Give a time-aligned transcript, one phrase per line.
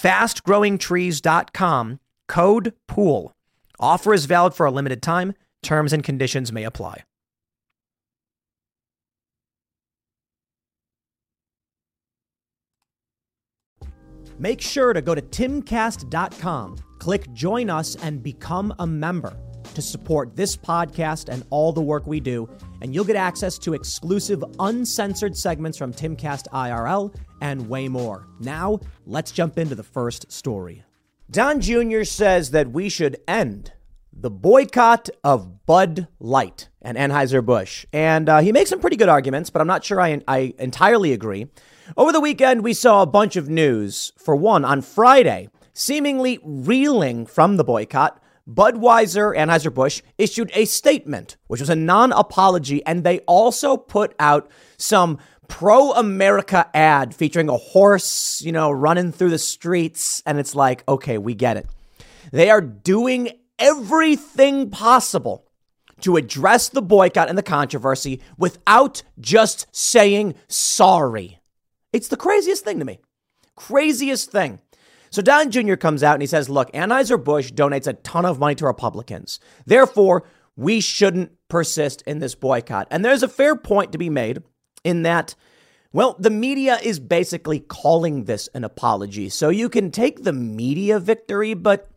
[0.00, 3.32] fastgrowingtrees.com, code POOL.
[3.80, 5.34] Offer is valid for a limited time.
[5.62, 7.02] Terms and conditions may apply.
[14.40, 19.36] Make sure to go to timcast.com, click join us, and become a member
[19.74, 22.48] to support this podcast and all the work we do,
[22.80, 28.26] and you'll get access to exclusive, uncensored segments from Timcast IRL and way more.
[28.40, 30.84] Now, let's jump into the first story.
[31.30, 32.04] Don Jr.
[32.04, 33.72] says that we should end
[34.12, 37.86] the boycott of Bud Light and Anheuser-Busch.
[37.92, 41.12] And uh, he makes some pretty good arguments, but I'm not sure I, I entirely
[41.12, 41.46] agree.
[41.96, 44.12] Over the weekend, we saw a bunch of news.
[44.18, 51.60] For one, on Friday, seemingly reeling from the boycott, Budweiser, Anheuser-Busch, issued a statement, which
[51.60, 55.18] was a non apology, and they also put out some
[55.48, 60.22] pro America ad featuring a horse, you know, running through the streets.
[60.24, 61.66] And it's like, okay, we get it.
[62.32, 65.44] They are doing everything possible
[66.02, 71.40] to address the boycott and the controversy without just saying sorry.
[71.92, 73.00] It's the craziest thing to me.
[73.56, 74.60] Craziest thing.
[75.10, 75.74] So Don Jr.
[75.74, 79.40] comes out and he says, look, Anheuser-Busch donates a ton of money to Republicans.
[79.66, 80.24] Therefore,
[80.56, 82.88] we shouldn't persist in this boycott.
[82.90, 84.42] And there's a fair point to be made
[84.84, 85.34] in that,
[85.92, 89.28] well, the media is basically calling this an apology.
[89.28, 91.88] So you can take the media victory, but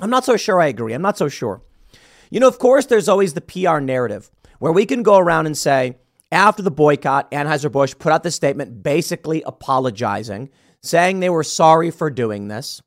[0.00, 0.92] I'm not so sure I agree.
[0.92, 1.62] I'm not so sure.
[2.30, 5.56] You know, of course, there's always the PR narrative where we can go around and
[5.56, 5.96] say,
[6.32, 10.50] after the boycott, Anheuser-Busch put out this statement basically apologizing
[10.86, 12.82] saying they were sorry for doing this.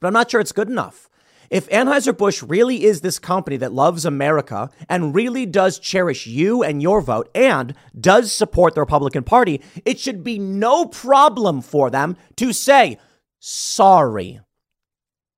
[0.00, 1.08] But I'm not sure it's good enough.
[1.50, 6.82] If Anheuser-Busch really is this company that loves America and really does cherish you and
[6.82, 12.16] your vote and does support the Republican Party, it should be no problem for them
[12.36, 12.98] to say
[13.38, 14.40] sorry.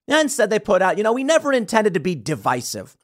[0.08, 2.96] And Instead, they put out, you know, we never intended to be divisive.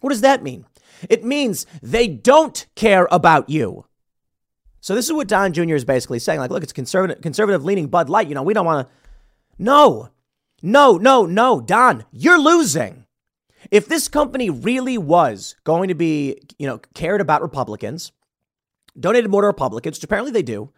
[0.00, 0.66] What does that mean?
[1.08, 3.86] It means they don't care about you.
[4.82, 5.76] So this is what Don Jr.
[5.76, 6.40] is basically saying.
[6.40, 8.28] Like, look, it's conservative, conservative leaning Bud Light.
[8.28, 8.94] You know, we don't want to.
[9.56, 10.10] No,
[10.60, 13.06] no, no, no, Don, you're losing.
[13.70, 18.10] If this company really was going to be, you know, cared about Republicans,
[18.98, 20.72] donated more to Republicans, which apparently they do,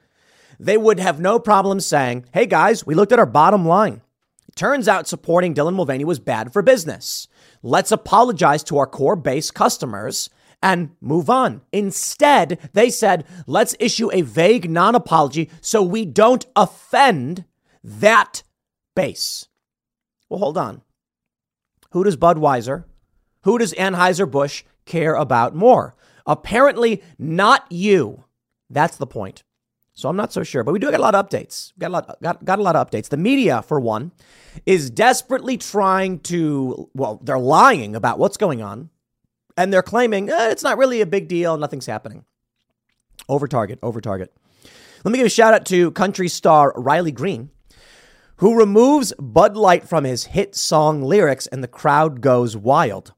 [0.60, 4.02] they would have no problem saying, hey guys, we looked at our bottom line.
[4.46, 7.26] It turns out supporting Dylan Mulvaney was bad for business.
[7.62, 10.28] Let's apologize to our core base customers
[10.64, 11.60] and move on.
[11.72, 17.44] Instead, they said, let's issue a vague non apology so we don't offend
[17.84, 18.42] that
[18.96, 19.46] base.
[20.30, 20.80] Well, hold on.
[21.90, 22.84] Who does Budweiser,
[23.42, 25.94] who does Anheuser-Busch care about more?
[26.26, 28.24] Apparently, not you.
[28.70, 29.44] That's the point.
[29.92, 31.72] So I'm not so sure, but we do get a lot of updates.
[31.78, 33.10] Got a lot, got, got a lot of updates.
[33.10, 34.12] The media, for one,
[34.64, 38.88] is desperately trying to, well, they're lying about what's going on
[39.56, 42.24] and they're claiming eh, it's not really a big deal, nothing's happening.
[43.28, 44.34] Over target, over target.
[45.04, 47.50] Let me give a shout out to country star Riley Green,
[48.36, 53.12] who removes Bud Light from his hit song lyrics, and the crowd goes wild.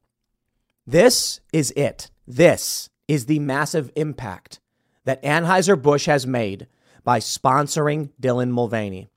[0.85, 2.11] This is it.
[2.27, 4.59] This is the massive impact
[5.05, 6.67] that Anheuser-Busch has made
[7.03, 9.07] by sponsoring Dylan Mulvaney.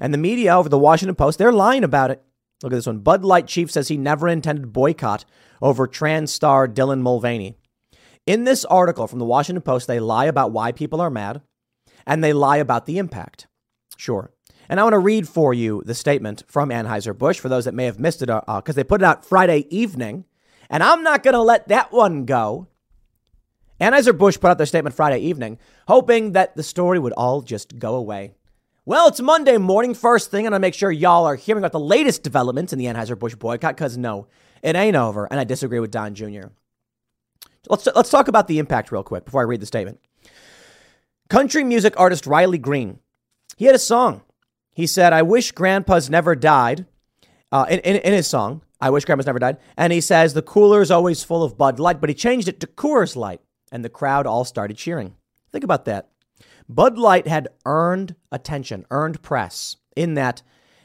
[0.00, 2.22] And the media over the Washington Post, they're lying about it.
[2.62, 2.98] Look at this one.
[2.98, 5.24] Bud Light chief says he never intended boycott
[5.60, 7.56] over trans star Dylan Mulvaney.
[8.26, 11.40] In this article from the Washington Post, they lie about why people are mad
[12.06, 13.46] and they lie about the impact.
[13.96, 14.32] Sure.
[14.68, 17.86] And I want to read for you the statement from Anheuser-Busch for those that may
[17.86, 20.24] have missed it because uh, uh they put it out Friday evening.
[20.68, 22.68] And I'm not going to let that one go.
[23.80, 27.94] Anheuser-Busch put out their statement Friday evening, hoping that the story would all just go
[27.94, 28.34] away.
[28.84, 31.80] Well, it's Monday morning, first thing, and I make sure y'all are hearing about the
[31.80, 34.26] latest developments in the Anheuser-Busch boycott, because no,
[34.62, 36.48] it ain't over, and I disagree with Don Jr.
[37.68, 40.00] Let's, let's talk about the impact real quick before I read the statement.
[41.28, 43.00] Country music artist Riley Green,
[43.56, 44.22] he had a song.
[44.72, 46.86] He said, I wish grandpa's never died,
[47.50, 49.58] uh, in, in, in his song, I wish grandpa's never died.
[49.76, 52.60] And he says, the cooler is always full of Bud Light, but he changed it
[52.60, 53.40] to Coors Light,
[53.72, 55.16] and the crowd all started cheering.
[55.50, 56.08] Think about that.
[56.68, 60.42] Bud Light had earned attention, earned press, in that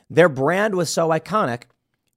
[0.10, 1.64] their brand was so iconic.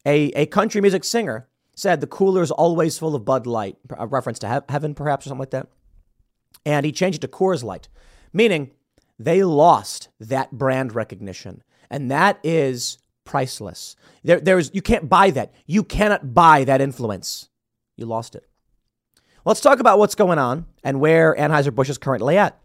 [0.07, 4.07] A, a country music singer said the cooler is always full of Bud Light, a
[4.07, 5.69] reference to he- heaven, perhaps, or something like that.
[6.65, 7.89] And he changed it to Coors Light,
[8.33, 8.71] meaning
[9.19, 11.63] they lost that brand recognition.
[11.91, 13.97] And that is priceless.
[14.23, 15.53] There, there's, you can't buy that.
[15.67, 17.49] You cannot buy that influence.
[17.97, 18.47] You lost it.
[19.45, 22.59] Let's talk about what's going on and where Anheuser-Busch is currently at.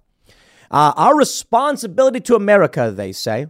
[0.71, 3.47] Uh, our responsibility to America, they say.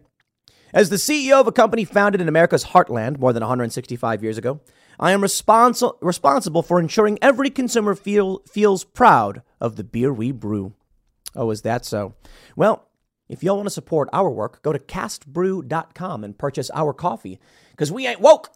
[0.74, 4.62] As the CEO of a company founded in America's heartland more than 165 years ago,
[5.00, 10.32] I am responsi- responsible for ensuring every consumer feel, feels proud of the beer we
[10.32, 10.74] brew.
[11.36, 12.14] Oh, is that so?
[12.56, 12.88] Well,
[13.28, 17.40] if y'all want to support our work, go to castbrew.com and purchase our coffee
[17.72, 18.50] because we ain't woke.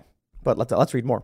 [0.44, 1.24] But let's, let's read more.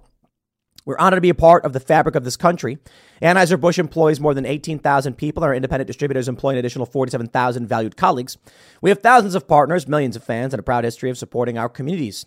[0.86, 2.80] We're honored to be a part of the fabric of this country.
[3.22, 5.44] Anheuser-Busch employs more than 18,000 people.
[5.44, 8.38] Our independent distributors employ an additional 47,000 valued colleagues.
[8.82, 11.70] We have thousands of partners, millions of fans, and a proud history of supporting our
[11.70, 12.26] communities.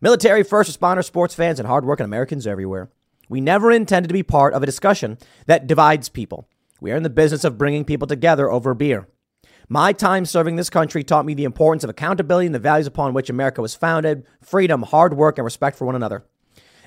[0.00, 2.90] Military, first responders, sports fans, and hardworking Americans everywhere.
[3.28, 6.48] We never intended to be part of a discussion that divides people.
[6.80, 9.08] We are in the business of bringing people together over beer.
[9.68, 13.14] My time serving this country taught me the importance of accountability and the values upon
[13.14, 16.24] which America was founded freedom, hard work, and respect for one another.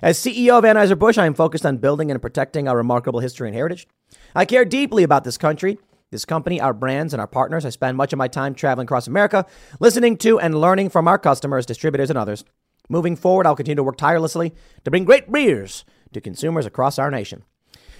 [0.01, 3.55] As CEO of Anheuser-Busch, I am focused on building and protecting our remarkable history and
[3.55, 3.87] heritage.
[4.33, 5.77] I care deeply about this country,
[6.09, 7.65] this company, our brands, and our partners.
[7.65, 9.45] I spend much of my time traveling across America,
[9.79, 12.45] listening to and learning from our customers, distributors, and others.
[12.87, 14.53] Moving forward, I'll continue to work tirelessly
[14.85, 17.43] to bring great beers to consumers across our nation.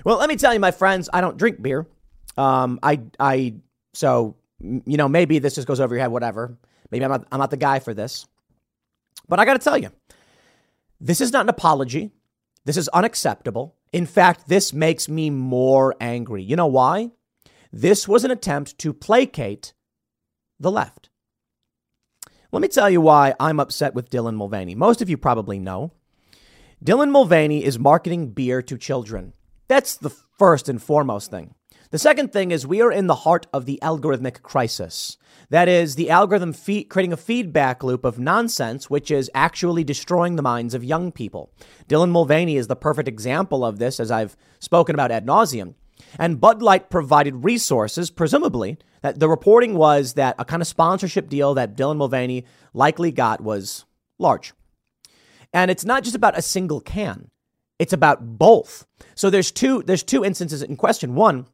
[0.06, 1.86] Well, let me tell you, my friends, I don't drink beer.
[2.38, 3.56] Um, I, I,
[3.94, 6.58] so, you know, maybe this just goes over your head, whatever.
[6.92, 8.26] Maybe I'm not, I'm not the guy for this.
[9.28, 9.92] But I got to tell you,
[11.00, 12.12] this is not an apology.
[12.66, 13.76] This is unacceptable.
[13.92, 16.44] In fact, this makes me more angry.
[16.44, 17.12] You know why?
[17.72, 19.74] This was an attempt to placate
[20.60, 21.10] the left.
[22.52, 24.76] Let me tell you why I'm upset with Dylan Mulvaney.
[24.76, 25.92] Most of you probably know.
[26.84, 29.34] Dylan Mulvaney is marketing beer to children.
[29.68, 31.54] That's the first and foremost thing.
[31.92, 35.18] The second thing is we are in the heart of the algorithmic crisis.
[35.50, 40.44] That is, the algorithm creating a feedback loop of nonsense, which is actually destroying the
[40.44, 41.52] minds of young people.
[41.88, 45.74] Dylan Mulvaney is the perfect example of this, as I've spoken about ad nauseum.
[46.20, 51.28] And Bud Light provided resources, presumably, that the reporting was that a kind of sponsorship
[51.28, 53.86] deal that Dylan Mulvaney likely got was
[54.20, 54.54] large.
[55.52, 57.32] And it's not just about a single can.
[57.80, 58.86] It's about both.
[59.16, 61.16] So there's two there's two instances in question.
[61.16, 61.48] One,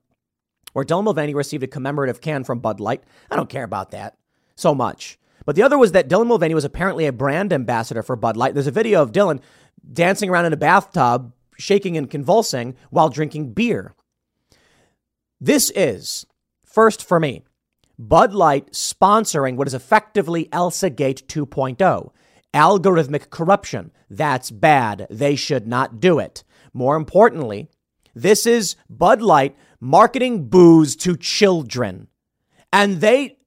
[0.75, 3.01] where Dylan Mulvaney received a commemorative can from Bud Light.
[3.31, 4.17] I don't care about that
[4.55, 5.17] so much.
[5.45, 8.53] But the other was that Dylan Mulvaney was apparently a brand ambassador for Bud Light.
[8.53, 9.39] There's a video of Dylan
[9.93, 13.95] dancing around in a bathtub, shaking and convulsing while drinking beer.
[15.39, 16.25] This is,
[16.65, 17.43] first for me,
[17.97, 22.11] Bud Light sponsoring what is effectively Elsa Gate 2.0.
[22.53, 23.91] Algorithmic corruption.
[24.09, 25.07] That's bad.
[25.09, 26.43] They should not do it.
[26.73, 27.69] More importantly,
[28.13, 29.55] this is Bud Light
[29.85, 32.07] marketing booze to children.
[32.73, 33.37] And they,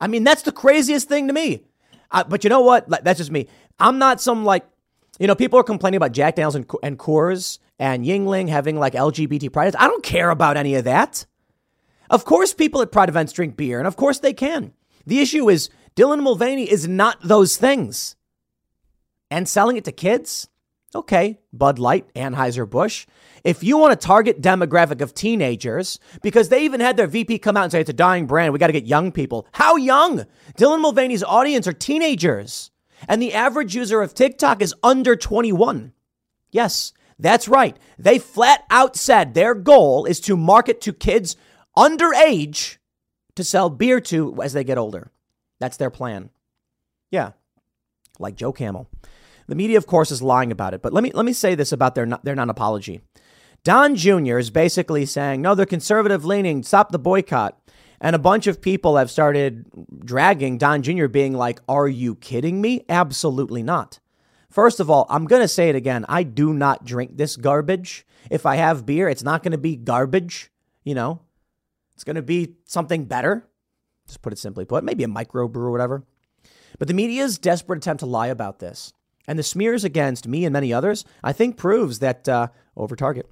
[0.00, 1.64] I mean, that's the craziest thing to me.
[2.10, 2.88] Uh, but you know what?
[3.04, 3.46] That's just me.
[3.78, 4.66] I'm not some like,
[5.20, 8.94] you know, people are complaining about Jack Daniels and, and Coors and Yuengling having like
[8.94, 9.76] LGBT pride.
[9.76, 11.26] I don't care about any of that.
[12.10, 14.72] Of course, people at pride events drink beer, and of course they can.
[15.06, 18.16] The issue is Dylan Mulvaney is not those things.
[19.30, 20.48] And selling it to kids?
[20.94, 23.06] Okay, Bud Light, Anheuser-Busch.
[23.44, 27.58] If you want a target demographic of teenagers, because they even had their VP come
[27.58, 29.46] out and say it's a dying brand, we got to get young people.
[29.52, 30.24] How young?
[30.56, 32.70] Dylan Mulvaney's audience are teenagers,
[33.06, 35.92] and the average user of TikTok is under 21.
[36.50, 37.76] Yes, that's right.
[37.98, 41.36] They flat out said their goal is to market to kids
[41.76, 42.78] underage
[43.34, 45.10] to sell beer to as they get older.
[45.60, 46.30] That's their plan.
[47.10, 47.32] Yeah,
[48.18, 48.88] like Joe Camel.
[49.48, 50.82] The media, of course, is lying about it.
[50.82, 53.00] But let me let me say this about their their non apology.
[53.64, 54.38] Don Jr.
[54.38, 57.58] is basically saying, no, they're conservative leaning, stop the boycott.
[58.00, 59.66] And a bunch of people have started
[60.04, 61.08] dragging Don Jr.
[61.08, 62.84] being like, are you kidding me?
[62.88, 63.98] Absolutely not.
[64.50, 66.06] First of all, I'm going to say it again.
[66.08, 68.06] I do not drink this garbage.
[68.30, 70.50] If I have beer, it's not going to be garbage.
[70.84, 71.20] You know,
[71.94, 73.48] it's going to be something better.
[74.06, 76.04] Just put it simply put, maybe a microbrew or whatever.
[76.78, 78.92] But the media's desperate attempt to lie about this
[79.28, 83.30] and the smears against me and many others, I think proves that uh, over target.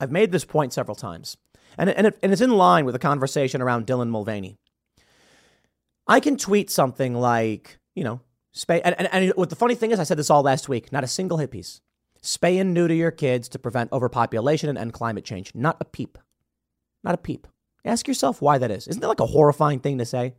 [0.00, 1.36] I've made this point several times,
[1.76, 4.56] and, and, it, and it's in line with the conversation around Dylan Mulvaney.
[6.06, 8.22] I can tweet something like, you know,
[8.56, 10.90] spay, and, and, and what the funny thing is, I said this all last week,
[10.90, 11.80] not a single hit piece.
[12.22, 15.54] Spay and neuter your kids to prevent overpopulation and end climate change.
[15.54, 16.18] Not a peep.
[17.04, 17.46] Not a peep.
[17.84, 18.88] Ask yourself why that is.
[18.88, 20.34] Isn't that like a horrifying thing to say?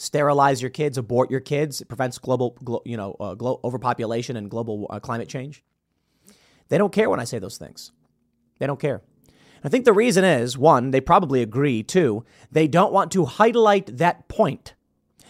[0.00, 1.82] Sterilize your kids, abort your kids.
[1.82, 5.62] It prevents global, glo- you know, uh, glo- overpopulation and global uh, climate change.
[6.70, 7.92] They don't care when I say those things.
[8.58, 9.02] They don't care.
[9.62, 11.82] I think the reason is one, they probably agree.
[11.82, 14.74] Two, they don't want to highlight that point.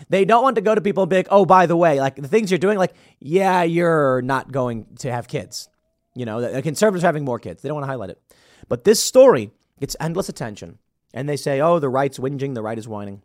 [0.09, 2.15] They don't want to go to people and be like, oh, by the way, like
[2.15, 5.69] the things you're doing, like, yeah, you're not going to have kids.
[6.15, 7.61] You know, the conservatives are having more kids.
[7.61, 8.23] They don't want to highlight it.
[8.69, 9.51] But this story
[9.81, 10.79] gets endless attention.
[11.13, 13.23] And they say, oh, the right's whinging, the right is whining.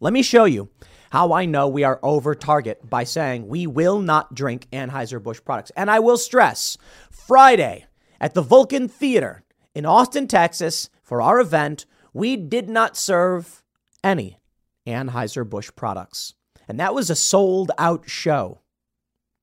[0.00, 0.70] Let me show you
[1.10, 5.72] how I know we are over target by saying we will not drink Anheuser-Busch products.
[5.76, 6.76] And I will stress
[7.10, 7.86] Friday
[8.20, 9.42] at the Vulcan Theater
[9.74, 13.62] in Austin, Texas, for our event, we did not serve
[14.04, 14.38] any
[14.86, 16.34] Anheuser-Busch products.
[16.68, 18.60] And that was a sold out show.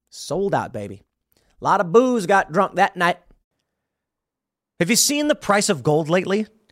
[0.10, 1.02] Sold out, baby.
[1.62, 3.18] A lot of booze got drunk that night.
[4.80, 6.48] Have you seen the price of gold lately?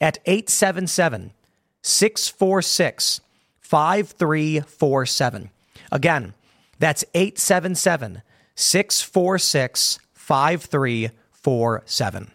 [0.00, 1.32] at 877
[1.82, 3.20] 646
[3.60, 5.50] 5347.
[5.90, 6.34] Again,
[6.78, 8.22] that's 877
[8.54, 12.30] 646 5347.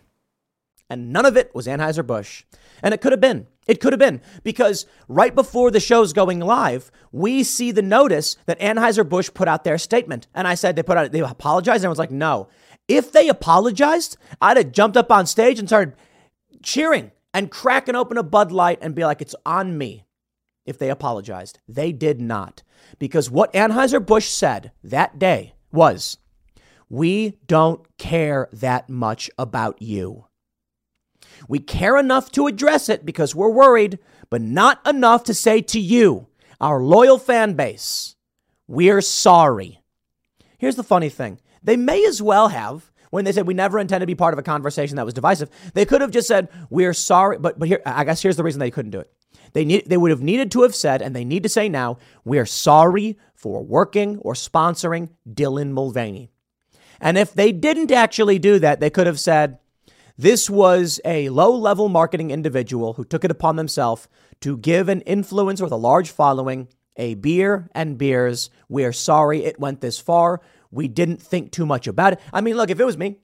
[0.89, 2.43] And none of it was Anheuser-Busch.
[2.83, 3.47] And it could have been.
[3.67, 8.35] It could have been because right before the show's going live, we see the notice
[8.45, 10.27] that Anheuser-Busch put out their statement.
[10.33, 11.83] And I said they put out, they apologized.
[11.83, 12.49] And I was like, no.
[12.87, 15.95] If they apologized, I'd have jumped up on stage and started
[16.63, 20.05] cheering and cracking open a Bud Light and be like, it's on me
[20.65, 21.59] if they apologized.
[21.67, 22.63] They did not.
[22.99, 26.17] Because what Anheuser-Busch said that day was,
[26.89, 30.25] we don't care that much about you.
[31.47, 35.79] We care enough to address it because we're worried, but not enough to say to
[35.79, 36.27] you,
[36.59, 38.15] our loyal fan base,
[38.67, 39.81] we're sorry.
[40.57, 44.01] Here's the funny thing they may as well have when they said we never intend
[44.01, 45.49] to be part of a conversation that was divisive.
[45.75, 48.59] They could have just said we're sorry, but but here I guess here's the reason
[48.59, 49.13] they couldn't do it.
[49.53, 51.97] They need they would have needed to have said, and they need to say now,
[52.25, 56.31] we are sorry for working or sponsoring Dylan Mulvaney.
[56.99, 59.57] And if they didn't actually do that, they could have said,
[60.17, 64.07] this was a low level marketing individual who took it upon themselves
[64.41, 68.51] to give an influencer with a large following a beer and beers.
[68.69, 70.41] We're sorry it went this far.
[70.71, 72.19] We didn't think too much about it.
[72.33, 73.17] I mean, look, if it was me,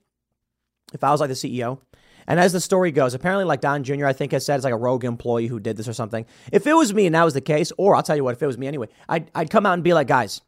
[0.92, 1.80] if I was like the CEO,
[2.26, 4.74] and as the story goes, apparently, like Don Jr., I think has said it's like
[4.74, 6.26] a rogue employee who did this or something.
[6.52, 8.42] If it was me and that was the case, or I'll tell you what, if
[8.42, 10.42] it was me anyway, I'd, I'd come out and be like, guys,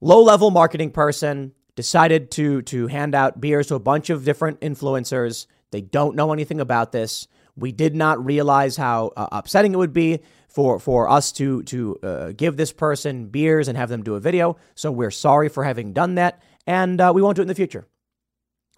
[0.00, 4.60] low level marketing person decided to to hand out beers to a bunch of different
[4.60, 5.46] influencers.
[5.70, 7.28] They don't know anything about this.
[7.56, 11.98] We did not realize how uh, upsetting it would be for for us to to
[12.02, 14.56] uh, give this person beers and have them do a video.
[14.74, 17.54] So we're sorry for having done that, and uh, we won't do it in the
[17.54, 17.86] future.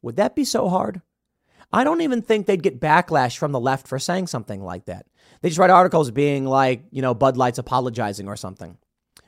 [0.03, 1.01] Would that be so hard?
[1.73, 5.07] I don't even think they'd get backlash from the left for saying something like that.
[5.41, 8.77] They just write articles being like, you know, Bud Light's apologizing or something.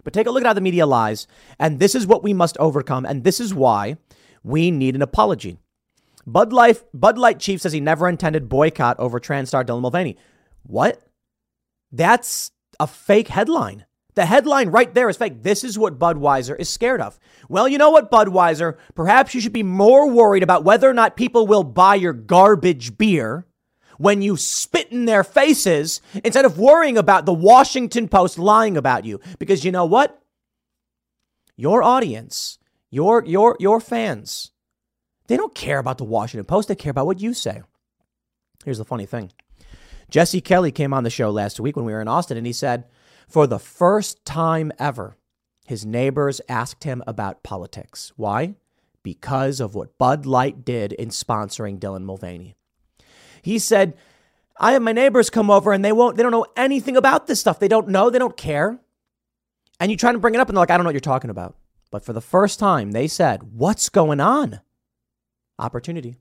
[0.03, 1.27] But take a look at how the media lies,
[1.59, 3.97] and this is what we must overcome, and this is why
[4.43, 5.57] we need an apology.
[6.27, 10.19] Bud Light, Bud Light chief says he never intended boycott over trans star Dylan Mulvaney.
[10.63, 11.03] What?
[11.97, 13.87] That's a fake headline.
[14.15, 15.43] The headline right there is fake.
[15.43, 17.19] This is what Budweiser is scared of.
[17.49, 18.77] Well, you know what, Budweiser?
[18.95, 22.97] Perhaps you should be more worried about whether or not people will buy your garbage
[22.97, 23.47] beer
[23.99, 29.05] when you spit in their faces instead of worrying about the Washington Post lying about
[29.05, 29.21] you.
[29.39, 30.21] Because you know what?
[31.57, 32.59] Your audience
[32.91, 34.53] Your your your fans,
[35.27, 36.69] they don't care about the Washington Post.
[36.69, 37.63] They care about what you say.
[38.65, 39.33] Here's the funny thing.
[40.11, 42.53] Jesse Kelly came on the show last week when we were in Austin, and he
[42.53, 42.85] said,
[43.29, 45.17] for the first time ever,
[45.67, 48.13] his neighbors asked him about politics.
[48.17, 48.55] Why?
[49.03, 52.55] Because of what Bud Light did in sponsoring Dylan Mulvaney.
[53.43, 53.95] He said,
[54.59, 57.41] I have my neighbors come over and they won't, they don't know anything about this
[57.41, 57.59] stuff.
[57.59, 58.79] They don't know, they don't care.
[59.81, 61.01] And you try to bring it up and they're like, I don't know what you're
[61.01, 61.57] talking about.
[61.91, 64.61] But for the first time, they said, What's going on?
[65.59, 66.17] Opportunity.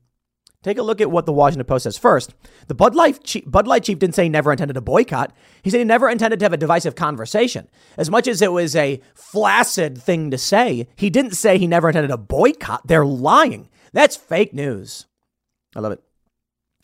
[0.64, 1.98] Take a look at what the Washington Post says.
[1.98, 2.34] First,
[2.68, 5.32] the Bud Light, chief, Bud Light chief didn't say he never intended to boycott.
[5.62, 7.68] He said he never intended to have a divisive conversation.
[7.98, 11.88] As much as it was a flaccid thing to say, he didn't say he never
[11.88, 12.86] intended to boycott.
[12.86, 13.68] They're lying.
[13.92, 15.06] That's fake news.
[15.76, 16.02] I love it.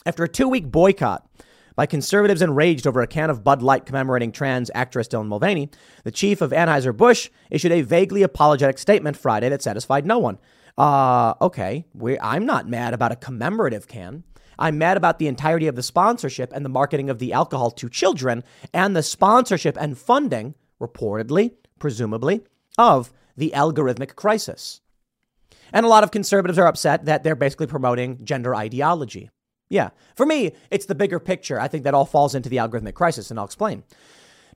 [0.05, 1.27] After a two week boycott
[1.75, 5.71] by conservatives enraged over a can of Bud Light commemorating trans actress Dylan Mulvaney,
[6.05, 10.39] the chief of Anheuser-Busch issued a vaguely apologetic statement Friday that satisfied no one.
[10.79, 11.85] Uh, okay,
[12.23, 14.25] I'm not mad about a commemorative can.
[14.59, 17.89] I'm mad about the entirety of the sponsorship and the marketing of the alcohol to
[17.89, 22.43] children and the sponsorship and funding, reportedly, presumably,
[22.77, 24.83] of the algorithmic crisis.
[25.73, 29.31] And a lot of conservatives are upset that they're basically promoting gender ideology.
[29.71, 31.61] Yeah, for me, it's the bigger picture.
[31.61, 33.85] I think that all falls into the algorithmic crisis, and I'll explain.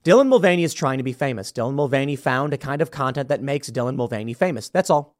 [0.03, 1.51] Dylan Mulvaney is trying to be famous.
[1.51, 4.69] Dylan Mulvaney found a kind of content that makes Dylan Mulvaney famous.
[4.69, 5.15] That's all.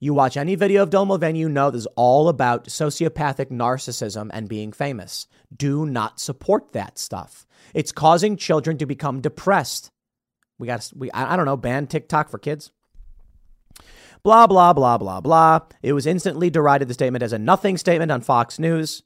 [0.00, 4.48] You watch any video of Mulvaney, you know this is all about sociopathic narcissism and
[4.48, 5.26] being famous.
[5.54, 7.44] Do not support that stuff.
[7.74, 9.90] It's causing children to become depressed.
[10.56, 12.70] We got, we, I don't know, ban TikTok for kids.
[14.22, 15.60] Blah, blah, blah, blah, blah.
[15.82, 19.02] It was instantly derided the statement as a nothing statement on Fox News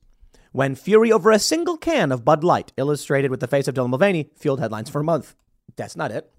[0.53, 3.91] when fury over a single can of Bud Light, illustrated with the face of Dylan
[3.91, 5.35] Mulvaney, fueled headlines for a month.
[5.77, 6.31] That's not it.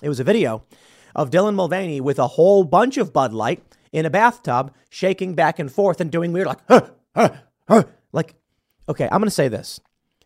[0.00, 0.64] It was a video
[1.14, 5.58] of Dylan Mulvaney with a whole bunch of Bud Light in a bathtub, shaking back
[5.58, 7.30] and forth and doing weird, like, huh, huh,
[7.68, 7.84] huh.
[8.12, 8.34] like,
[8.88, 9.80] okay, I'm going to say this.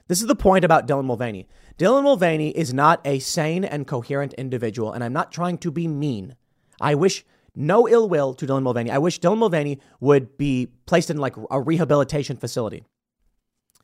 [0.09, 1.47] This is the point about Dylan Mulvaney.
[1.77, 5.87] Dylan Mulvaney is not a sane and coherent individual, and I'm not trying to be
[5.87, 6.35] mean.
[6.81, 7.25] I wish
[7.55, 8.91] no ill will to Dylan Mulvaney.
[8.91, 12.85] I wish Dylan Mulvaney would be placed in like a rehabilitation facility.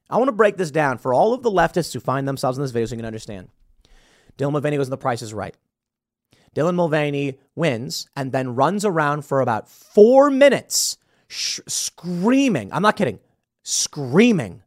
[0.08, 2.62] I want to break this down for all of the leftists who find themselves in
[2.62, 3.48] this video so you can understand.
[4.38, 5.56] Dylan Mulvaney goes, on The price is right.
[6.54, 10.96] Dylan Mulvaney wins and then runs around for about four minutes
[11.28, 12.72] sh- screaming.
[12.72, 13.18] I'm not kidding.
[13.62, 14.62] Screaming.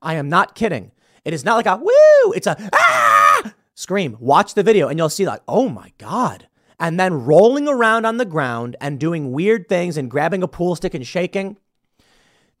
[0.00, 0.92] I am not kidding.
[1.24, 4.16] It is not like a woo, it's a ah scream.
[4.18, 6.48] Watch the video and you'll see, like, oh my God.
[6.78, 10.76] And then rolling around on the ground and doing weird things and grabbing a pool
[10.76, 11.56] stick and shaking.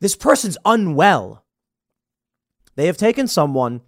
[0.00, 1.44] This person's unwell.
[2.76, 3.80] They have taken someone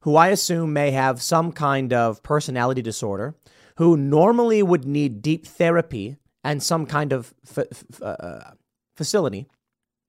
[0.00, 3.34] who I assume may have some kind of personality disorder
[3.76, 8.52] who normally would need deep therapy and some kind of f- f- uh,
[8.96, 9.46] facility.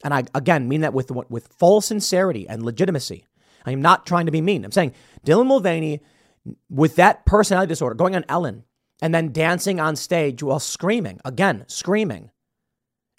[0.03, 3.25] And I, again, mean that with, with full sincerity and legitimacy.
[3.65, 4.63] I am not trying to be mean.
[4.63, 4.93] I'm saying
[5.25, 6.01] Dylan Mulvaney,
[6.69, 8.63] with that personality disorder, going on Ellen
[9.01, 12.31] and then dancing on stage while screaming, again, screaming,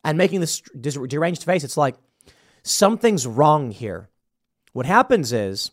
[0.05, 1.97] and making this deranged face, it's like
[2.63, 4.09] something's wrong here.
[4.73, 5.73] What happens is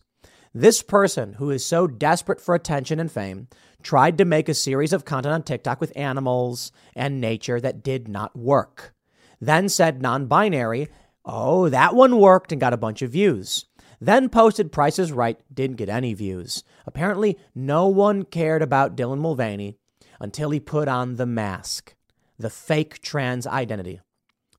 [0.55, 3.49] this person who is so desperate for attention and fame
[3.83, 8.07] tried to make a series of content on TikTok with animals and nature that did
[8.07, 8.95] not work.
[9.41, 10.87] Then said non binary,
[11.25, 13.65] oh, that one worked and got a bunch of views.
[13.99, 16.63] Then posted Price is Right, didn't get any views.
[16.87, 19.75] Apparently, no one cared about Dylan Mulvaney
[20.21, 21.95] until he put on the mask,
[22.39, 23.99] the fake trans identity.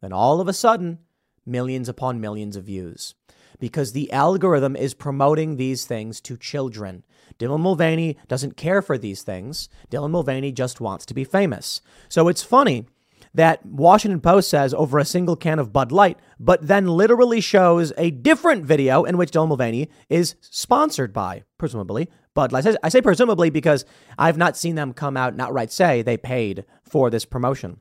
[0.03, 0.99] Then all of a sudden,
[1.47, 3.15] millions upon millions of views.
[3.59, 7.05] Because the algorithm is promoting these things to children.
[7.39, 9.69] Dylan Mulvaney doesn't care for these things.
[9.91, 11.81] Dylan Mulvaney just wants to be famous.
[12.09, 12.87] So it's funny
[13.35, 17.93] that Washington Post says over a single can of Bud Light, but then literally shows
[17.99, 22.67] a different video in which Dylan Mulvaney is sponsored by, presumably, Bud Light.
[22.83, 23.85] I say presumably because
[24.19, 27.81] I've not seen them come out and outright say they paid for this promotion.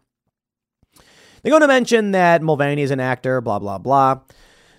[1.42, 4.22] They're going to mention that Mulvaney is an actor, blah, blah, blah.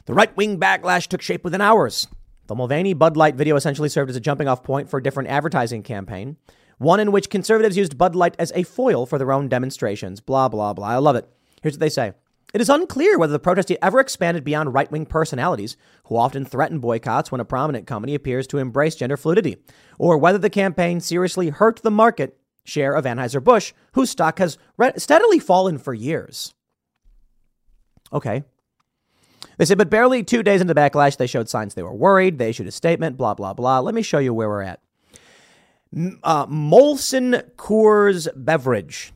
[0.07, 2.07] The right wing backlash took shape within hours.
[2.47, 5.29] The Mulvaney Bud Light video essentially served as a jumping off point for a different
[5.29, 6.37] advertising campaign,
[6.79, 10.21] one in which conservatives used Bud Light as a foil for their own demonstrations.
[10.21, 10.87] Blah, blah, blah.
[10.87, 11.29] I love it.
[11.61, 12.13] Here's what they say.
[12.55, 16.79] It is unclear whether the protest ever expanded beyond right wing personalities, who often threaten
[16.79, 19.57] boycotts when a prominent company appears to embrace gender fluidity,
[19.99, 24.57] or whether the campaign seriously hurt the market share of Anheuser-Busch, whose stock has
[24.99, 26.55] steadily fallen for years.
[28.13, 28.45] Okay,
[29.57, 32.39] they said, but barely two days into the backlash, they showed signs they were worried.
[32.39, 33.81] They issued a statement, blah, blah, blah.
[33.81, 34.81] Let me show you where we're at.
[36.23, 39.13] Uh, Molson Coors Beverage.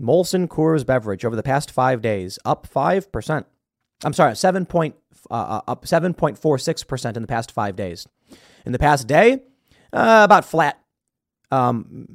[0.00, 3.44] Molson Coors Beverage over the past five days, up 5%.
[4.04, 4.94] I'm sorry, 7 point,
[5.30, 8.06] uh, uh up 7.46% in the past five days.
[8.66, 9.42] In the past day,
[9.92, 10.80] uh, about flat.
[11.50, 12.06] Um,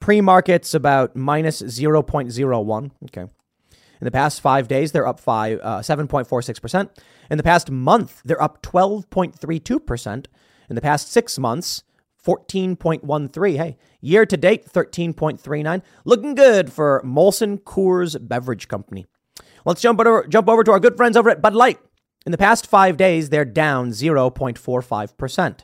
[0.00, 2.90] Pre markets about minus 0.01.
[3.04, 3.30] Okay.
[4.00, 6.90] In the past five days, they're up five, uh, 7.46%.
[7.30, 10.26] In the past month, they're up 12.32%.
[10.68, 11.82] In the past six months,
[12.24, 13.56] 14.13.
[13.56, 15.82] Hey, year to date, 13.39.
[16.04, 19.06] Looking good for Molson Coors Beverage Company.
[19.64, 21.78] Let's jump over, jump over to our good friends over at Bud Light.
[22.26, 25.60] In the past five days, they're down 0.45%.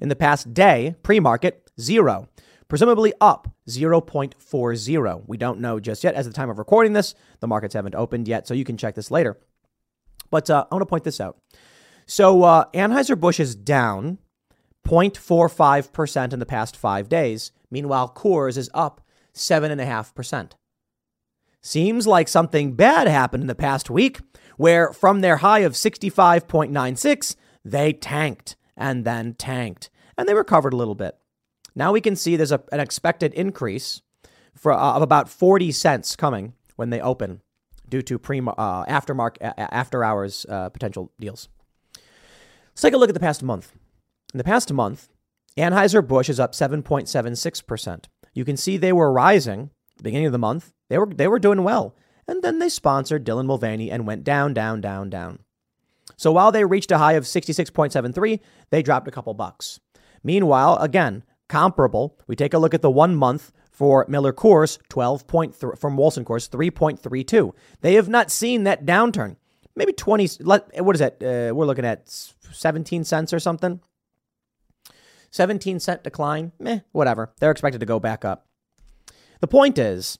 [0.00, 2.28] In the past day, pre market, zero.
[2.68, 5.22] Presumably up 0.40.
[5.26, 6.14] We don't know just yet.
[6.14, 8.76] As of the time of recording this, the markets haven't opened yet, so you can
[8.76, 9.38] check this later.
[10.30, 11.38] But uh, I want to point this out.
[12.06, 14.18] So uh, Anheuser-Busch is down
[14.86, 17.52] 0.45% in the past five days.
[17.70, 19.00] Meanwhile, Coors is up
[19.34, 20.52] 7.5%.
[21.62, 24.20] Seems like something bad happened in the past week,
[24.56, 29.90] where from their high of 65.96, they tanked and then tanked.
[30.16, 31.16] And they recovered a little bit.
[31.76, 34.00] Now we can see there's a, an expected increase
[34.56, 37.42] for, uh, of about 40 cents coming when they open
[37.88, 41.48] due to pre uh, aftermarket after hours uh, potential deals.
[41.94, 43.72] Let's take a look at the past month.
[44.34, 45.08] In the past month,
[45.56, 48.04] Anheuser-Busch is up 7.76%.
[48.34, 50.72] You can see they were rising the beginning of the month.
[50.88, 51.94] They were they were doing well.
[52.28, 55.38] And then they sponsored Dylan Mulvaney and went down, down, down, down.
[56.16, 59.80] So while they reached a high of 66.73, they dropped a couple bucks.
[60.24, 65.78] Meanwhile, again, comparable, we take a look at the one month for Miller Coors, 12.3
[65.78, 67.52] from Molson Coors, 3.32.
[67.82, 69.36] They have not seen that downturn.
[69.74, 71.22] Maybe 20, what is that?
[71.22, 73.80] Uh, we're looking at 17 cents or something.
[75.30, 77.34] 17 cent decline, meh, whatever.
[77.38, 78.46] They're expected to go back up.
[79.40, 80.18] The point is,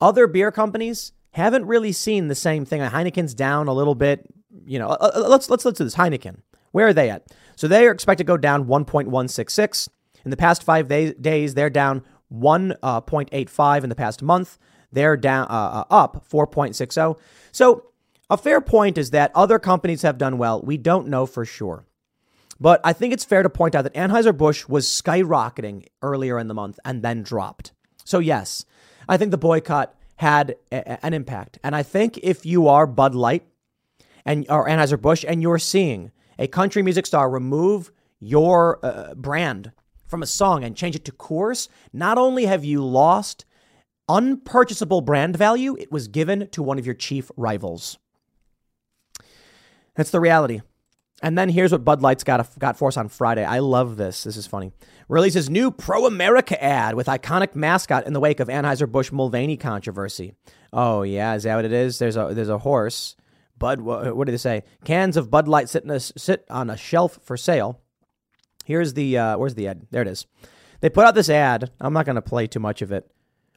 [0.00, 2.80] other beer companies haven't really seen the same thing.
[2.80, 4.26] Heineken's down a little bit.
[4.66, 5.94] You know, uh, uh, let's let's let's do this.
[5.94, 6.38] Heineken,
[6.72, 7.28] where are they at?
[7.54, 9.88] So they are expected to go down 1.166
[10.24, 11.54] in the past five days.
[11.54, 12.02] They're down
[12.32, 14.58] 1.85 uh, in the past month.
[14.92, 17.18] They're down uh, up 4.60.
[17.52, 17.86] So
[18.28, 20.60] a fair point is that other companies have done well.
[20.62, 21.84] We don't know for sure.
[22.60, 26.54] But I think it's fair to point out that Anheuser-Busch was skyrocketing earlier in the
[26.54, 27.72] month and then dropped.
[28.04, 28.66] So, yes,
[29.08, 31.58] I think the boycott had a, an impact.
[31.64, 33.44] And I think if you are Bud Light
[34.26, 39.72] and or Anheuser-Busch and you're seeing a country music star remove your uh, brand
[40.10, 43.44] from a song and change it to Coors, not only have you lost
[44.08, 47.98] unpurchasable brand value, it was given to one of your chief rivals.
[49.94, 50.62] That's the reality.
[51.22, 53.44] And then here's what Bud Light's got, got for us on Friday.
[53.44, 54.24] I love this.
[54.24, 54.72] This is funny.
[55.08, 60.32] Releases new pro America ad with iconic mascot in the wake of Anheuser-Busch Mulvaney controversy.
[60.72, 61.34] Oh, yeah.
[61.34, 61.98] Is that what it is?
[61.98, 63.16] There's a, there's a horse.
[63.58, 64.62] Bud, what, what did they say?
[64.84, 67.80] Cans of Bud Light sit, a, sit on a shelf for sale.
[68.70, 69.86] Here's the, uh, where's the ad?
[69.90, 70.26] There it is.
[70.80, 71.70] They put out this ad.
[71.80, 73.10] I'm not going to play too much of it,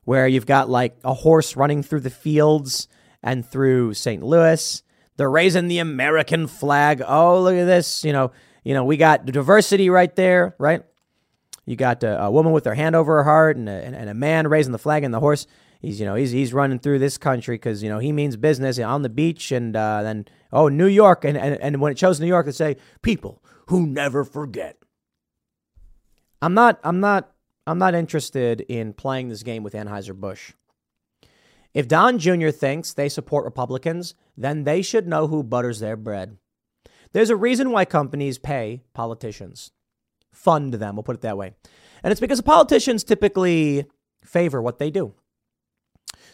[0.04, 2.88] where you've got like a horse running through the fields
[3.22, 4.22] and through St.
[4.22, 4.84] Louis
[5.18, 7.02] they're raising the American flag.
[7.06, 8.04] Oh, look at this.
[8.04, 8.32] You know,
[8.64, 10.84] you know, we got diversity right there, right?
[11.66, 14.14] You got a, a woman with her hand over her heart and a, and a
[14.14, 15.48] man raising the flag and the horse.
[15.80, 18.80] He's, you know, he's, he's running through this country because, you know, he means business
[18.80, 21.26] on the beach and uh, then, oh, New York.
[21.26, 24.78] And, and, and when it shows New York, they say, people who never forget.
[26.44, 27.32] I'm not, I'm not,
[27.66, 30.52] I'm not interested in playing this game with Anheuser-Busch.
[31.74, 32.50] If Don Jr.
[32.50, 36.36] thinks they support Republicans, then they should know who butters their bread.
[37.14, 39.72] There's a reason why companies pay politicians,
[40.34, 41.54] fund them, we'll put it that way.
[42.04, 43.86] And it's because politicians typically
[44.26, 45.14] favor what they do.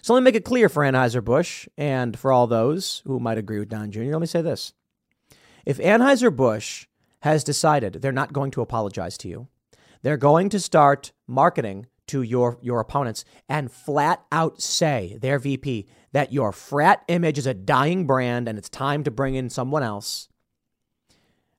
[0.02, 3.60] So let me make it clear for Anheuser-Busch and for all those who might agree
[3.60, 4.74] with Don Jr., let me say this.
[5.68, 6.88] If Anheuser-Busch
[7.20, 9.50] has decided they're not going to apologize to you,
[10.02, 15.88] they're going to start marketing to your, your opponents and flat out say, their VP,
[16.12, 19.84] that your frat image is a dying brand and it's time to bring in someone
[19.84, 20.28] else.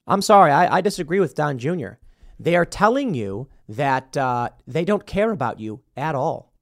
[0.07, 1.93] I'm sorry, I, I disagree with Don Jr.
[2.39, 6.53] They are telling you that uh, they don't care about you at all.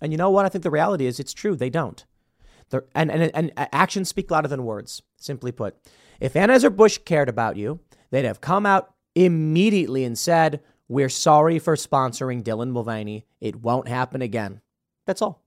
[0.00, 0.46] And you know what?
[0.46, 1.56] I think the reality is it's true.
[1.56, 2.02] They don't.
[2.94, 5.76] and, and, and actions speak louder than words, simply put.
[6.20, 11.76] If Anheuser-Busch cared about you, they'd have come out immediately and said, we're sorry for
[11.76, 13.24] sponsoring Dylan Mulvaney.
[13.40, 14.60] It won't happen again.
[15.06, 15.42] That's all.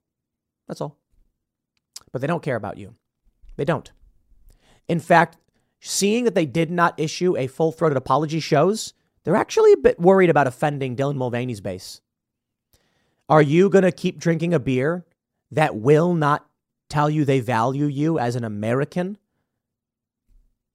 [0.67, 0.97] That's all.
[2.11, 2.95] But they don't care about you.
[3.57, 3.91] They don't.
[4.87, 5.37] In fact,
[5.79, 9.99] seeing that they did not issue a full throated apology shows they're actually a bit
[9.99, 12.01] worried about offending Dylan Mulvaney's base.
[13.29, 15.05] Are you going to keep drinking a beer
[15.51, 16.45] that will not
[16.93, 19.17] tell you they value you as an American.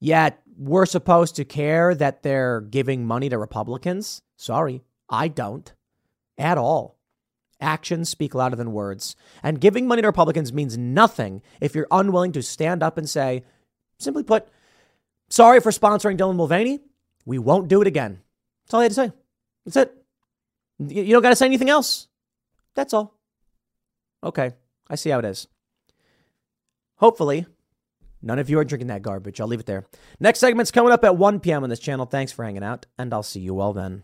[0.01, 4.21] Yet we're supposed to care that they're giving money to Republicans.
[4.39, 5.73] Sorry, I don't
[6.37, 6.97] at all.
[7.59, 9.17] Actions speak louder than words.
[9.43, 13.43] And giving money to Republicans means nothing if you're unwilling to stand up and say,
[13.97, 14.47] simply put,
[15.27, 16.79] sorry for sponsoring Dylan Mulvaney.
[17.25, 18.21] We won't do it again.
[18.63, 19.11] That's all I had to say.
[19.65, 20.05] That's it.
[20.79, 22.07] You don't got to say anything else.
[22.75, 23.19] That's all.
[24.23, 24.53] Okay.
[24.89, 25.49] I see how it is.
[26.95, 27.45] Hopefully,
[28.21, 29.41] none of you are drinking that garbage.
[29.41, 29.85] I'll leave it there.
[30.17, 31.63] Next segment's coming up at 1 p.m.
[31.63, 32.05] on this channel.
[32.05, 34.03] Thanks for hanging out, and I'll see you all then.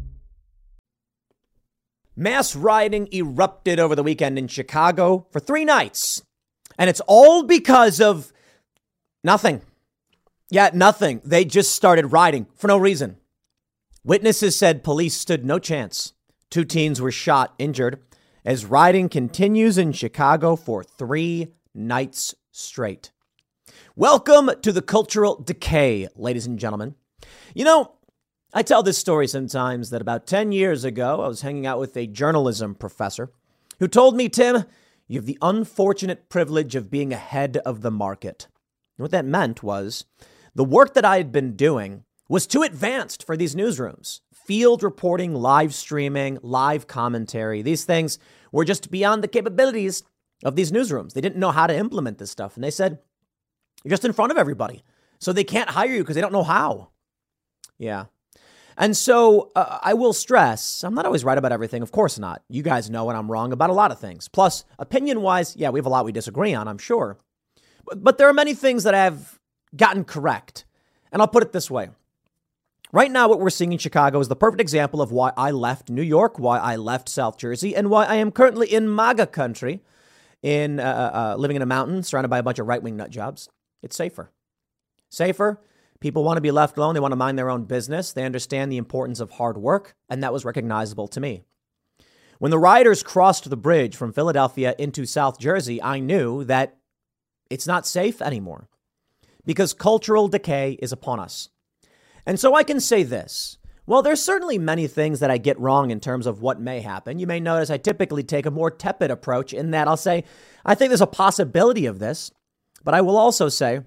[2.15, 6.21] Mass rioting erupted over the weekend in Chicago for three nights.
[6.77, 8.33] And it's all because of
[9.23, 9.61] nothing.
[10.49, 11.21] Yeah, nothing.
[11.23, 13.17] They just started rioting for no reason.
[14.03, 16.13] Witnesses said police stood no chance.
[16.49, 18.01] Two teens were shot, injured,
[18.43, 23.11] as rioting continues in Chicago for three nights straight.
[23.95, 26.95] Welcome to the cultural decay, ladies and gentlemen.
[27.53, 27.93] You know,
[28.53, 31.95] I tell this story sometimes that about 10 years ago, I was hanging out with
[31.95, 33.31] a journalism professor
[33.79, 34.65] who told me, Tim,
[35.07, 38.47] you have the unfortunate privilege of being ahead of the market.
[38.97, 40.03] And what that meant was
[40.53, 44.19] the work that I had been doing was too advanced for these newsrooms.
[44.33, 48.19] Field reporting, live streaming, live commentary, these things
[48.51, 50.03] were just beyond the capabilities
[50.43, 51.13] of these newsrooms.
[51.13, 52.55] They didn't know how to implement this stuff.
[52.55, 52.99] And they said,
[53.83, 54.83] you're just in front of everybody.
[55.19, 56.89] So they can't hire you because they don't know how.
[57.77, 58.05] Yeah,
[58.81, 61.83] and so uh, I will stress I'm not always right about everything.
[61.83, 62.41] Of course not.
[62.49, 64.27] You guys know when I'm wrong about a lot of things.
[64.27, 67.17] Plus, opinion wise, yeah, we have a lot we disagree on, I'm sure.
[67.85, 69.39] But, but there are many things that I've
[69.75, 70.65] gotten correct.
[71.11, 71.89] And I'll put it this way.
[72.91, 75.89] Right now, what we're seeing in Chicago is the perfect example of why I left
[75.89, 79.81] New York, why I left South Jersey, and why I am currently in MAGA country,
[80.41, 82.97] in uh, uh, uh living in a mountain surrounded by a bunch of right wing
[82.97, 83.47] nut jobs.
[83.81, 84.31] It's safer.
[85.09, 85.61] Safer,
[86.01, 86.95] People want to be left alone.
[86.95, 88.11] They want to mind their own business.
[88.11, 91.43] They understand the importance of hard work, and that was recognizable to me.
[92.39, 96.77] When the riders crossed the bridge from Philadelphia into South Jersey, I knew that
[97.51, 98.67] it's not safe anymore
[99.45, 101.49] because cultural decay is upon us.
[102.25, 103.59] And so I can say this.
[103.85, 107.19] Well, there's certainly many things that I get wrong in terms of what may happen.
[107.19, 110.23] You may notice I typically take a more tepid approach in that I'll say,
[110.65, 112.31] I think there's a possibility of this,
[112.83, 113.81] but I will also say,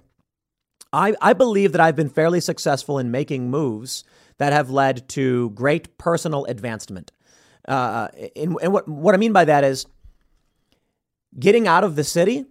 [0.95, 4.05] I, I believe that I've been fairly successful in making moves
[4.39, 7.11] that have led to great personal advancement.
[7.67, 9.87] Uh, and, and what, what I mean by that is
[11.39, 12.45] getting out of the city,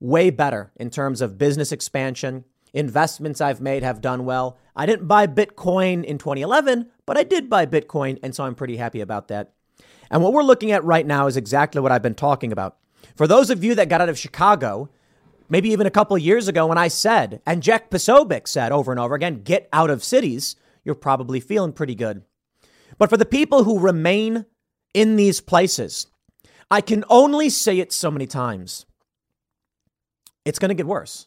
[0.00, 2.44] way better in terms of business expansion.
[2.74, 4.58] Investments I've made have done well.
[4.76, 8.76] I didn't buy Bitcoin in 2011, but I did buy Bitcoin, and so I'm pretty
[8.76, 9.54] happy about that.
[10.10, 12.76] And what we're looking at right now is exactly what I've been talking about.
[13.16, 14.90] For those of you that got out of Chicago
[15.48, 19.00] maybe even a couple years ago when I said, and Jack Posobiec said over and
[19.00, 22.22] over again, get out of cities, you're probably feeling pretty good.
[22.98, 24.46] But for the people who remain
[24.94, 26.06] in these places,
[26.70, 28.86] I can only say it so many times.
[30.44, 31.26] It's going to get worse.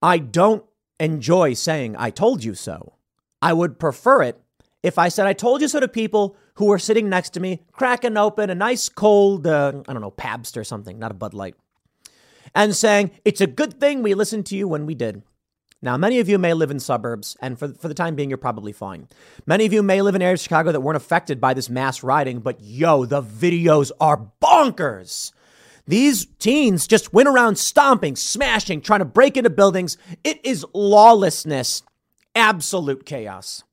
[0.00, 0.64] I don't
[0.98, 2.94] enjoy saying, I told you so.
[3.40, 4.40] I would prefer it
[4.82, 7.62] if I said, I told you so to people who were sitting next to me,
[7.72, 11.34] cracking open a nice cold, uh, I don't know, Pabst or something, not a Bud
[11.34, 11.54] Light
[12.54, 15.22] and saying, It's a good thing we listened to you when we did.
[15.84, 18.38] Now, many of you may live in suburbs, and for, for the time being, you're
[18.38, 19.08] probably fine.
[19.46, 22.04] Many of you may live in areas of Chicago that weren't affected by this mass
[22.04, 25.32] rioting, but yo, the videos are bonkers.
[25.86, 29.98] These teens just went around stomping, smashing, trying to break into buildings.
[30.22, 31.82] It is lawlessness,
[32.36, 33.64] absolute chaos.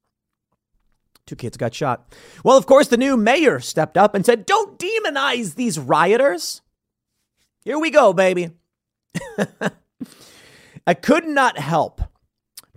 [1.28, 2.12] Two kids got shot.
[2.44, 6.63] Well, of course, the new mayor stepped up and said, Don't demonize these rioters.
[7.63, 8.50] Here we go, baby.
[10.88, 12.02] I could not help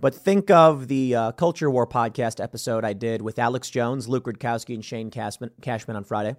[0.03, 4.25] but think of the uh, Culture War podcast episode I did with Alex Jones, Luke
[4.25, 6.35] Rudkowski, and Shane Cashman, Cashman on Friday.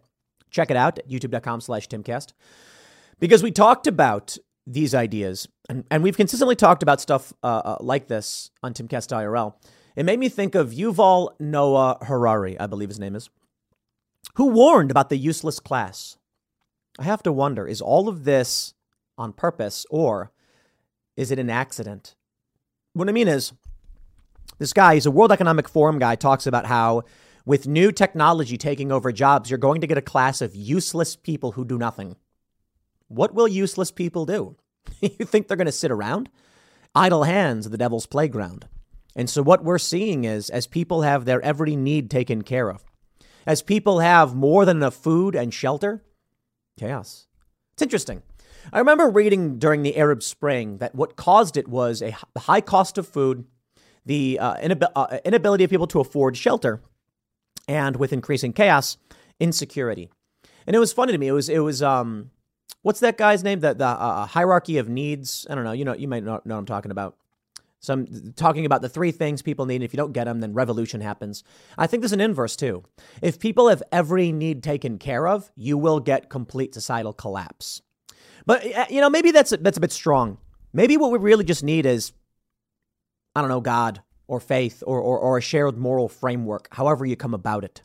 [0.51, 2.35] Check it out at youtube.com slash timcast.
[3.19, 7.77] Because we talked about these ideas, and, and we've consistently talked about stuff uh, uh,
[7.81, 9.55] like this on Timcast IRL.
[9.97, 13.31] It made me think of Yuval Noah Harari, I believe his name is,
[14.35, 16.19] who warned about the useless class.
[16.99, 18.74] I have to wonder is all of this
[19.17, 20.33] on purpose or
[21.17, 22.15] is it an accident?
[22.93, 23.53] What I mean is,
[24.59, 27.03] this guy, he's a World Economic Forum guy, talks about how
[27.45, 31.53] with new technology taking over jobs, you're going to get a class of useless people
[31.53, 32.17] who do nothing.
[33.09, 34.57] What will useless people do?
[35.01, 36.31] you think they're going to sit around?
[36.95, 38.69] Idle hands, the devil's playground.
[39.17, 42.85] And so, what we're seeing is as people have their every need taken care of,
[43.47, 46.03] as people have more than enough food and shelter,
[46.79, 47.27] chaos.
[47.75, 48.23] It's interesting.
[48.73, 52.99] I remember reading during the Arab Spring that what caused it was a high cost
[52.99, 53.45] of food,
[54.05, 56.81] the uh, inab- uh, inability of people to afford shelter,
[57.69, 58.97] and with increasing chaos,
[59.41, 60.11] insecurity.
[60.67, 61.29] And it was funny to me.
[61.29, 62.31] It was it was um,
[62.83, 63.61] what's that guy's name?
[63.61, 65.47] The the uh, hierarchy of needs.
[65.51, 65.73] I don't know.
[65.73, 67.17] You know you might know, know what I'm talking about.
[67.81, 69.83] So I'm talking about the three things people need.
[69.83, 71.45] If you don't get them, then revolution happens.
[71.77, 72.83] I think there's an inverse too.
[73.21, 77.83] If people have every need taken care of, you will get complete societal collapse.
[78.47, 80.39] But uh, you know, maybe that's a, that's a bit strong.
[80.73, 82.13] Maybe what we really just need is,
[83.35, 87.17] I don't know, God or faith or, or, or a shared moral framework, however you
[87.17, 87.83] come about it.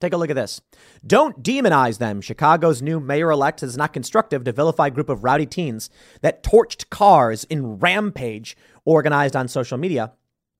[0.00, 0.60] Take a look at this.
[1.06, 2.20] Don't demonize them.
[2.20, 5.88] Chicago's new mayor elect is not constructive to vilify a group of rowdy teens
[6.20, 10.12] that torched cars in rampage organized on social media,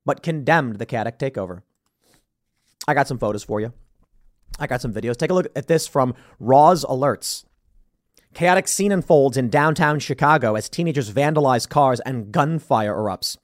[0.07, 1.63] but condemned the chaotic takeover.
[2.89, 3.73] I got some photos for you.
[4.59, 5.17] I got some videos.
[5.17, 7.45] Take a look at this from Raw's Alerts.
[8.35, 13.37] Chaotic scene unfolds in downtown Chicago as teenagers vandalize cars and gunfire erupts.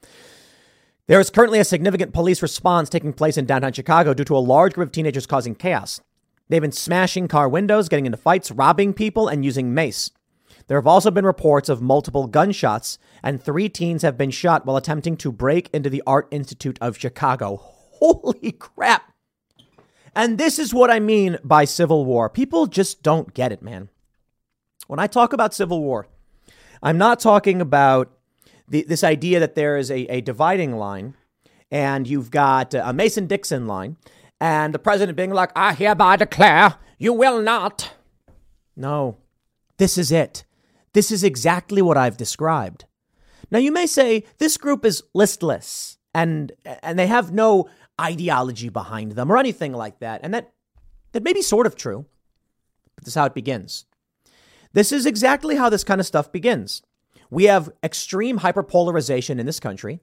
[1.07, 4.39] There is currently a significant police response taking place in downtown Chicago due to a
[4.39, 6.01] large group of teenagers causing chaos.
[6.49, 10.11] They've been smashing car windows, getting into fights, robbing people, and using mace.
[10.67, 14.77] There have also been reports of multiple gunshots, and three teens have been shot while
[14.77, 17.57] attempting to break into the Art Institute of Chicago.
[18.01, 19.13] Holy crap!
[20.17, 22.29] And this is what I mean by civil war.
[22.29, 23.89] People just don't get it, man.
[24.87, 26.09] When I talk about civil war,
[26.83, 28.11] I'm not talking about
[28.69, 31.15] the, this idea that there is a, a dividing line
[31.71, 33.97] and you've got a Mason Dixon line
[34.41, 37.93] and the president being like, I hereby declare you will not.
[38.77, 39.19] No,
[39.77, 40.45] this is it.
[40.93, 42.85] This is exactly what I've described.
[43.51, 47.69] Now, you may say this group is listless and, and they have no
[48.01, 50.21] ideology behind them or anything like that.
[50.23, 50.53] And that,
[51.13, 52.07] that may be sort of true,
[52.95, 53.85] but this is how it begins.
[54.73, 56.83] This is exactly how this kind of stuff begins.
[57.31, 60.01] We have extreme hyperpolarization in this country.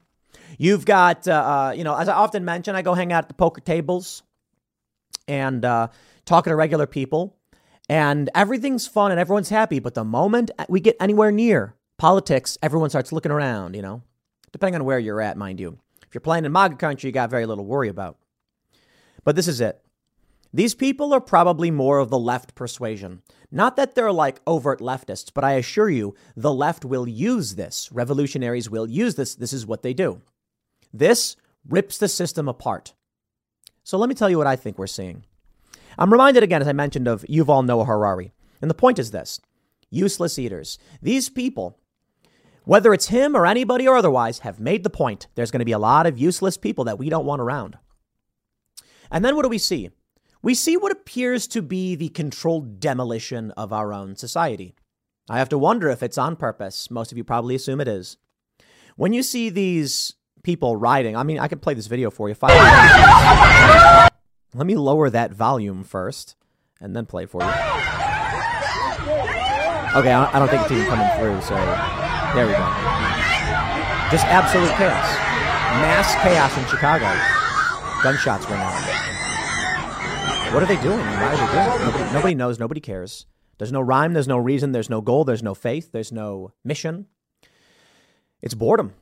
[0.57, 3.27] You've got, uh, uh, you know, as I often mention, I go hang out at
[3.27, 4.23] the poker tables
[5.27, 5.89] and uh,
[6.25, 7.35] talking to regular people,
[7.89, 9.79] and everything's fun and everyone's happy.
[9.79, 14.01] But the moment we get anywhere near politics, everyone starts looking around, you know,
[14.51, 15.77] depending on where you're at, mind you.
[16.07, 18.17] If you're playing in MAGA country, you got very little worry about.
[19.23, 19.81] But this is it.
[20.57, 23.21] These people are probably more of the left persuasion.
[23.51, 27.91] Not that they're like overt leftists, but I assure you, the left will use this.
[27.91, 29.35] Revolutionaries will use this.
[29.35, 30.23] This is what they do.
[30.91, 31.35] This
[31.69, 32.95] rips the system apart.
[33.83, 35.25] So let me tell you what I think we're seeing.
[35.95, 38.31] I'm reminded again, as I mentioned, of Yuval Noah Harari.
[38.59, 39.39] And the point is this
[39.91, 40.79] useless eaters.
[41.03, 41.77] These people,
[42.63, 45.71] whether it's him or anybody or otherwise, have made the point there's going to be
[45.71, 47.77] a lot of useless people that we don't want around.
[49.11, 49.91] And then what do we see?
[50.41, 54.75] We see what appears to be the controlled demolition of our own society.
[55.29, 56.89] I have to wonder if it's on purpose.
[56.89, 58.17] Most of you probably assume it is.
[58.95, 62.35] When you see these people riding, I mean, I could play this video for you.
[62.41, 64.11] Let
[64.65, 66.35] me lower that volume first
[66.79, 67.49] and then play for you.
[69.95, 71.55] Okay, I don't think it's even coming through, so
[72.35, 72.65] there we go.
[74.09, 75.07] Just absolute chaos.
[75.81, 77.11] Mass chaos in Chicago.
[78.01, 78.96] Gunshots ring out.
[80.53, 80.99] What are they doing?
[80.99, 81.85] Why are they doing?
[81.85, 82.59] Nobody, nobody knows.
[82.59, 83.25] Nobody cares.
[83.57, 84.13] There's no rhyme.
[84.13, 84.71] There's no reason.
[84.71, 85.23] There's no goal.
[85.23, 85.91] There's no faith.
[85.91, 87.07] There's no mission.
[88.41, 88.93] It's boredom.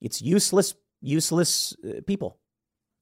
[0.00, 2.38] It's useless, useless uh, people.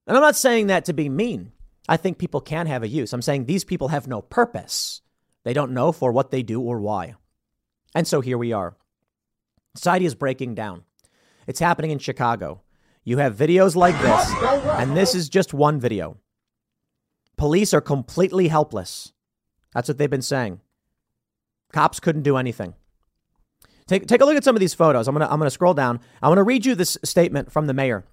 [0.06, 1.52] And I'm not saying that to be mean.
[1.88, 3.12] I think people can have a use.
[3.12, 5.02] I'm saying these people have no purpose.
[5.44, 7.14] They don't know for what they do or why.
[7.94, 8.76] And so here we are.
[9.76, 10.84] Society is breaking down.
[11.46, 12.62] It's happening in Chicago.
[13.04, 14.32] You have videos like this,
[14.78, 16.16] and this is just one video.
[17.44, 19.12] Police are completely helpless.
[19.74, 20.62] That's what they've been saying.
[21.74, 22.72] Cops couldn't do anything.
[23.86, 25.06] Take, take a look at some of these photos.
[25.06, 26.00] I'm going to I'm gonna scroll down.
[26.22, 28.06] I want to read you this statement from the mayor.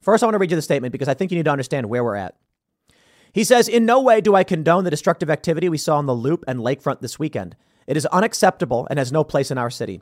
[0.00, 1.90] First, I want to read you the statement because I think you need to understand
[1.90, 2.36] where we're at.
[3.34, 6.14] He says, In no way do I condone the destructive activity we saw on the
[6.14, 7.54] Loop and Lakefront this weekend.
[7.86, 10.00] It is unacceptable and has no place in our city.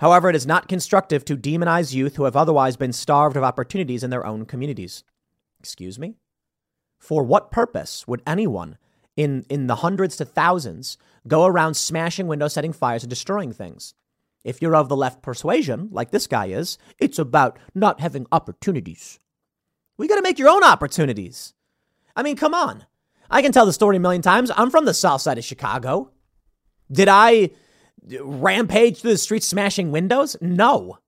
[0.00, 4.02] However, it is not constructive to demonize youth who have otherwise been starved of opportunities
[4.02, 5.04] in their own communities.
[5.60, 6.16] Excuse me?
[7.04, 8.78] For what purpose would anyone
[9.14, 10.96] in, in the hundreds to thousands
[11.28, 13.92] go around smashing windows, setting fires, and destroying things?
[14.42, 19.18] If you're of the left persuasion, like this guy is, it's about not having opportunities.
[19.98, 21.52] We got to make your own opportunities.
[22.16, 22.86] I mean, come on.
[23.30, 24.50] I can tell the story a million times.
[24.56, 26.10] I'm from the south side of Chicago.
[26.90, 27.50] Did I
[28.18, 30.38] rampage through the streets smashing windows?
[30.40, 31.00] No.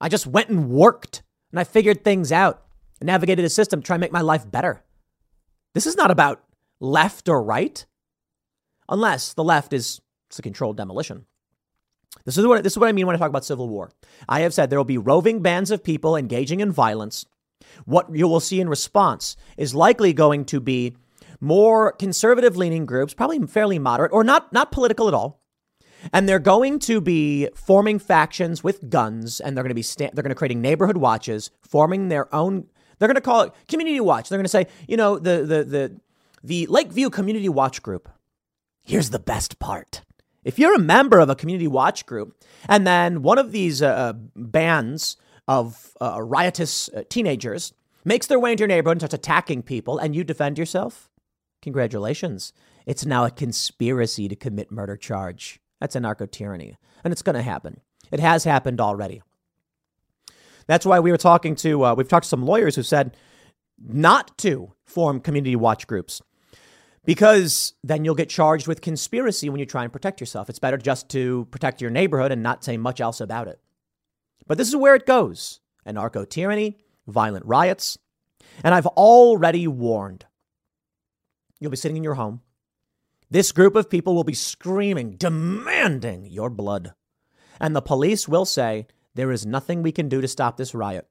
[0.00, 2.62] I just went and worked and I figured things out,
[3.02, 4.82] navigated a system to try and make my life better.
[5.74, 6.42] This is not about
[6.80, 7.84] left or right,
[8.88, 11.26] unless the left is it's a controlled demolition.
[12.24, 13.90] This is what this is what I mean when I talk about civil war.
[14.28, 17.24] I have said there will be roving bands of people engaging in violence.
[17.84, 20.94] What you will see in response is likely going to be
[21.40, 25.40] more conservative leaning groups, probably fairly moderate or not not political at all.
[26.12, 30.10] And they're going to be forming factions with guns and they're going to be sta-
[30.12, 32.66] they're going to creating neighborhood watches, forming their own
[33.02, 34.28] they're going to call it community watch.
[34.28, 36.00] They're going to say, you know, the the the
[36.44, 38.08] the Lakeview Community Watch Group.
[38.84, 40.02] Here's the best part.
[40.44, 43.88] If you're a member of a community watch group, and then one of these uh,
[43.88, 45.16] uh, bands
[45.48, 47.72] of uh, riotous uh, teenagers
[48.04, 51.10] makes their way into your neighborhood and starts attacking people, and you defend yourself,
[51.60, 52.52] congratulations.
[52.86, 55.60] It's now a conspiracy to commit murder charge.
[55.80, 57.80] That's anarcho tyranny, and it's going to happen.
[58.12, 59.22] It has happened already.
[60.66, 63.16] That's why we were talking to, uh, we've talked to some lawyers who said
[63.82, 66.22] not to form community watch groups
[67.04, 70.48] because then you'll get charged with conspiracy when you try and protect yourself.
[70.48, 73.60] It's better just to protect your neighborhood and not say much else about it.
[74.46, 77.98] But this is where it goes anarcho tyranny, violent riots.
[78.62, 80.26] And I've already warned
[81.58, 82.40] you'll be sitting in your home.
[83.30, 86.92] This group of people will be screaming, demanding your blood.
[87.60, 91.08] And the police will say, There is nothing we can do to stop this riot.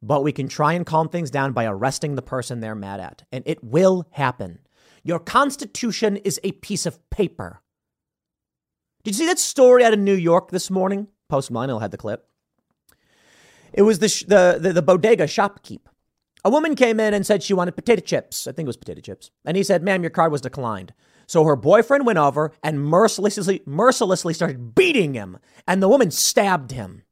[0.00, 3.24] But we can try and calm things down by arresting the person they're mad at.
[3.32, 4.60] And it will happen.
[5.02, 7.60] Your Constitution is a piece of paper.
[9.02, 11.08] Did you see that story out of New York this morning?
[11.28, 12.28] Post Millennial had the clip.
[13.72, 15.80] It was the, sh- the, the, the bodega shopkeep.
[16.44, 18.46] A woman came in and said she wanted potato chips.
[18.46, 19.30] I think it was potato chips.
[19.44, 20.94] And he said, ma'am, your card was declined.
[21.26, 25.38] So her boyfriend went over and mercilessly, mercilessly started beating him.
[25.66, 27.02] And the woman stabbed him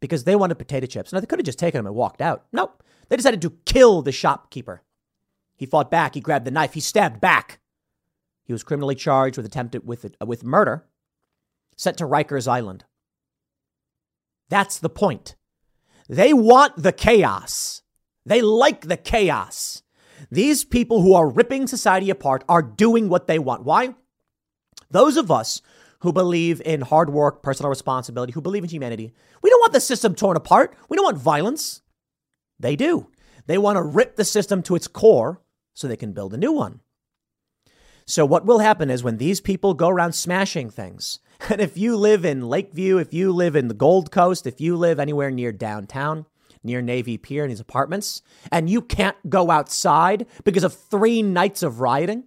[0.00, 1.12] because they wanted potato chips.
[1.12, 2.46] Now, they could have just taken them and walked out.
[2.52, 2.82] Nope.
[3.08, 4.82] They decided to kill the shopkeeper.
[5.56, 6.14] He fought back.
[6.14, 6.74] He grabbed the knife.
[6.74, 7.60] He stabbed back.
[8.44, 10.86] He was criminally charged with attempted with, with murder,
[11.76, 12.84] sent to Rikers Island.
[14.48, 15.34] That's the point.
[16.08, 17.82] They want the chaos.
[18.24, 19.82] They like the chaos.
[20.30, 23.64] These people who are ripping society apart are doing what they want.
[23.64, 23.94] Why?
[24.90, 25.60] Those of us
[26.00, 29.80] who believe in hard work, personal responsibility, who believe in humanity, we don't want the
[29.80, 30.76] system torn apart.
[30.88, 31.82] We don't want violence.
[32.58, 33.08] They do.
[33.46, 35.40] They want to rip the system to its core
[35.74, 36.80] so they can build a new one.
[38.06, 41.18] So, what will happen is when these people go around smashing things,
[41.50, 44.76] and if you live in Lakeview, if you live in the Gold Coast, if you
[44.76, 46.26] live anywhere near downtown,
[46.62, 48.22] near Navy Pier in these apartments,
[48.52, 52.24] and you can't go outside because of three nights of rioting,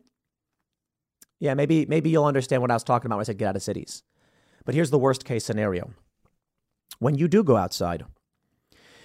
[1.39, 3.55] yeah, maybe maybe you'll understand what I was talking about when I said get out
[3.55, 4.03] of cities.
[4.65, 5.91] But here's the worst case scenario.
[6.99, 8.03] When you do go outside,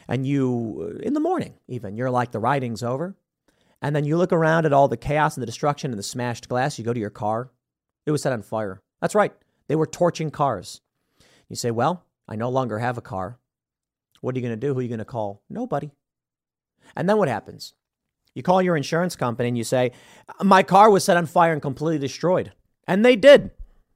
[0.08, 3.16] and you, uh, in the morning even, you're like, the rioting's over,
[3.80, 6.48] and then you look around at all the chaos and the destruction and the smashed
[6.48, 7.50] glass, you go to your car,
[8.04, 8.82] it was set on fire.
[9.00, 9.32] That's right,
[9.68, 10.80] they were torching cars.
[11.48, 13.38] You say, well, I no longer have a car.
[14.20, 14.72] What are you going to do?
[14.72, 15.42] Who are you going to call?
[15.50, 15.90] Nobody.
[16.96, 17.74] And then what happens?
[18.34, 19.92] You call your insurance company and you say,
[20.42, 22.52] My car was set on fire and completely destroyed.
[22.86, 23.50] And they did.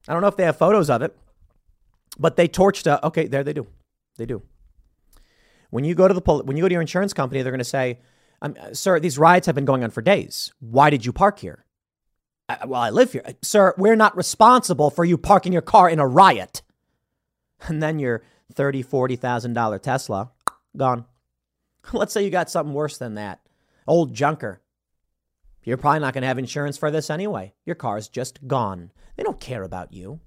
[0.07, 1.17] I don't know if they have photos of it,
[2.19, 2.87] but they torched.
[2.87, 3.67] A, okay, there they do.
[4.17, 4.43] They do.
[5.71, 7.65] When you go to the when you go to your insurance company, they're going to
[7.65, 7.99] say,
[8.41, 10.53] um, "Sir, these riots have been going on for days.
[10.61, 11.67] Why did you park here?"
[12.49, 13.75] Uh, well, I live here, sir.
[13.77, 16.63] We're not responsible for you parking your car in a riot.
[17.67, 18.23] And then your
[18.55, 20.31] thirty, forty thousand dollar Tesla
[20.77, 21.05] gone.
[21.93, 23.41] Let's say you got something worse than that
[23.89, 24.63] old junker.
[25.65, 27.55] You're probably not going to have insurance for this anyway.
[27.67, 28.93] Your car's just gone.
[29.17, 30.21] They don't care about you.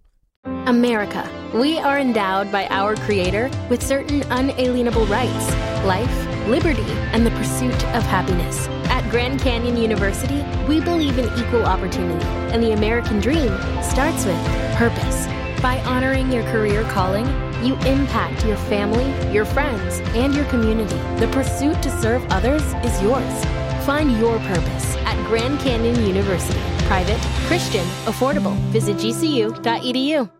[0.44, 1.30] America.
[1.54, 5.52] We are endowed by our Creator with certain unalienable rights
[5.86, 8.68] life, liberty, and the pursuit of happiness.
[8.86, 13.50] At Grand Canyon University, we believe in equal opportunity, and the American dream
[13.82, 14.38] starts with
[14.76, 15.26] purpose.
[15.62, 17.28] By honoring your career calling,
[17.64, 20.98] you impact your family, your friends, and your community.
[21.24, 23.46] The pursuit to serve others is yours.
[23.86, 26.60] Find your purpose at Grand Canyon University.
[26.88, 28.56] Private, Christian, affordable.
[28.72, 30.32] Visit gcu.edu.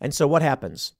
[0.00, 0.94] And so what happens?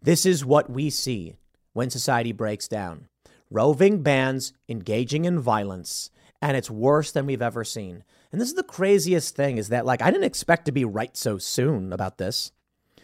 [0.00, 1.34] This is what we see
[1.72, 3.08] when society breaks down.
[3.50, 6.08] Roving bands engaging in violence,
[6.40, 8.04] and it's worse than we've ever seen.
[8.34, 11.16] And this is the craziest thing is that like I didn't expect to be right
[11.16, 12.50] so soon about this.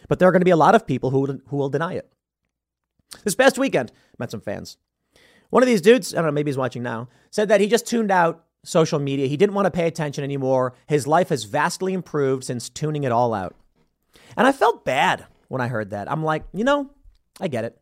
[0.09, 2.11] But there are going to be a lot of people who who will deny it.
[3.23, 4.75] This past weekend, met some fans.
[5.49, 7.87] One of these dudes, I don't know, maybe he's watching now, said that he just
[7.87, 9.27] tuned out social media.
[9.27, 10.73] He didn't want to pay attention anymore.
[10.87, 13.55] His life has vastly improved since tuning it all out.
[14.35, 16.11] And I felt bad when I heard that.
[16.11, 16.91] I'm like, you know,
[17.39, 17.79] I get it.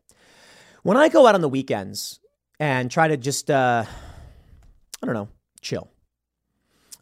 [0.84, 2.20] When I go out on the weekends
[2.60, 3.84] and try to just, uh,
[5.02, 5.28] I don't know,
[5.60, 5.90] chill.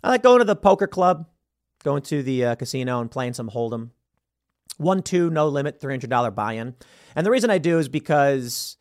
[0.02, 1.26] I like going to the poker club,
[1.84, 3.90] going to the uh, casino and playing some Hold'em.
[4.76, 6.74] One, two, no limit, $300 buy in.
[7.16, 8.76] And the reason I do is because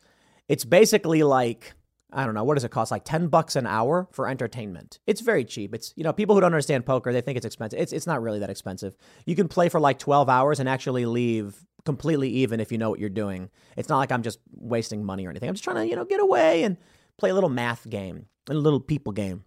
[0.48, 1.74] it's basically like,
[2.12, 2.90] I don't know, what does it cost?
[2.90, 5.00] Like 10 bucks an hour for entertainment.
[5.06, 5.74] It's very cheap.
[5.74, 7.80] It's, you know, people who don't understand poker, they think it's expensive.
[7.80, 8.96] It's, it's not really that expensive.
[9.26, 12.90] You can play for like 12 hours and actually leave completely even if you know
[12.90, 13.50] what you're doing.
[13.76, 15.48] It's not like I'm just wasting money or anything.
[15.48, 16.76] I'm just trying to, you know, get away and
[17.18, 19.44] play a little math game, and a little people game.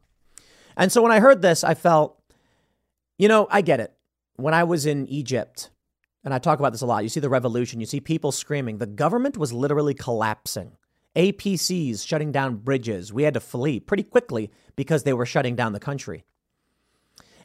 [0.76, 2.22] And so when I heard this, I felt,
[3.17, 3.93] you know, I get it.
[4.36, 5.69] When I was in Egypt,
[6.24, 8.78] and I talk about this a lot, you see the revolution, you see people screaming.
[8.78, 10.74] The government was literally collapsing.
[11.15, 13.11] APCs shutting down bridges.
[13.11, 16.24] We had to flee pretty quickly because they were shutting down the country.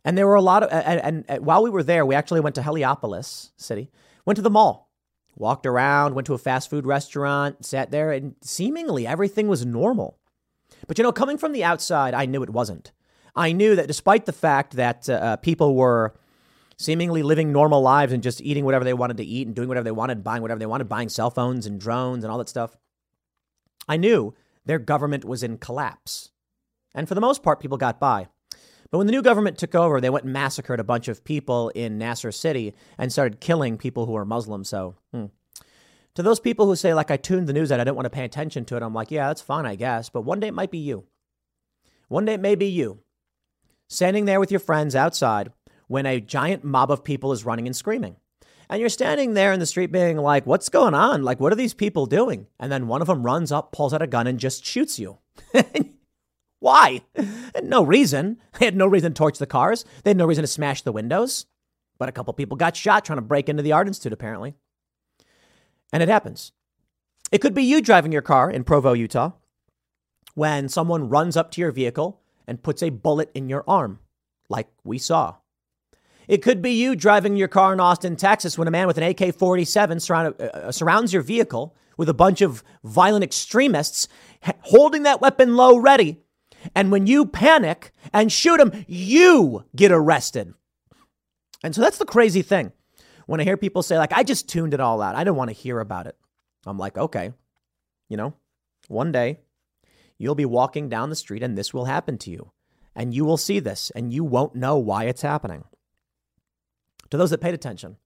[0.04, 2.40] And there were a lot of, and, and, and, while we were there, we actually
[2.40, 3.90] went to Heliopolis city,
[4.24, 4.92] went to the mall,
[5.34, 10.18] walked around, went to a fast food restaurant, sat there, and seemingly everything was normal.
[10.86, 12.92] But you know, coming from the outside, I knew it wasn't.
[13.36, 16.14] I knew that despite the fact that uh, uh, people were
[16.78, 19.84] seemingly living normal lives and just eating whatever they wanted to eat and doing whatever
[19.84, 22.76] they wanted, buying whatever they wanted, buying cell phones and drones and all that stuff,
[23.88, 24.34] I knew
[24.64, 26.30] their government was in collapse.
[26.94, 28.28] And for the most part, people got by.
[28.90, 31.70] But when the new government took over, they went and massacred a bunch of people
[31.70, 34.64] in Nasr City and started killing people who were Muslim.
[34.64, 35.26] So, hmm.
[36.14, 38.10] to those people who say, like, I tuned the news out, I didn't want to
[38.10, 40.08] pay attention to it, I'm like, yeah, that's fine, I guess.
[40.08, 41.04] But one day it might be you.
[42.08, 43.00] One day it may be you
[43.88, 45.52] standing there with your friends outside
[45.88, 48.16] when a giant mob of people is running and screaming.
[48.68, 51.22] And you're standing there in the street being like, what's going on?
[51.22, 52.48] Like, what are these people doing?
[52.58, 55.18] And then one of them runs up, pulls out a gun, and just shoots you.
[56.58, 57.02] Why?
[57.62, 58.38] no reason.
[58.58, 59.84] They had no reason to torch the cars.
[60.02, 61.46] They had no reason to smash the windows.
[61.98, 64.54] But a couple people got shot trying to break into the Art Institute, apparently.
[65.92, 66.52] And it happens.
[67.30, 69.32] It could be you driving your car in Provo, Utah,
[70.34, 74.00] when someone runs up to your vehicle and puts a bullet in your arm,
[74.48, 75.36] like we saw.
[76.28, 79.04] It could be you driving your car in Austin, Texas, when a man with an
[79.04, 84.08] AK 47 surround, uh, uh, surrounds your vehicle with a bunch of violent extremists
[84.62, 86.18] holding that weapon low, ready.
[86.74, 90.52] And when you panic and shoot him, you get arrested.
[91.62, 92.72] And so that's the crazy thing.
[93.26, 95.50] When I hear people say, like, I just tuned it all out, I don't want
[95.50, 96.16] to hear about it.
[96.64, 97.32] I'm like, okay,
[98.08, 98.34] you know,
[98.88, 99.40] one day
[100.18, 102.52] You'll be walking down the street and this will happen to you.
[102.94, 105.64] And you will see this and you won't know why it's happening.
[107.10, 107.96] To those that paid attention,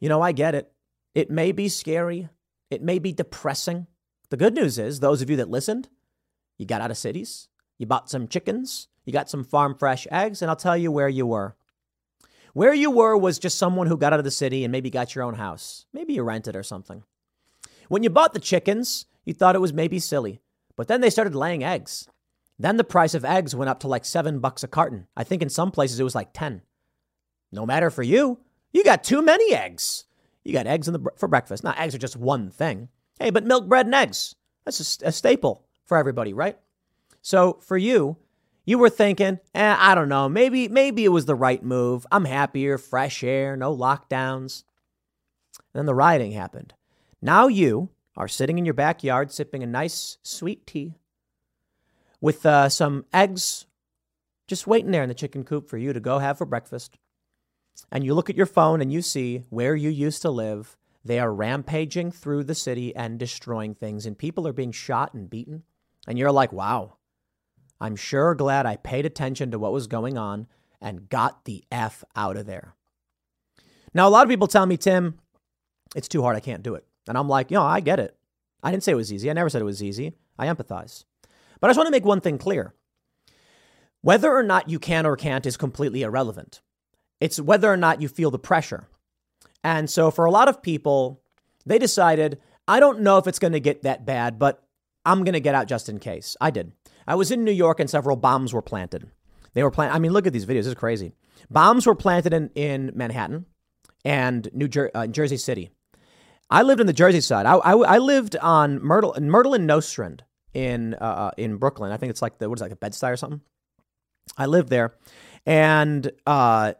[0.00, 0.70] you know, I get it.
[1.14, 2.28] It may be scary,
[2.70, 3.86] it may be depressing.
[4.30, 5.88] The good news is, those of you that listened,
[6.58, 7.48] you got out of cities,
[7.78, 11.08] you bought some chickens, you got some farm fresh eggs, and I'll tell you where
[11.08, 11.54] you were.
[12.52, 15.14] Where you were was just someone who got out of the city and maybe got
[15.14, 15.86] your own house.
[15.92, 17.04] Maybe you rented or something.
[17.88, 20.40] When you bought the chickens, you thought it was maybe silly.
[20.76, 22.08] But then they started laying eggs.
[22.58, 25.06] Then the price of eggs went up to like seven bucks a carton.
[25.16, 26.62] I think in some places it was like 10.
[27.52, 28.40] No matter for you,
[28.72, 30.04] you got too many eggs.
[30.44, 31.64] You got eggs the, for breakfast.
[31.64, 32.88] Now, eggs are just one thing.
[33.18, 36.58] Hey, but milk, bread, and eggs, that's a, a staple for everybody, right?
[37.22, 38.16] So for you,
[38.66, 42.06] you were thinking, eh, I don't know, maybe, maybe it was the right move.
[42.10, 44.64] I'm happier, fresh air, no lockdowns.
[45.72, 46.74] And then the rioting happened.
[47.22, 50.94] Now you are sitting in your backyard sipping a nice sweet tea
[52.20, 53.66] with uh, some eggs
[54.46, 56.98] just waiting there in the chicken coop for you to go have for breakfast.
[57.90, 60.76] And you look at your phone and you see where you used to live.
[61.04, 65.28] They are rampaging through the city and destroying things, and people are being shot and
[65.28, 65.64] beaten.
[66.06, 66.96] And you're like, wow,
[67.80, 70.46] I'm sure glad I paid attention to what was going on
[70.80, 72.74] and got the F out of there.
[73.92, 75.18] Now, a lot of people tell me, Tim,
[75.94, 76.36] it's too hard.
[76.36, 76.86] I can't do it.
[77.08, 78.16] And I'm like, you know, I get it.
[78.62, 79.30] I didn't say it was easy.
[79.30, 80.14] I never said it was easy.
[80.38, 81.04] I empathize.
[81.60, 82.74] But I just want to make one thing clear.
[84.00, 86.60] Whether or not you can or can't is completely irrelevant.
[87.20, 88.88] It's whether or not you feel the pressure.
[89.62, 91.22] And so for a lot of people,
[91.64, 94.62] they decided, I don't know if it's going to get that bad, but
[95.06, 96.36] I'm going to get out just in case.
[96.40, 96.72] I did.
[97.06, 99.10] I was in New York and several bombs were planted.
[99.54, 99.94] They were planted.
[99.94, 100.64] I mean, look at these videos.
[100.64, 101.12] This is crazy.
[101.50, 103.46] Bombs were planted in, in Manhattan
[104.04, 105.70] and New Jer- uh, Jersey City.
[106.54, 107.46] I lived in the Jersey side.
[107.46, 111.90] I, I, I lived on Myrtle, Myrtle and Nostrand in uh, uh, in Brooklyn.
[111.90, 113.40] I think it's like the what is it, like a Bed-Stuy or something.
[114.38, 114.94] I lived there,
[115.44, 116.74] and uh,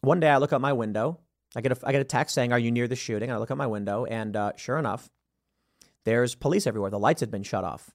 [0.00, 1.18] one day I look out my window.
[1.56, 3.40] I get a I get a text saying, "Are you near the shooting?" And I
[3.40, 5.10] look out my window, and uh, sure enough,
[6.04, 6.90] there's police everywhere.
[6.90, 7.90] The lights had been shut off.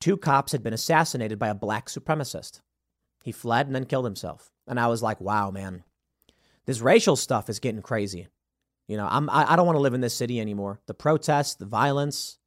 [0.00, 2.62] Two cops had been assassinated by a black supremacist.
[3.24, 4.50] He fled and then killed himself.
[4.66, 5.84] And I was like, "Wow, man,
[6.64, 8.28] this racial stuff is getting crazy."
[8.88, 10.80] You know, I'm I, I don't want to live in this city anymore.
[10.86, 12.38] The protests, the violence.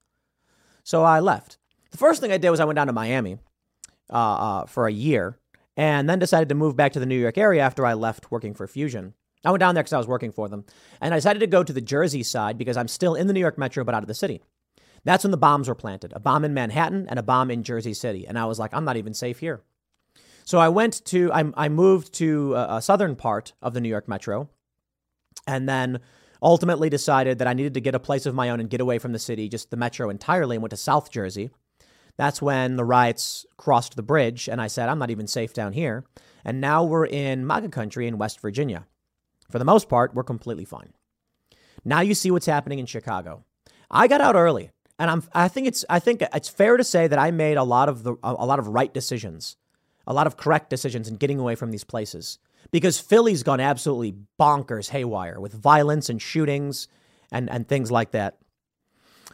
[0.84, 1.58] So I left.
[1.92, 3.38] The first thing I did was I went down to Miami
[4.12, 5.40] uh, uh, for a year
[5.78, 8.54] and then decided to move back to the New York area after I left working
[8.54, 9.14] for Fusion.
[9.44, 10.66] I went down there because I was working for them.
[11.02, 13.40] And I decided to go to the Jersey side because I'm still in the New
[13.40, 14.42] York metro, but out of the city.
[15.04, 17.94] That's when the bombs were planted a bomb in Manhattan and a bomb in Jersey
[17.94, 18.28] City.
[18.28, 19.62] And I was like, I'm not even safe here.
[20.46, 23.90] So I went to, I, I moved to a, a southern part of the New
[23.90, 24.50] York metro
[25.48, 26.00] and then
[26.46, 29.00] ultimately decided that I needed to get a place of my own and get away
[29.00, 31.50] from the city, just the metro entirely, and went to South Jersey.
[32.18, 35.74] That's when the riots crossed the bridge, and I said, I'm not even safe down
[35.74, 36.06] here.
[36.46, 38.86] And now we're in MAGA country in West Virginia.
[39.50, 40.94] For the most part, we're completely fine.
[41.84, 43.44] Now you see what's happening in Chicago.
[43.90, 44.70] I got out early,
[45.00, 47.64] and I'm, I think it's I think it's fair to say that I made a
[47.64, 49.58] lot of the a lot of right decisions,
[50.08, 52.40] a lot of correct decisions in getting away from these places
[52.72, 56.88] because Philly's gone absolutely bonkers haywire with violence and shootings
[57.32, 58.38] and, and things like that.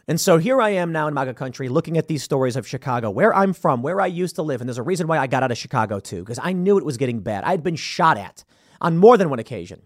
[0.08, 3.10] And so here I am now in MAGA country looking at these stories of Chicago,
[3.10, 4.60] where I'm from, where I used to live.
[4.60, 6.84] And there's a reason why I got out of Chicago too, because I knew it
[6.84, 7.44] was getting bad.
[7.44, 8.44] I had been shot at
[8.80, 9.82] on more than one occasion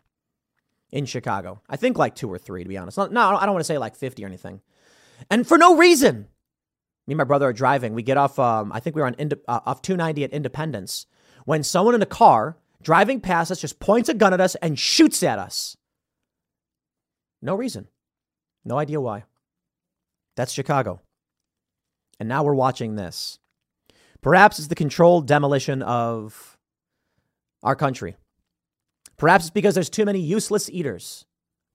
[0.90, 1.60] in Chicago.
[1.68, 2.96] I think like two or three, to be honest.
[2.96, 4.60] No, I don't want to say like 50 or anything.
[5.30, 6.28] And for no reason.
[7.06, 7.94] Me and my brother are driving.
[7.94, 11.06] We get off, um, I think we were on uh, off 290 at Independence
[11.44, 14.78] when someone in a car driving past us, just points a gun at us and
[14.78, 15.76] shoots at us.
[17.42, 17.88] No reason.
[18.64, 19.24] No idea why.
[20.36, 21.00] That's Chicago.
[22.18, 23.38] And now we're watching this.
[24.22, 26.56] Perhaps it's the controlled demolition of
[27.62, 28.16] our country.
[29.16, 31.24] Perhaps it's because there's too many useless eaters.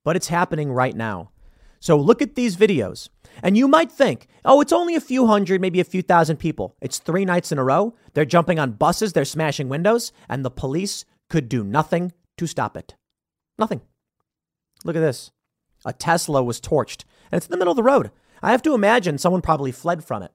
[0.03, 1.31] But it's happening right now.
[1.79, 3.09] So look at these videos.
[3.43, 6.75] And you might think, oh, it's only a few hundred, maybe a few thousand people.
[6.81, 7.95] It's three nights in a row.
[8.13, 12.77] They're jumping on buses, they're smashing windows, and the police could do nothing to stop
[12.77, 12.95] it.
[13.57, 13.81] Nothing.
[14.83, 15.31] Look at this.
[15.85, 18.11] A Tesla was torched, and it's in the middle of the road.
[18.43, 20.31] I have to imagine someone probably fled from it.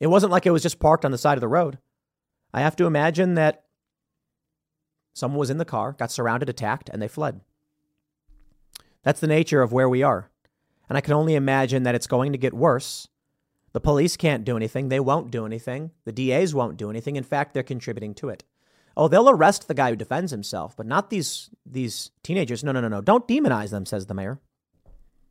[0.00, 1.78] It wasn't like it was just parked on the side of the road.
[2.54, 3.64] I have to imagine that
[5.14, 7.40] someone was in the car, got surrounded, attacked, and they fled.
[9.02, 10.30] That's the nature of where we are.
[10.88, 13.08] And I can only imagine that it's going to get worse.
[13.72, 14.88] The police can't do anything.
[14.88, 15.90] They won't do anything.
[16.04, 17.16] The DAs won't do anything.
[17.16, 18.44] In fact, they're contributing to it.
[18.96, 22.64] Oh, they'll arrest the guy who defends himself, but not these these teenagers.
[22.64, 23.00] No, no, no, no.
[23.00, 24.40] Don't demonize them, says the mayor.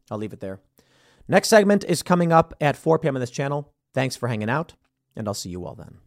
[0.10, 0.62] I'll leave it there.
[1.28, 3.18] Next segment is coming up at 4 p.m.
[3.18, 3.74] on this channel.
[3.94, 4.76] Thanks for hanging out,
[5.16, 5.98] and I'll see you all then.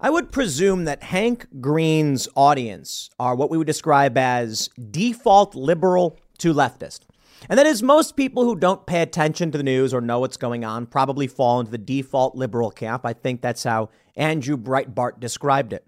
[0.00, 6.18] I would presume that Hank Green's audience are what we would describe as default liberal
[6.38, 7.00] to leftist.
[7.48, 10.36] And that is, most people who don't pay attention to the news or know what's
[10.36, 13.04] going on probably fall into the default liberal camp.
[13.04, 15.86] I think that's how Andrew Breitbart described it.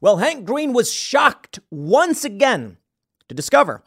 [0.00, 2.78] Well, Hank Green was shocked once again
[3.28, 3.82] to discover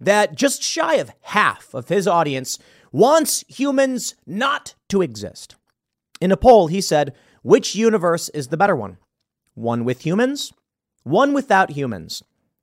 [0.00, 2.58] that just shy of half of his audience
[2.90, 5.56] wants humans not to exist.
[6.20, 8.98] In a poll, he said, Which universe is the better one?
[9.54, 10.52] One with humans?
[11.04, 12.22] One without humans?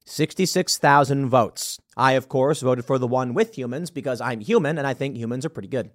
[0.09, 1.79] 66,000 votes.
[1.95, 5.15] I, of course, voted for the one with humans because I'm human and I think
[5.15, 5.91] humans are pretty good.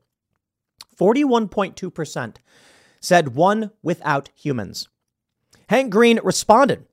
[0.99, 2.37] 41.2%
[3.01, 4.89] said one without humans.
[5.69, 6.87] Hank Green responded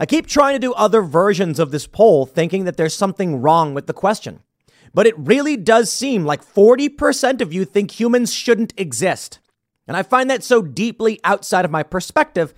[0.00, 3.74] I keep trying to do other versions of this poll, thinking that there's something wrong
[3.74, 4.40] with the question.
[4.94, 9.40] But it really does seem like 40% of you think humans shouldn't exist.
[9.88, 12.54] And I find that so deeply outside of my perspective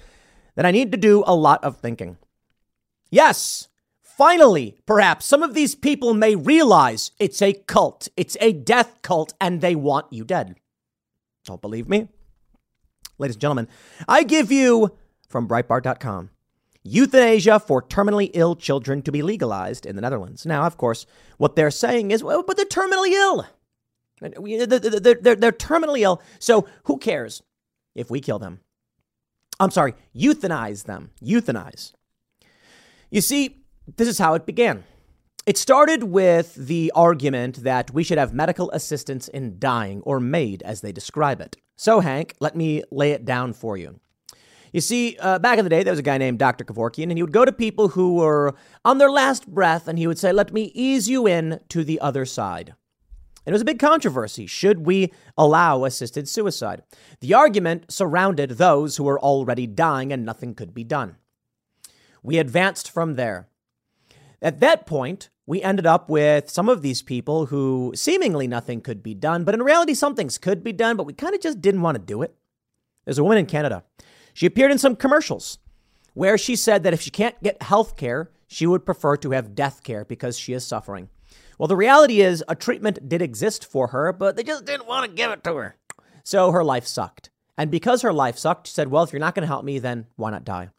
[0.54, 2.18] that I need to do a lot of thinking.
[3.10, 3.68] Yes,
[4.20, 9.32] Finally, perhaps some of these people may realize it's a cult, it's a death cult,
[9.40, 10.56] and they want you dead.
[11.46, 12.06] Don't believe me?
[13.16, 13.68] Ladies and gentlemen,
[14.06, 14.94] I give you
[15.26, 16.28] from Breitbart.com
[16.82, 20.44] euthanasia for terminally ill children to be legalized in the Netherlands.
[20.44, 21.06] Now, of course,
[21.38, 23.46] what they're saying is, well, but they're terminally ill.
[24.20, 26.20] They're, they're, they're terminally ill.
[26.38, 27.42] So who cares
[27.94, 28.60] if we kill them?
[29.58, 31.10] I'm sorry, euthanize them.
[31.22, 31.94] Euthanize.
[33.10, 33.59] You see,
[33.96, 34.84] this is how it began.
[35.46, 40.62] It started with the argument that we should have medical assistance in dying, or MAID
[40.62, 41.56] as they describe it.
[41.76, 44.00] So, Hank, let me lay it down for you.
[44.72, 46.64] You see, uh, back in the day, there was a guy named Dr.
[46.64, 48.54] Kevorkian, and he would go to people who were
[48.84, 52.00] on their last breath, and he would say, Let me ease you in to the
[52.00, 52.74] other side.
[53.46, 54.46] And it was a big controversy.
[54.46, 56.82] Should we allow assisted suicide?
[57.20, 61.16] The argument surrounded those who were already dying and nothing could be done.
[62.22, 63.48] We advanced from there.
[64.42, 69.02] At that point, we ended up with some of these people who seemingly nothing could
[69.02, 71.60] be done, but in reality, some things could be done, but we kind of just
[71.60, 72.34] didn't want to do it.
[73.04, 73.84] There's a woman in Canada.
[74.32, 75.58] She appeared in some commercials
[76.14, 79.54] where she said that if she can't get health care, she would prefer to have
[79.54, 81.08] death care because she is suffering.
[81.58, 85.04] Well, the reality is a treatment did exist for her, but they just didn't want
[85.04, 85.76] to give it to her.
[86.24, 87.30] So her life sucked.
[87.58, 89.78] And because her life sucked, she said, Well, if you're not going to help me,
[89.78, 90.70] then why not die?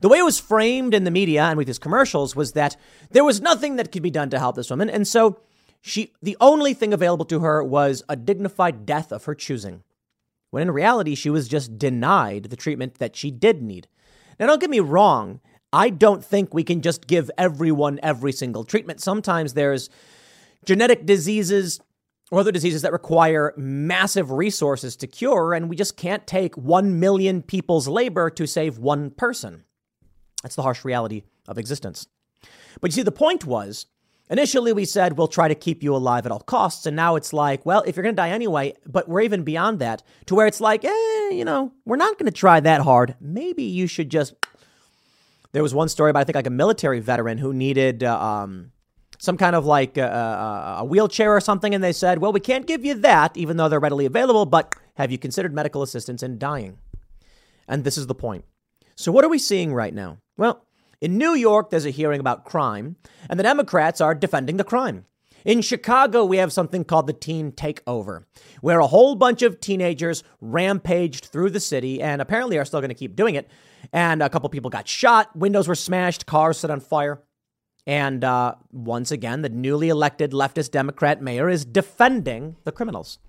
[0.00, 2.76] The way it was framed in the media and with his commercials was that
[3.10, 4.88] there was nothing that could be done to help this woman.
[4.88, 5.40] And so
[5.80, 9.82] she, the only thing available to her was a dignified death of her choosing.
[10.50, 13.88] When in reality, she was just denied the treatment that she did need.
[14.38, 15.40] Now, don't get me wrong.
[15.72, 19.00] I don't think we can just give everyone every single treatment.
[19.00, 19.90] Sometimes there's
[20.64, 21.80] genetic diseases
[22.30, 26.98] or other diseases that require massive resources to cure, and we just can't take 1
[27.00, 29.64] million people's labor to save one person.
[30.42, 32.06] That's the harsh reality of existence.
[32.80, 33.86] But you see, the point was
[34.30, 36.86] initially we said we'll try to keep you alive at all costs.
[36.86, 39.80] And now it's like, well, if you're going to die anyway, but we're even beyond
[39.80, 43.16] that to where it's like, eh, you know, we're not going to try that hard.
[43.20, 44.34] Maybe you should just
[45.52, 48.72] there was one story about I think like a military veteran who needed uh, um,
[49.18, 52.32] some kind of like a, uh, uh, a, wheelchair or something, and they said, "Well,
[52.32, 54.46] we can't give you that, even though they're readily available.
[54.46, 56.78] But have you considered medical assistance in dying?"
[57.66, 58.44] And this is the point.
[58.98, 60.18] So what are we seeing right now?
[60.36, 60.66] Well,
[61.00, 62.96] in New York, there's a hearing about crime,
[63.30, 65.04] and the Democrats are defending the crime.
[65.44, 68.24] In Chicago, we have something called the Teen Takeover,
[68.60, 72.88] where a whole bunch of teenagers rampaged through the city and apparently are still going
[72.88, 73.48] to keep doing it
[73.92, 77.22] and a couple people got shot, windows were smashed, cars set on fire.
[77.86, 83.20] And uh, once again, the newly elected leftist Democrat mayor is defending the criminals.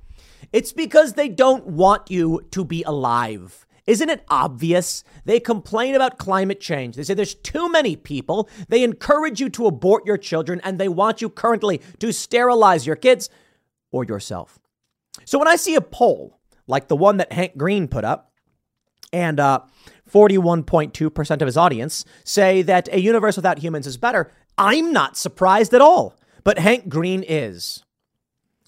[0.51, 3.67] It's because they don't want you to be alive.
[3.85, 5.03] Isn't it obvious?
[5.25, 6.95] They complain about climate change.
[6.95, 8.49] They say there's too many people.
[8.67, 12.95] They encourage you to abort your children, and they want you currently to sterilize your
[12.95, 13.29] kids
[13.91, 14.59] or yourself.
[15.25, 18.31] So when I see a poll like the one that Hank Green put up,
[19.11, 19.61] and uh,
[20.09, 24.31] 41.2% of his audience say that a universe without humans is better.
[24.57, 27.83] I'm not surprised at all, but Hank Green is.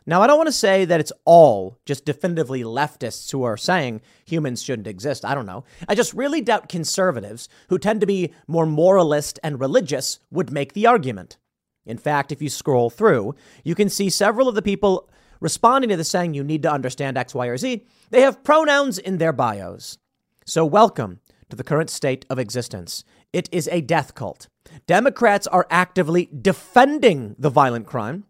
[0.05, 4.01] Now, I don't want to say that it's all just definitively leftists who are saying
[4.25, 5.23] humans shouldn't exist.
[5.23, 5.63] I don't know.
[5.87, 10.73] I just really doubt conservatives, who tend to be more moralist and religious, would make
[10.73, 11.37] the argument.
[11.85, 15.07] In fact, if you scroll through, you can see several of the people
[15.39, 17.85] responding to the saying you need to understand X, Y, or Z.
[18.09, 19.97] They have pronouns in their bios.
[20.45, 23.03] So, welcome to the current state of existence.
[23.33, 24.47] It is a death cult.
[24.87, 28.25] Democrats are actively defending the violent crime.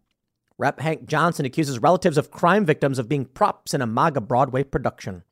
[0.62, 0.80] Rep.
[0.80, 5.24] Hank Johnson accuses relatives of crime victims of being props in a MAGA Broadway production.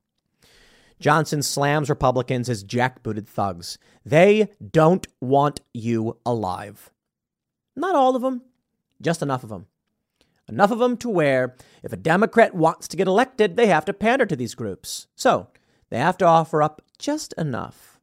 [0.99, 3.77] Johnson slams Republicans as jackbooted thugs.
[4.03, 6.89] They don't want you alive.
[7.75, 8.41] Not all of them,
[9.03, 9.67] just enough of them.
[10.49, 13.93] Enough of them to where if a Democrat wants to get elected, they have to
[13.93, 15.05] pander to these groups.
[15.15, 15.49] So
[15.91, 17.99] they have to offer up just enough.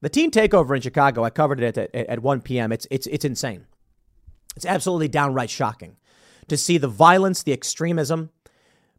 [0.00, 2.72] The teen takeover in Chicago, I covered it at, at, at 1 p.m.
[2.72, 3.66] It's, it's, it's insane.
[4.56, 5.96] It's absolutely downright shocking
[6.48, 8.30] to see the violence, the extremism,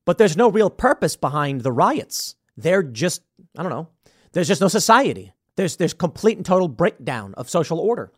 [0.05, 2.35] but there's no real purpose behind the riots.
[2.55, 3.21] They're just,
[3.57, 3.89] I don't know,
[4.31, 5.33] there's just no society.
[5.55, 8.11] There's, there's complete and total breakdown of social order.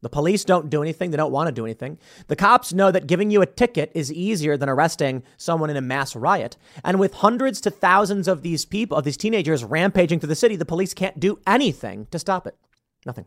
[0.00, 1.10] The police don't do anything.
[1.10, 1.98] They don't want to do anything.
[2.28, 5.80] The cops know that giving you a ticket is easier than arresting someone in a
[5.80, 6.56] mass riot.
[6.84, 10.54] And with hundreds to thousands of these people, of these teenagers rampaging through the city,
[10.54, 12.56] the police can't do anything to stop it.
[13.04, 13.26] Nothing.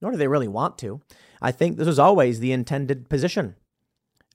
[0.00, 1.00] Nor do they really want to.
[1.42, 3.56] I think this was always the intended position.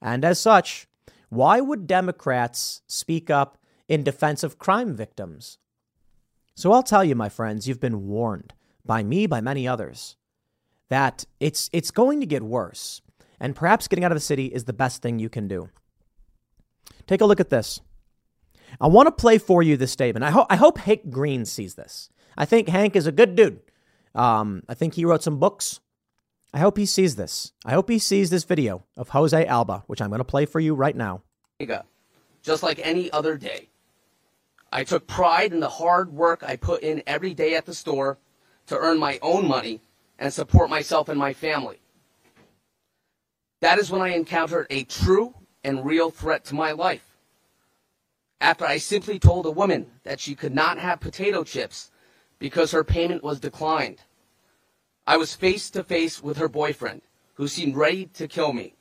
[0.02, 0.88] And as such,
[1.30, 5.58] why would Democrats speak up in defense of crime victims?
[6.56, 8.54] So I'll tell you, my friends, you've been warned
[8.86, 10.16] by me, by many others
[10.89, 13.02] that it's it's going to get worse,
[13.39, 15.70] and perhaps getting out of the city is the best thing you can do.
[17.08, 17.80] Take a look at this.
[18.82, 20.24] I want to play for you this statement.
[20.24, 22.10] I, ho- I hope Hank Green sees this.
[22.38, 23.62] I think Hank is a good dude.
[24.14, 25.80] Um, I think he wrote some books.
[26.54, 27.54] I hope he sees this.
[27.64, 30.60] I hope he sees this video of Jose Alba, which I'm going to play for
[30.60, 31.22] you right now.
[32.41, 33.70] Just like any other day.
[34.72, 38.18] I took pride in the hard work I put in every day at the store
[38.68, 39.82] to earn my own money
[40.18, 41.80] and support myself and my family.
[43.62, 47.06] That is when I encountered a true and real threat to my life.
[48.41, 51.91] After I simply told a woman that she could not have potato chips
[52.38, 54.02] because her payment was declined.
[55.10, 57.01] I was face to face with her boyfriend,
[57.34, 58.76] who seemed ready to kill me.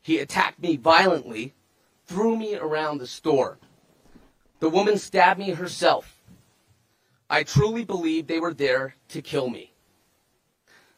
[0.00, 1.52] He attacked me violently,
[2.06, 3.58] threw me around the store.
[4.60, 6.16] The woman stabbed me herself.
[7.28, 9.74] I truly believed they were there to kill me.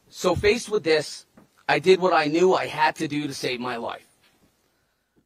[0.07, 1.25] So faced with this,
[1.67, 4.07] I did what I knew I had to do to save my life.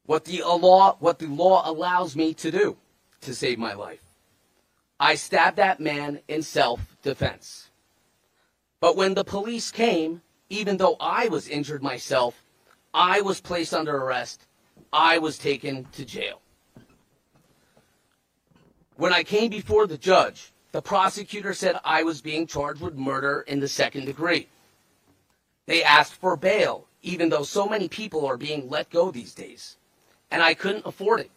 [0.08, 2.76] What the law, what the law allows me to do
[3.22, 4.02] to save my life.
[5.00, 7.67] I stabbed that man in self-defense.
[8.80, 12.44] But when the police came, even though I was injured myself,
[12.94, 14.42] I was placed under arrest.
[14.94, 16.42] I was taken to jail.
[18.96, 23.44] When I came before the judge, the prosecutor said I was being charged with murder
[23.48, 24.48] in the second degree.
[25.66, 29.78] They asked for bail, even though so many people are being let go these days.
[30.32, 31.32] And I couldn't afford it.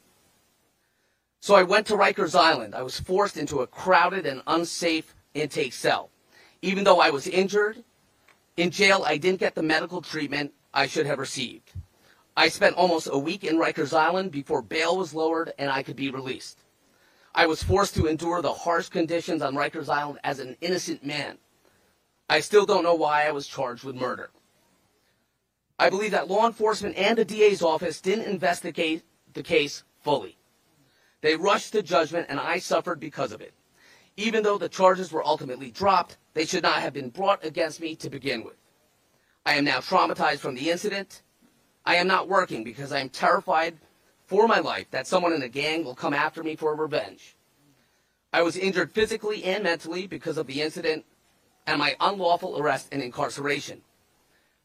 [1.41, 2.75] So I went to Rikers Island.
[2.75, 6.11] I was forced into a crowded and unsafe intake cell.
[6.63, 7.85] Even though I was injured,
[8.57, 11.73] in jail I didn't get the medical treatment I should have received.
[12.37, 15.97] I spent almost a week in Rikers Island before bail was lowered and I could
[15.97, 16.59] be released.
[17.35, 21.39] I was forced to endure the harsh conditions on Rikers Island as an innocent man.
[22.29, 24.31] I still don't know why I was charged with murder.
[25.79, 29.03] I believe that law enforcement and the DA's office didn't investigate
[29.33, 30.37] the case fully.
[31.23, 33.55] They rushed to judgment and I suffered because of it.
[34.21, 37.97] Even though the charges were ultimately dropped, they should not have been brought against me
[37.97, 38.57] to begin with.
[39.47, 41.23] I am now traumatized from the incident.
[41.87, 43.79] I am not working because I am terrified
[44.27, 47.35] for my life that someone in a gang will come after me for revenge.
[48.31, 51.07] I was injured physically and mentally because of the incident
[51.67, 53.81] and my unlawful arrest and incarceration.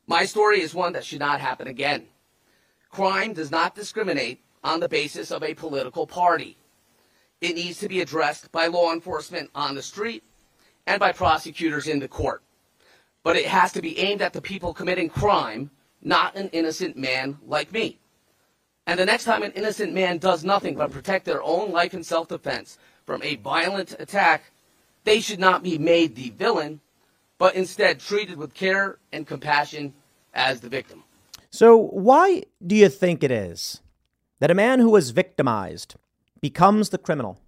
[0.06, 2.08] My story is one that should not happen again.
[2.90, 6.58] Crime does not discriminate on the basis of a political party.
[7.46, 10.24] It needs to be addressed by law enforcement on the street
[10.88, 12.42] and by prosecutors in the court.
[13.22, 15.70] But it has to be aimed at the people committing crime,
[16.02, 18.00] not an innocent man like me.
[18.88, 22.04] And the next time an innocent man does nothing but protect their own life in
[22.04, 24.46] self defense from a violent attack,
[25.04, 26.82] they should not be made the villain,
[27.38, 29.94] but instead treated with care and compassion
[30.34, 31.04] as the victim.
[31.52, 33.82] So, why do you think it is
[34.40, 35.96] that a man who was victimized
[36.50, 37.40] becomes the criminal?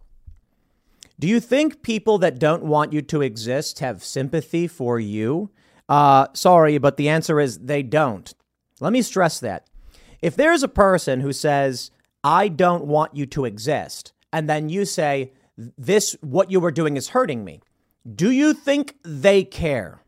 [1.19, 5.51] Do you think people that don't want you to exist have sympathy for you?
[5.87, 8.33] Uh, sorry, but the answer is they don't.
[8.79, 9.67] Let me stress that.
[10.19, 11.91] If there's a person who says,
[12.23, 15.31] I don't want you to exist, and then you say,
[15.77, 17.61] this, what you were doing is hurting me,
[18.03, 20.01] do you think they care?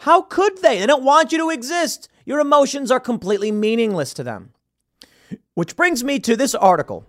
[0.00, 0.78] How could they?
[0.78, 2.08] They don't want you to exist.
[2.24, 4.54] Your emotions are completely meaningless to them.
[5.52, 7.04] Which brings me to this article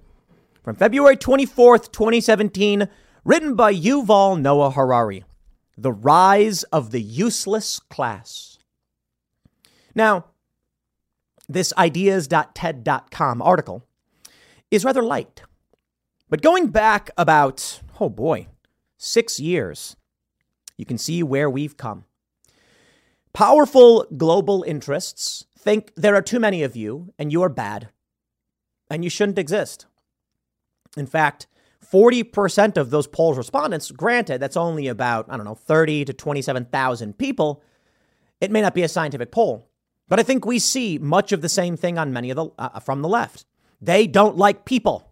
[0.66, 2.90] from February 24th, 2017,
[3.24, 5.24] written by Yuval Noah Harari
[5.78, 8.58] The Rise of the Useless Class.
[9.94, 10.26] Now,
[11.48, 13.86] this ideas.ted.com article
[14.72, 15.44] is rather light.
[16.32, 18.48] But going back about, oh boy,
[18.98, 19.96] six years,
[20.78, 22.06] you can see where we've come.
[23.34, 27.90] Powerful global interests think there are too many of you and you are bad
[28.90, 29.86] and you shouldn't exist.
[30.98, 31.48] In fact,
[31.86, 37.18] 40% of those polls respondents, granted, that's only about, I don't know, 30 to 27,000
[37.18, 37.64] people.
[38.42, 39.70] It may not be a scientific poll,
[40.08, 42.80] but I think we see much of the same thing on many of the, uh,
[42.80, 43.46] from the left.
[43.82, 45.12] They don't like people.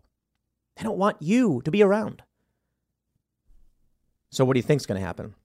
[0.76, 2.24] They don't want you to be around.
[4.32, 5.36] So what do you think is going to happen?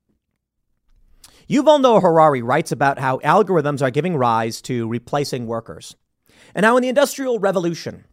[1.49, 5.97] Yuval Noah Harari writes about how algorithms are giving rise to replacing workers.
[6.55, 8.05] And how in the Industrial Revolution,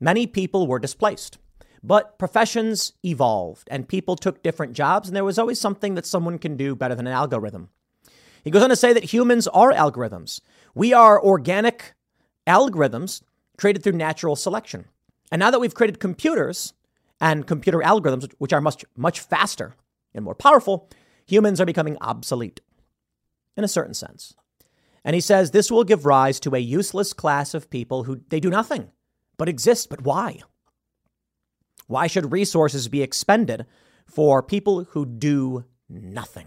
[0.00, 1.38] many people were displaced.
[1.82, 6.38] But professions evolved and people took different jobs, and there was always something that someone
[6.38, 7.70] can do better than an algorithm.
[8.44, 10.40] He goes on to say that humans are algorithms.
[10.74, 11.94] We are organic
[12.46, 13.22] algorithms
[13.56, 14.86] created through natural selection.
[15.30, 16.72] And now that we've created computers
[17.20, 19.74] and computer algorithms, which are much, much faster
[20.14, 20.88] and more powerful,
[21.26, 22.60] humans are becoming obsolete
[23.56, 24.34] in a certain sense.
[25.04, 28.40] And he says this will give rise to a useless class of people who they
[28.40, 28.90] do nothing
[29.36, 29.88] but exist.
[29.88, 30.40] But why?
[31.92, 33.66] Why should resources be expended
[34.06, 36.46] for people who do nothing?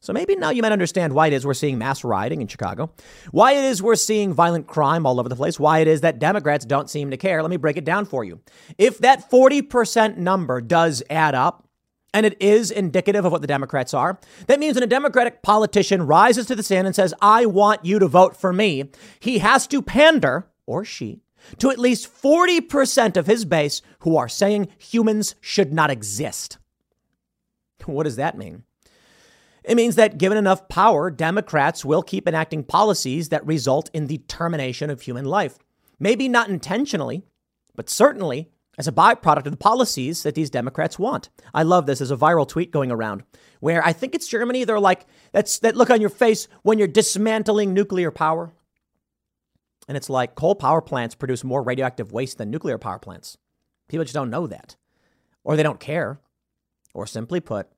[0.00, 2.92] So maybe now you might understand why it is we're seeing mass rioting in Chicago,
[3.30, 6.18] why it is we're seeing violent crime all over the place, why it is that
[6.18, 7.40] Democrats don't seem to care.
[7.40, 8.40] Let me break it down for you.
[8.78, 11.68] If that 40% number does add up,
[12.14, 14.18] and it is indicative of what the Democrats are.
[14.46, 17.98] That means when a Democratic politician rises to the stand and says, I want you
[17.98, 21.22] to vote for me, he has to pander, or she,
[21.58, 26.58] to at least 40% of his base who are saying humans should not exist.
[27.86, 28.62] What does that mean?
[29.64, 34.18] It means that given enough power, Democrats will keep enacting policies that result in the
[34.18, 35.58] termination of human life.
[35.98, 37.24] Maybe not intentionally,
[37.74, 41.28] but certainly as a byproduct of the policies that these Democrats want.
[41.52, 41.98] I love this.
[41.98, 43.22] There's a viral tweet going around
[43.60, 44.64] where I think it's Germany.
[44.64, 48.52] They're like, that's that look on your face when you're dismantling nuclear power.
[49.88, 53.36] And it's like coal power plants produce more radioactive waste than nuclear power plants.
[53.88, 54.76] People just don't know that.
[55.44, 56.20] Or they don't care.
[56.94, 57.68] Or simply put,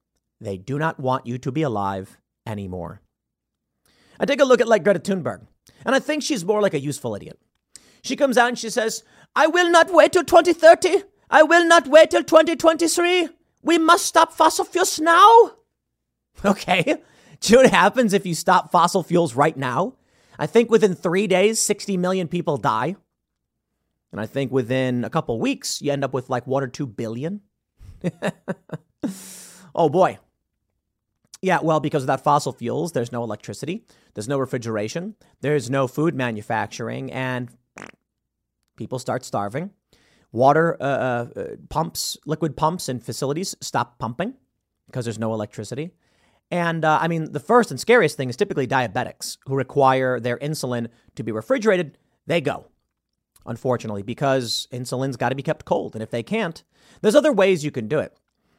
[0.41, 3.01] they do not want you to be alive anymore.
[4.19, 5.47] I take a look at like Greta Thunberg,
[5.85, 7.39] and I think she's more like a useful idiot.
[8.03, 9.03] She comes out and she says,
[9.35, 11.05] I will not wait till 2030.
[11.31, 13.29] I will not wait till 2023.
[13.63, 15.53] We must stop fossil fuels now.
[16.45, 16.83] Okay.
[17.41, 19.95] Do you know what happens if you stop fossil fuels right now?
[20.39, 22.97] I think within three days, 60 million people die.
[24.13, 26.87] And I think within a couple weeks, you end up with like one or two
[26.87, 27.41] billion.
[29.75, 30.19] oh boy.
[31.43, 35.87] Yeah, well, because of that fossil fuels, there's no electricity, there's no refrigeration, there's no
[35.87, 37.51] food manufacturing, and
[38.77, 39.71] people start starving.
[40.33, 44.35] Water uh, uh, uh pumps, liquid pumps and facilities stop pumping
[44.87, 45.91] because there's no electricity.
[46.51, 50.39] And uh, I mean, the first and scariest thing is typically diabetics who require their
[50.39, 51.99] insulin to be refrigerated.
[52.27, 52.67] They go,
[53.47, 55.95] unfortunately, because insulin's got to be kept cold.
[55.95, 56.63] And if they can't,
[57.01, 58.17] there's other ways you can do it.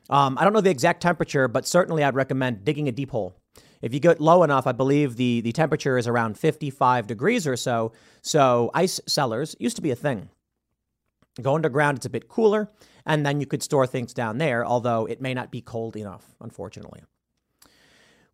[0.10, 3.36] Um, I don't know the exact temperature, but certainly I'd recommend digging a deep hole.
[3.82, 7.56] If you get low enough, I believe the, the temperature is around 55 degrees or
[7.56, 7.92] so.
[8.22, 10.30] So ice cellars used to be a thing.
[11.42, 12.72] Go underground, it's a bit cooler,
[13.06, 16.34] and then you could store things down there, although it may not be cold enough,
[16.40, 17.04] unfortunately.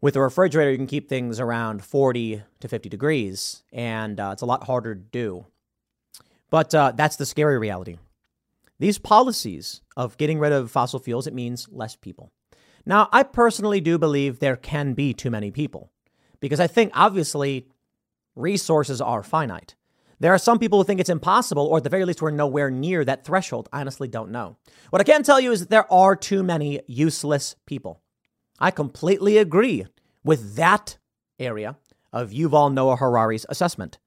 [0.02, 4.42] With a refrigerator, you can keep things around 40 to 50 degrees, and uh, it's
[4.42, 5.46] a lot harder to do.
[6.50, 7.98] But uh, that's the scary reality.
[8.80, 12.32] These policies of getting rid of fossil fuels, it means less people.
[12.84, 15.92] Now, I personally do believe there can be too many people
[16.40, 17.68] because I think obviously
[18.36, 19.76] resources are finite.
[20.20, 22.72] There are some people who think it's impossible, or at the very least, we're nowhere
[22.72, 23.70] near that threshold.
[23.72, 24.58] I honestly don't know.
[24.90, 28.02] What I can tell you is that there are too many useless people.
[28.62, 29.88] I completely agree
[30.24, 30.98] with that
[31.40, 31.78] area
[32.14, 33.98] of Yuval Noah Harari's assessment.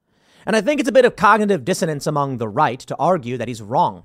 [0.47, 3.49] And I think it's a bit of cognitive dissonance among the right to argue that
[3.49, 4.05] he's wrong.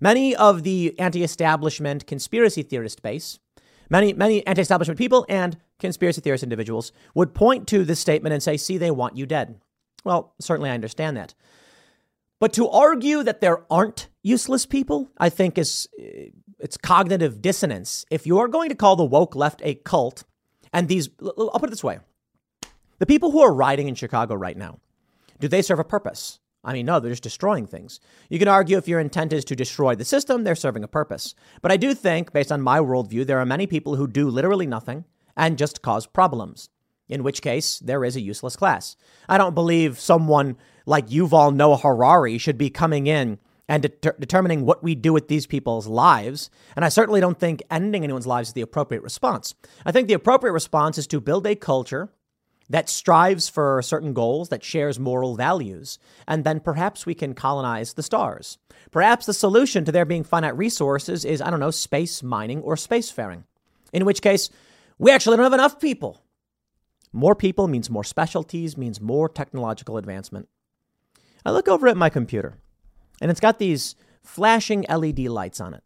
[0.00, 3.38] Many of the anti establishment conspiracy theorist base,
[3.90, 8.42] many, many anti establishment people and conspiracy theorist individuals would point to this statement and
[8.42, 9.60] say, see, they want you dead.
[10.04, 11.34] Well, certainly I understand that.
[12.38, 18.04] But to argue that there aren't useless people, I think is uh, it's cognitive dissonance.
[18.10, 20.24] If you are going to call the woke left a cult,
[20.72, 21.98] and these, I'll put it this way
[22.98, 24.78] the people who are rioting in Chicago right now,
[25.38, 26.40] do they serve a purpose?
[26.64, 28.00] I mean, no, they're just destroying things.
[28.28, 31.34] You can argue if your intent is to destroy the system, they're serving a purpose.
[31.62, 34.66] But I do think, based on my worldview, there are many people who do literally
[34.66, 35.04] nothing
[35.36, 36.68] and just cause problems,
[37.08, 38.96] in which case there is a useless class.
[39.28, 43.38] I don't believe someone like Yuval Noah Harari should be coming in
[43.68, 46.50] and de- determining what we do with these people's lives.
[46.76, 49.54] And I certainly don't think ending anyone's lives is the appropriate response.
[49.84, 52.10] I think the appropriate response is to build a culture
[52.68, 57.94] that strives for certain goals, that shares moral values, and then perhaps we can colonize
[57.94, 58.58] the stars.
[58.90, 62.74] Perhaps the solution to there being finite resources is, I don't know, space mining or
[62.74, 63.44] spacefaring.
[63.92, 64.50] In which case,
[64.98, 66.22] we actually don't have enough people.
[67.16, 70.50] More people means more specialties, means more technological advancement.
[71.46, 72.58] I look over at my computer
[73.22, 75.82] and it's got these flashing LED lights on it.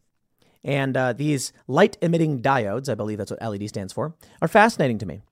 [0.64, 4.98] And uh, these light emitting diodes, I believe that's what LED stands for, are fascinating
[4.98, 5.22] to me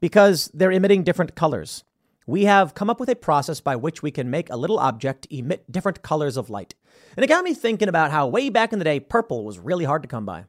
[0.00, 1.82] because they're emitting different colors.
[2.24, 5.26] We have come up with a process by which we can make a little object
[5.28, 6.76] emit different colors of light.
[7.16, 9.86] And it got me thinking about how way back in the day, purple was really
[9.86, 10.44] hard to come by.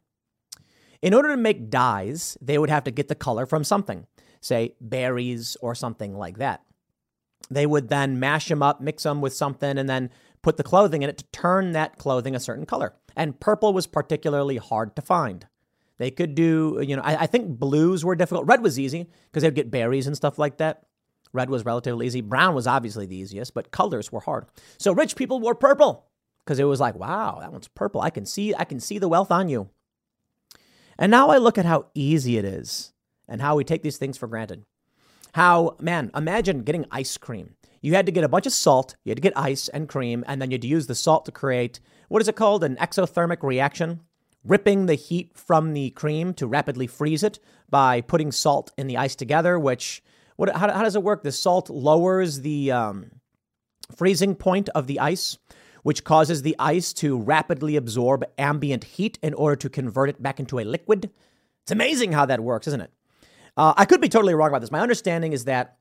[1.02, 4.06] In order to make dyes, they would have to get the color from something,
[4.42, 6.64] say berries or something like that.
[7.50, 10.10] They would then mash them up, mix them with something, and then
[10.42, 12.96] put the clothing in it to turn that clothing a certain color.
[13.16, 15.48] And purple was particularly hard to find.
[15.98, 18.48] They could do, you know, I, I think blues were difficult.
[18.48, 20.84] Red was easy because they'd get berries and stuff like that.
[21.34, 22.22] Red was relatively easy.
[22.22, 24.46] Brown was obviously the easiest, but colors were hard.
[24.78, 26.08] So rich people wore purple
[26.40, 28.02] because it was like, wow, that one's purple.
[28.02, 29.70] I can see, I can see the wealth on you.
[30.98, 32.94] And now I look at how easy it is
[33.30, 34.66] and how we take these things for granted.
[35.34, 39.12] How, man, imagine getting ice cream you had to get a bunch of salt, you
[39.12, 42.22] had to get ice and cream, and then you'd use the salt to create what
[42.24, 42.64] is it called?
[42.64, 44.02] An exothermic reaction,
[44.44, 48.98] ripping the heat from the cream to rapidly freeze it by putting salt and the
[48.98, 50.02] ice together, which,
[50.36, 51.22] what, how, how does it work?
[51.22, 53.12] The salt lowers the um,
[53.96, 55.38] freezing point of the ice,
[55.84, 60.40] which causes the ice to rapidly absorb ambient heat in order to convert it back
[60.40, 61.12] into a liquid.
[61.62, 62.92] It's amazing how that works, isn't it?
[63.60, 64.72] Uh, I could be totally wrong about this.
[64.72, 65.80] My understanding is that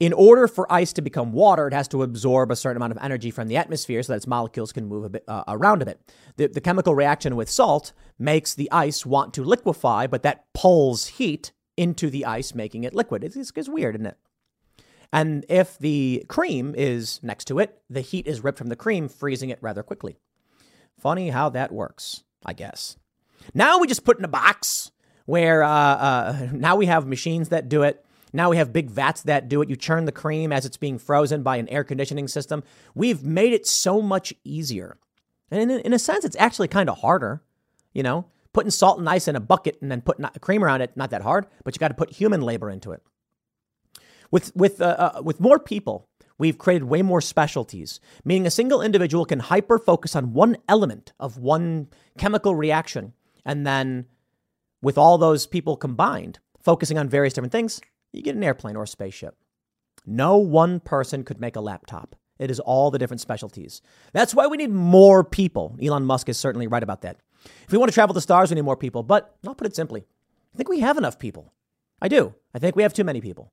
[0.00, 2.98] in order for ice to become water, it has to absorb a certain amount of
[3.02, 5.84] energy from the atmosphere so that its molecules can move a bit uh, around a
[5.84, 6.00] bit.
[6.36, 11.06] The, the chemical reaction with salt makes the ice want to liquefy, but that pulls
[11.08, 13.22] heat into the ice, making it liquid.
[13.22, 14.16] It's, it's, it's weird, isn't it?
[15.12, 19.10] And if the cream is next to it, the heat is ripped from the cream,
[19.10, 20.16] freezing it rather quickly.
[20.98, 22.96] Funny how that works, I guess.
[23.52, 24.90] Now we just put in a box
[25.26, 28.04] where uh, uh, now we have machines that do it.
[28.32, 29.70] Now we have big vats that do it.
[29.70, 32.64] You churn the cream as it's being frozen by an air conditioning system.
[32.94, 34.98] We've made it so much easier.
[35.50, 37.42] And in, in a sense, it's actually kind of harder.
[37.92, 40.96] You know, putting salt and ice in a bucket and then putting cream around it,
[40.96, 43.02] not that hard, but you got to put human labor into it.
[44.30, 46.08] With, with, uh, uh, with more people,
[46.38, 51.12] we've created way more specialties, meaning a single individual can hyper focus on one element
[51.20, 53.12] of one chemical reaction.
[53.44, 54.06] And then,
[54.84, 57.80] with all those people combined, focusing on various different things,
[58.12, 59.34] you get an airplane or a spaceship.
[60.06, 62.14] No one person could make a laptop.
[62.38, 63.80] It is all the different specialties.
[64.12, 65.76] That's why we need more people.
[65.82, 67.16] Elon Musk is certainly right about that.
[67.64, 69.02] If we want to travel the stars, we need more people.
[69.02, 70.04] But I'll put it simply
[70.52, 71.52] I think we have enough people.
[72.02, 72.34] I do.
[72.54, 73.52] I think we have too many people.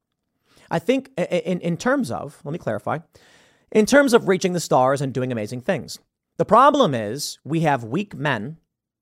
[0.70, 3.00] I think, in, in terms of, let me clarify,
[3.72, 6.00] in terms of reaching the stars and doing amazing things.
[6.38, 8.58] The problem is we have weak men,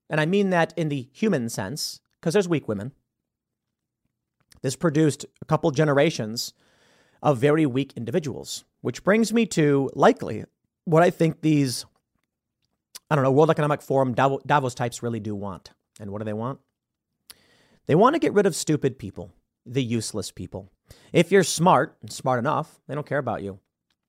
[0.09, 2.91] and I mean that in the human sense, because there's weak women.
[4.61, 6.53] This produced a couple generations
[7.21, 10.45] of very weak individuals, which brings me to likely
[10.85, 11.85] what I think these,
[13.09, 15.71] I don't know, World Economic Forum Davos types really do want.
[15.99, 16.59] And what do they want?
[17.87, 19.31] They want to get rid of stupid people,
[19.65, 20.69] the useless people.
[21.11, 23.59] If you're smart smart enough, they don't care about you.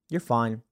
[0.08, 0.62] You're fine.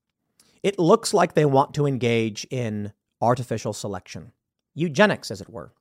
[0.62, 4.32] It looks like they want to engage in artificial selection,
[4.74, 5.72] eugenics, as it were.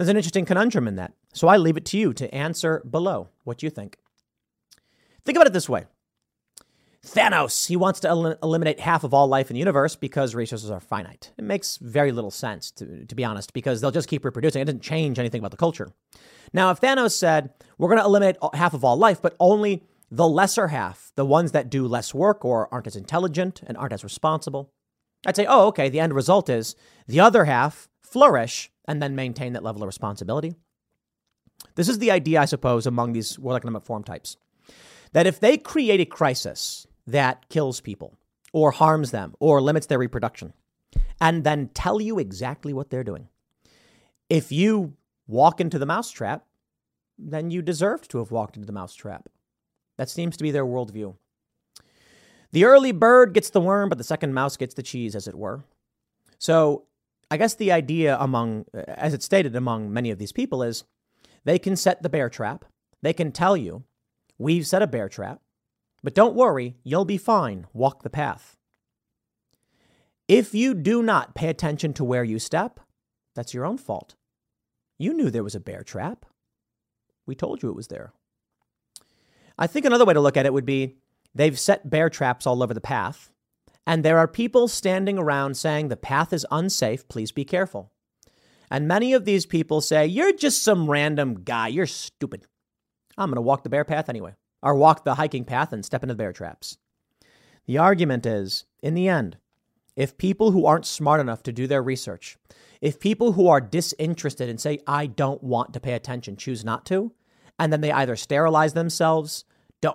[0.00, 1.12] There's an interesting conundrum in that.
[1.34, 3.98] So I leave it to you to answer below what you think.
[5.26, 5.84] Think about it this way
[7.04, 10.70] Thanos, he wants to el- eliminate half of all life in the universe because resources
[10.70, 11.32] are finite.
[11.36, 14.62] It makes very little sense, to, to be honest, because they'll just keep reproducing.
[14.62, 15.90] It doesn't change anything about the culture.
[16.54, 20.26] Now, if Thanos said, we're going to eliminate half of all life, but only the
[20.26, 24.02] lesser half, the ones that do less work or aren't as intelligent and aren't as
[24.02, 24.72] responsible,
[25.26, 26.74] I'd say, oh, okay, the end result is
[27.06, 30.54] the other half flourish and then maintain that level of responsibility.
[31.74, 34.36] This is the idea, I suppose, among these World Economic Forum types
[35.12, 38.14] that if they create a crisis that kills people
[38.52, 40.52] or harms them or limits their reproduction,
[41.20, 43.28] and then tell you exactly what they're doing,
[44.28, 44.94] if you
[45.26, 46.44] walk into the mousetrap,
[47.18, 49.28] then you deserved to have walked into the mousetrap.
[49.98, 51.14] That seems to be their worldview.
[52.52, 55.34] The early bird gets the worm, but the second mouse gets the cheese, as it
[55.36, 55.62] were.
[56.38, 56.84] So
[57.30, 60.84] I guess the idea among, uh, as it's stated among many of these people, is
[61.44, 62.64] they can set the bear trap.
[63.02, 63.84] They can tell you,
[64.38, 65.40] we've set a bear trap,
[66.02, 67.66] but don't worry, you'll be fine.
[67.72, 68.56] Walk the path.
[70.28, 72.80] If you do not pay attention to where you step,
[73.34, 74.16] that's your own fault.
[74.98, 76.26] You knew there was a bear trap.
[77.26, 78.12] We told you it was there.
[79.58, 80.96] I think another way to look at it would be
[81.34, 83.30] they've set bear traps all over the path.
[83.90, 87.90] And there are people standing around saying the path is unsafe, please be careful.
[88.70, 92.46] And many of these people say, You're just some random guy, you're stupid.
[93.18, 96.04] I'm going to walk the bear path anyway, or walk the hiking path and step
[96.04, 96.78] into the bear traps.
[97.66, 99.38] The argument is, in the end,
[99.96, 102.36] if people who aren't smart enough to do their research,
[102.80, 106.86] if people who are disinterested and say, I don't want to pay attention, choose not
[106.86, 107.12] to,
[107.58, 109.46] and then they either sterilize themselves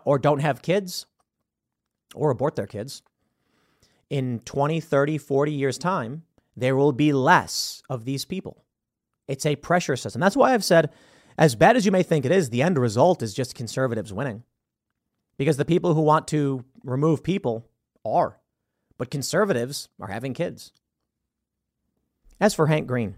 [0.04, 1.06] or don't have kids
[2.14, 3.02] or abort their kids,
[4.10, 6.24] in 20, 30, 40 years' time,
[6.56, 8.64] there will be less of these people.
[9.28, 10.22] It's a pressure system.
[10.22, 10.92] That's why I've said,
[11.38, 14.44] as bad as you may think it is, the end result is just conservatives winning.
[15.38, 17.68] Because the people who want to remove people
[18.06, 18.40] are,
[18.98, 20.72] but conservatives are having kids.
[22.40, 23.16] As for Hank Green,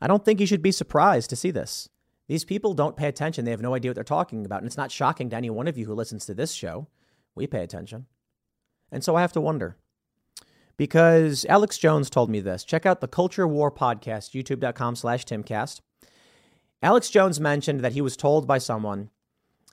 [0.00, 1.88] I don't think you should be surprised to see this.
[2.28, 3.44] These people don't pay attention.
[3.44, 4.58] They have no idea what they're talking about.
[4.58, 6.88] And it's not shocking to any one of you who listens to this show.
[7.34, 8.06] We pay attention.
[8.90, 9.76] And so I have to wonder
[10.82, 12.64] because Alex Jones told me this.
[12.64, 15.80] Check out the Culture War podcast, youtube.com slash timcast.
[16.82, 19.08] Alex Jones mentioned that he was told by someone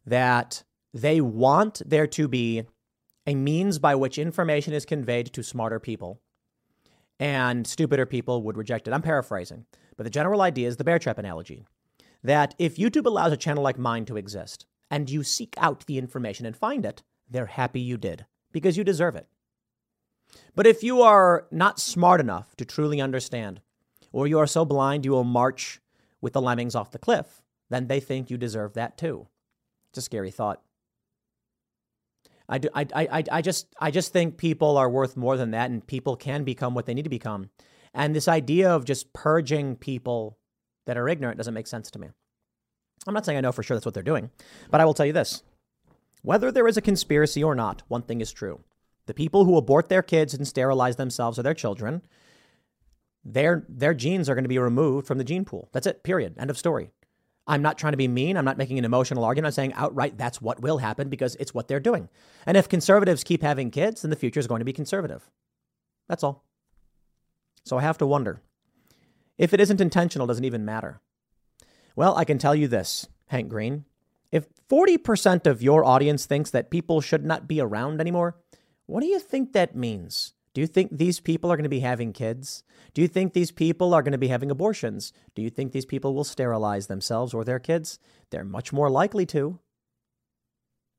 [0.06, 0.62] that
[0.94, 2.62] they want there to be
[3.26, 6.22] a means by which information is conveyed to smarter people
[7.20, 8.94] and stupider people would reject it.
[8.94, 9.66] I'm paraphrasing.
[9.98, 11.66] But the general idea is the bear trap analogy
[12.24, 15.98] that if YouTube allows a channel like mine to exist and you seek out the
[15.98, 19.28] information and find it, they're happy you did because you deserve it.
[20.56, 23.62] But if you are not smart enough to truly understand,
[24.12, 25.80] or you are so blind you will march
[26.22, 29.28] with the lemmings off the cliff, then they think you deserve that too.
[29.92, 30.62] It's a scary thought.
[32.48, 35.70] I, do, I, I, I, just, I just think people are worth more than that,
[35.70, 37.52] and people can become what they need to become.
[37.94, 40.40] And this idea of just purging people
[40.88, 42.08] that are ignorant doesn't make sense to me.
[43.08, 44.32] I'm not saying I know for sure that's what they're doing,
[44.72, 45.44] but I will tell you this.
[46.22, 48.62] Whether there is a conspiracy or not, one thing is true.
[49.10, 52.04] The people who abort their kids and sterilize themselves or their children,
[53.26, 55.68] their, their genes are going to be removed from the gene pool.
[55.72, 56.36] That's it, period.
[56.38, 56.92] End of story.
[57.48, 58.38] I'm not trying to be mean.
[58.38, 59.48] I'm not making an emotional argument.
[59.48, 62.08] I'm saying outright that's what will happen because it's what they're doing.
[62.46, 65.28] And if conservatives keep having kids, then the future is going to be conservative.
[66.08, 66.46] That's all.
[67.66, 68.44] So I have to wonder
[69.40, 71.02] if it isn't intentional, doesn't even matter.
[71.96, 73.86] Well, I can tell you this, Hank Green.
[74.32, 78.36] If 40% of your audience thinks that people should not be around anymore,
[78.90, 80.34] what do you think that means?
[80.56, 82.64] Do you think these people are going to be having kids?
[82.96, 85.14] Do you think these people are going to be having abortions?
[85.36, 88.00] Do you think these people will sterilize themselves or their kids?
[88.32, 89.60] They're much more likely to.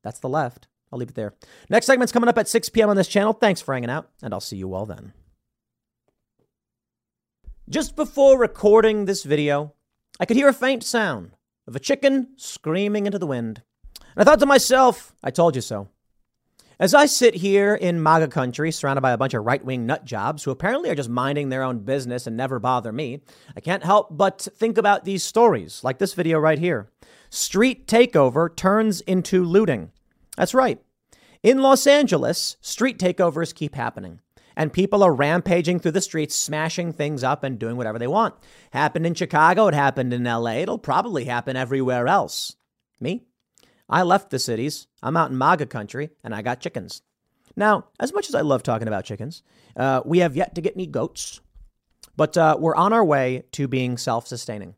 [0.03, 0.69] That's the left.
[0.91, 1.33] I'll leave it there.
[1.69, 2.89] Next segment's coming up at 6 p.m.
[2.89, 3.33] on this channel.
[3.33, 5.11] Thanks for hanging out, and I'll see you all then.
[7.69, 9.73] Just before recording this video,
[10.17, 11.31] I could hear a faint sound
[11.67, 13.63] of a chicken screaming into the wind.
[14.15, 15.89] And I thought to myself, I told you so.
[16.81, 20.03] As I sit here in MAGA country, surrounded by a bunch of right wing nut
[20.03, 23.21] jobs who apparently are just minding their own business and never bother me,
[23.55, 26.89] I can't help but think about these stories, like this video right here.
[27.29, 29.91] Street takeover turns into looting.
[30.35, 30.81] That's right.
[31.43, 34.19] In Los Angeles, street takeovers keep happening.
[34.55, 38.33] And people are rampaging through the streets, smashing things up and doing whatever they want.
[38.71, 42.55] Happened in Chicago, it happened in LA, it'll probably happen everywhere else.
[42.99, 43.27] Me?
[43.91, 44.87] I left the cities.
[45.03, 47.01] I'm out in MAGA country and I got chickens.
[47.57, 49.43] Now, as much as I love talking about chickens,
[49.75, 51.41] uh, we have yet to get any goats,
[52.15, 54.75] but uh, we're on our way to being self sustaining.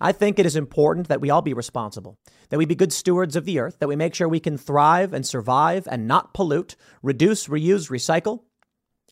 [0.00, 2.18] I think it is important that we all be responsible,
[2.50, 5.12] that we be good stewards of the earth, that we make sure we can thrive
[5.12, 8.42] and survive and not pollute, reduce, reuse, recycle.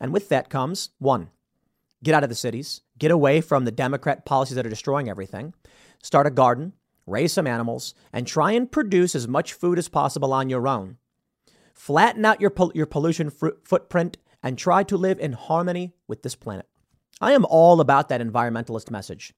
[0.00, 1.30] And with that comes one,
[2.04, 5.54] get out of the cities, get away from the Democrat policies that are destroying everything,
[6.02, 6.72] start a garden,
[7.06, 10.98] raise some animals, and try and produce as much food as possible on your own.
[11.74, 16.22] Flatten out your, pol- your pollution fr- footprint and try to live in harmony with
[16.22, 16.66] this planet.
[17.20, 19.32] I am all about that environmentalist message.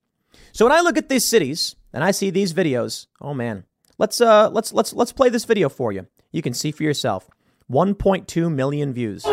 [0.52, 3.64] So when I look at these cities and I see these videos, oh man,
[3.98, 6.06] let's uh let's let's let's play this video for you.
[6.32, 7.28] You can see for yourself.
[7.70, 9.24] 1.2 million views.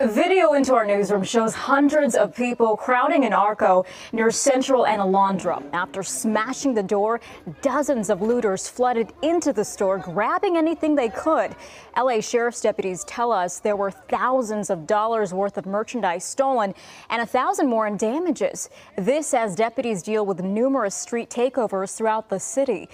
[0.00, 5.62] Video into our newsroom shows hundreds of people crowding an Arco near Central and Alondra.
[5.74, 7.20] After smashing the door,
[7.60, 11.54] dozens of looters flooded into the store, grabbing anything they could.
[11.98, 16.72] LA Sheriff's deputies tell us there were thousands of dollars worth of merchandise stolen
[17.10, 18.70] and a thousand more in damages.
[18.96, 22.88] This as deputies deal with numerous street takeovers throughout the city.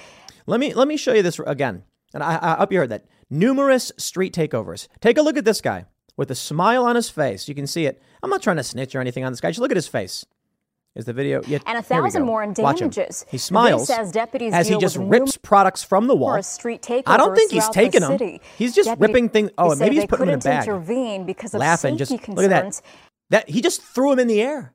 [0.46, 1.84] Let me let me show you this again.
[2.12, 3.04] And I, I hope you heard that.
[3.30, 4.88] Numerous street takeovers.
[5.00, 5.84] Take a look at this guy
[6.16, 7.48] with a smile on his face.
[7.48, 8.02] You can see it.
[8.22, 9.50] I'm not trying to snitch or anything on this guy.
[9.50, 10.24] Just look at his face.
[10.94, 11.42] Is the video?
[11.46, 13.26] Yeah, and a thousand more in damages.
[13.28, 16.42] He smiles as, deputies as he just rips products from the wall.
[16.42, 18.18] Street I don't think he's taking them.
[18.56, 19.50] He's just deputies, ripping things.
[19.58, 20.66] Oh, maybe he's putting them in a bag.
[20.66, 21.98] intervene because of Laughing.
[21.98, 22.36] Just concerns.
[22.36, 22.82] look at that.
[23.28, 24.72] That he just threw them in the air.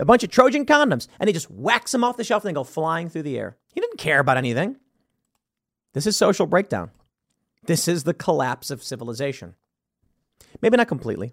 [0.00, 2.54] A bunch of Trojan condoms, and he just whacks them off the shelf and they
[2.54, 3.56] go flying through the air.
[3.72, 4.76] He didn't care about anything.
[5.92, 6.90] This is social breakdown.
[7.66, 9.54] This is the collapse of civilization.
[10.60, 11.32] Maybe not completely.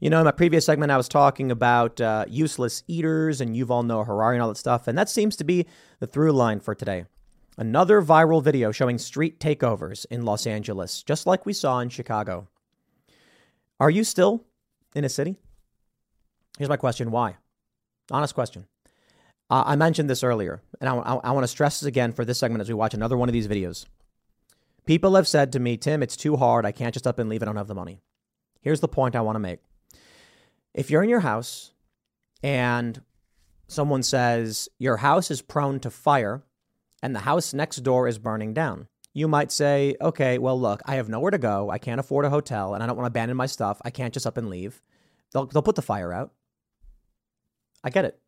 [0.00, 3.86] You know, in my previous segment, I was talking about uh, useless eaters and Yuval
[3.86, 5.66] Noah Harari and all that stuff, and that seems to be
[6.00, 7.06] the through line for today.
[7.56, 12.48] Another viral video showing street takeovers in Los Angeles, just like we saw in Chicago.
[13.78, 14.44] Are you still
[14.94, 15.36] in a city?
[16.58, 17.36] Here's my question why?
[18.10, 18.66] Honest question.
[19.50, 22.24] Uh, I mentioned this earlier, and I, I, I want to stress this again for
[22.24, 23.86] this segment as we watch another one of these videos.
[24.84, 26.66] People have said to me, Tim, it's too hard.
[26.66, 27.42] I can't just up and leave.
[27.42, 28.00] I don't have the money.
[28.64, 29.60] Here's the point I want to make.
[30.72, 31.72] If you're in your house
[32.42, 33.02] and
[33.68, 36.42] someone says your house is prone to fire
[37.02, 40.94] and the house next door is burning down, you might say, okay, well, look, I
[40.94, 41.68] have nowhere to go.
[41.68, 43.82] I can't afford a hotel and I don't want to abandon my stuff.
[43.84, 44.80] I can't just up and leave.
[45.34, 46.32] They'll, they'll put the fire out.
[47.84, 48.18] I get it.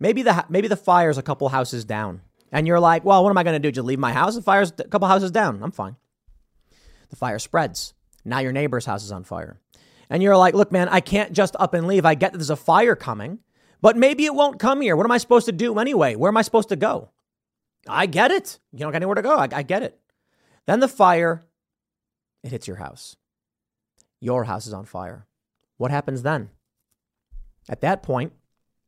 [0.00, 2.22] Maybe the, maybe the fire's a couple houses down.
[2.50, 3.70] And you're like, well, what am I going to do?
[3.70, 4.36] Just leave my house?
[4.36, 5.62] The fire's a couple houses down.
[5.62, 5.96] I'm fine.
[7.10, 7.92] The fire spreads.
[8.24, 9.58] Now your neighbor's house is on fire.
[10.10, 12.04] and you're like, look, man, I can't just up and leave.
[12.04, 13.38] I get that there's a fire coming,
[13.80, 14.96] but maybe it won't come here.
[14.96, 16.16] What am I supposed to do anyway?
[16.16, 17.10] Where am I supposed to go?
[17.88, 18.58] I get it.
[18.72, 19.36] You don't got anywhere to go.
[19.36, 19.98] I, I get it.
[20.66, 21.44] Then the fire,
[22.42, 23.16] it hits your house.
[24.20, 25.26] Your house is on fire.
[25.78, 26.50] What happens then?
[27.68, 28.32] At that point,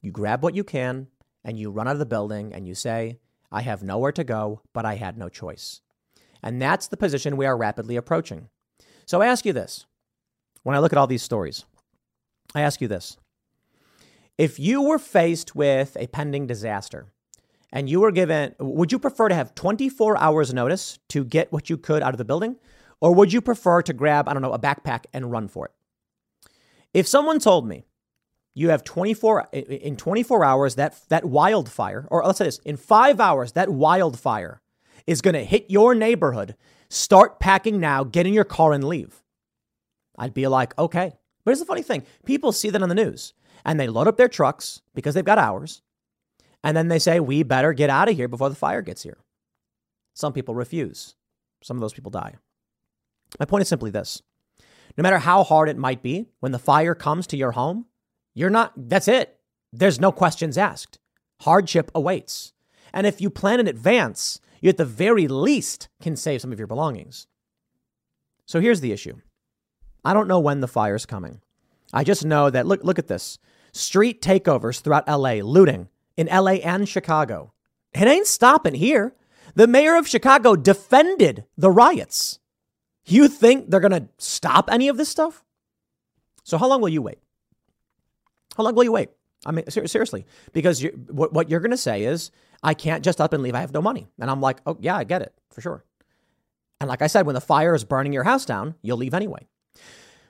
[0.02, 1.06] you grab what you can
[1.44, 3.18] and you run out of the building and you say,
[3.50, 5.80] I have nowhere to go, but I had no choice.
[6.42, 8.48] And that's the position we are rapidly approaching.
[9.06, 9.86] So I ask you this
[10.62, 11.64] when I look at all these stories,
[12.54, 13.16] I ask you this.
[14.38, 17.06] If you were faced with a pending disaster
[17.72, 21.70] and you were given, would you prefer to have 24 hours notice to get what
[21.70, 22.56] you could out of the building?
[23.00, 25.72] Or would you prefer to grab, I don't know, a backpack and run for it?
[26.94, 27.84] If someone told me
[28.54, 33.18] you have 24 in 24 hours that that wildfire or let's say this in 5
[33.18, 34.60] hours that wildfire
[35.06, 36.54] is going to hit your neighborhood
[36.93, 38.05] start packing now.
[38.05, 39.23] Get in your car and leave.
[40.19, 41.12] I'd be like okay.
[41.44, 42.05] But here's the funny thing.
[42.24, 45.39] People see that on the news and they load up their trucks because they've got
[45.39, 45.82] hours
[46.62, 49.19] and then they say we better get out of here before the fire gets here.
[50.14, 51.16] Some people refuse.
[51.62, 52.35] Some of those people die.
[53.40, 54.23] My point is simply this.
[54.97, 57.86] No matter how hard it might be when the fire comes to your home
[58.35, 59.39] you're not, that's it.
[59.73, 60.98] There's no questions asked.
[61.43, 62.52] Hardship awaits.
[62.93, 66.59] And if you plan in advance, you at the very least can save some of
[66.59, 67.26] your belongings.
[68.47, 69.16] So here's the issue
[70.05, 71.43] I don't know when the fire's coming.
[71.93, 73.39] I just know that, look, look at this
[73.72, 77.52] street takeovers throughout LA, looting in LA and Chicago.
[77.93, 79.14] It ain't stopping here.
[79.55, 82.39] The mayor of Chicago defended the riots.
[83.05, 85.44] You think they're going to stop any of this stuff?
[86.44, 87.18] So, how long will you wait?
[88.56, 89.10] How long will you wait?
[89.44, 92.30] I mean, ser- seriously, because you, what, what you're going to say is,
[92.62, 93.55] I can't just up and leave.
[93.55, 94.06] I have no money.
[94.20, 95.84] And I'm like, oh, yeah, I get it for sure.
[96.80, 99.47] And like I said, when the fire is burning your house down, you'll leave anyway.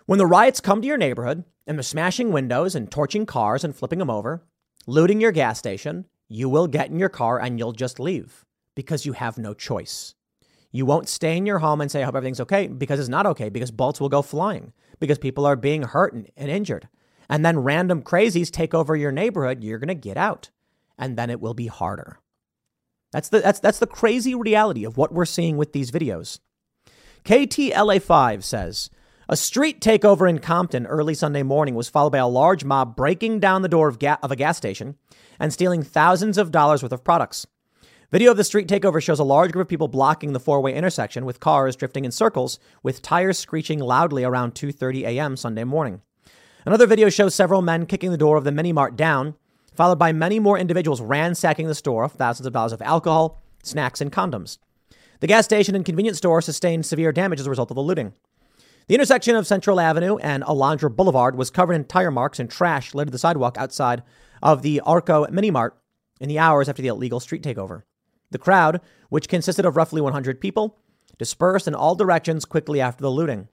[0.06, 3.74] When the riots come to your neighborhood and they're smashing windows and torching cars and
[3.74, 4.42] flipping them over,
[4.86, 8.44] looting your gas station, you will get in your car and you'll just leave
[8.74, 10.14] because you have no choice.
[10.70, 13.26] You won't stay in your home and say, I hope everything's okay because it's not
[13.26, 16.88] okay, because bolts will go flying, because people are being hurt and, and injured
[17.32, 20.50] and then random crazies take over your neighborhood, you're going to get out.
[20.98, 22.18] And then it will be harder.
[23.12, 26.40] That's the, that's, that's the crazy reality of what we're seeing with these videos.
[27.24, 28.90] KTLA5 says
[29.28, 33.38] a street takeover in Compton early Sunday morning was followed by a large mob breaking
[33.38, 34.96] down the door of, ga- of a gas station
[35.38, 37.46] and stealing thousands of dollars worth of products.
[38.10, 41.24] Video of the street takeover shows a large group of people blocking the four-way intersection
[41.24, 45.36] with cars drifting in circles with tires screeching loudly around 2:30 a.m.
[45.36, 46.02] Sunday morning.
[46.66, 49.34] Another video shows several men kicking the door of the mini mart down,
[49.74, 54.00] followed by many more individuals ransacking the store of thousands of dollars of alcohol, snacks,
[54.00, 54.58] and condoms.
[55.20, 58.12] The gas station and convenience store sustained severe damage as a result of the looting.
[58.88, 62.94] The intersection of Central Avenue and Alondra Boulevard was covered in tire marks and trash
[62.94, 64.02] littered the sidewalk outside
[64.42, 65.78] of the Arco Mini Mart
[66.20, 67.82] in the hours after the illegal street takeover.
[68.32, 70.78] The crowd, which consisted of roughly 100 people,
[71.18, 73.48] dispersed in all directions quickly after the looting.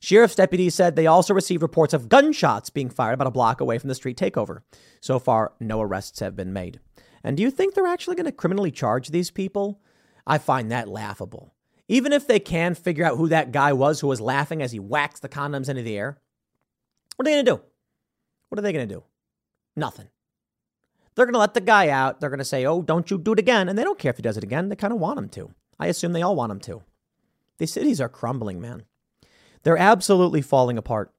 [0.00, 3.78] Sheriff's deputies said they also received reports of gunshots being fired about a block away
[3.78, 4.60] from the street takeover.
[5.00, 6.80] So far, no arrests have been made.
[7.24, 9.80] And do you think they're actually going to criminally charge these people?
[10.26, 11.54] I find that laughable.
[11.88, 14.78] Even if they can figure out who that guy was who was laughing as he
[14.78, 16.18] waxed the condoms into the air,
[17.16, 17.60] what are they going to do?
[18.48, 19.04] What are they going to do?
[19.76, 20.08] Nothing.
[21.14, 22.20] They're going to let the guy out.
[22.20, 23.68] They're going to say, oh, don't you do it again.
[23.68, 24.68] And they don't care if he does it again.
[24.68, 25.50] They kind of want him to.
[25.78, 26.82] I assume they all want him to.
[27.58, 28.84] These cities are crumbling, man.
[29.62, 31.12] They're absolutely falling apart.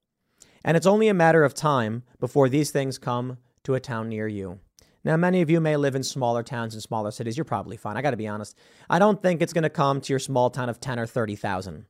[0.64, 4.28] And it's only a matter of time before these things come to a town near
[4.28, 4.60] you.
[5.04, 7.38] Now, many of you may live in smaller towns and smaller cities.
[7.38, 7.96] You're probably fine.
[7.96, 8.58] I got to be honest.
[8.90, 11.86] I don't think it's going to come to your small town of 10 or 30,000.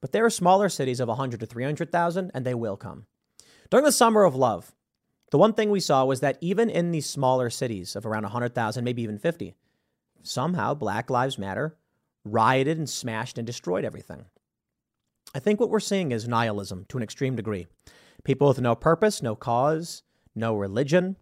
[0.00, 3.04] But there are smaller cities of 100 to 300,000, and they will come.
[3.68, 4.72] During the summer of love,
[5.30, 8.84] the one thing we saw was that even in these smaller cities of around 100,000,
[8.84, 9.54] maybe even 50,
[10.22, 11.76] somehow Black Lives Matter
[12.24, 14.24] rioted and smashed and destroyed everything.
[15.34, 17.68] I think what we're seeing is nihilism to an extreme degree.
[18.24, 20.02] People with no purpose, no cause,
[20.34, 21.16] no religion,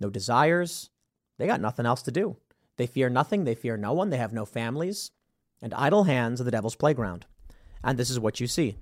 [0.00, 0.90] no desires.
[1.38, 2.36] They got nothing else to do.
[2.76, 5.12] They fear nothing, they fear no one, they have no families,
[5.62, 7.24] and idle hands are the devil's playground.
[7.82, 8.76] And this is what you see.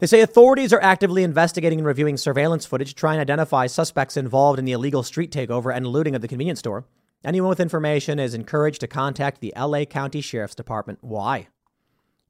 [0.00, 4.16] They say authorities are actively investigating and reviewing surveillance footage to try and identify suspects
[4.16, 6.84] involved in the illegal street takeover and looting of the convenience store.
[7.24, 10.98] Anyone with information is encouraged to contact the LA County Sheriff's Department.
[11.02, 11.48] Why?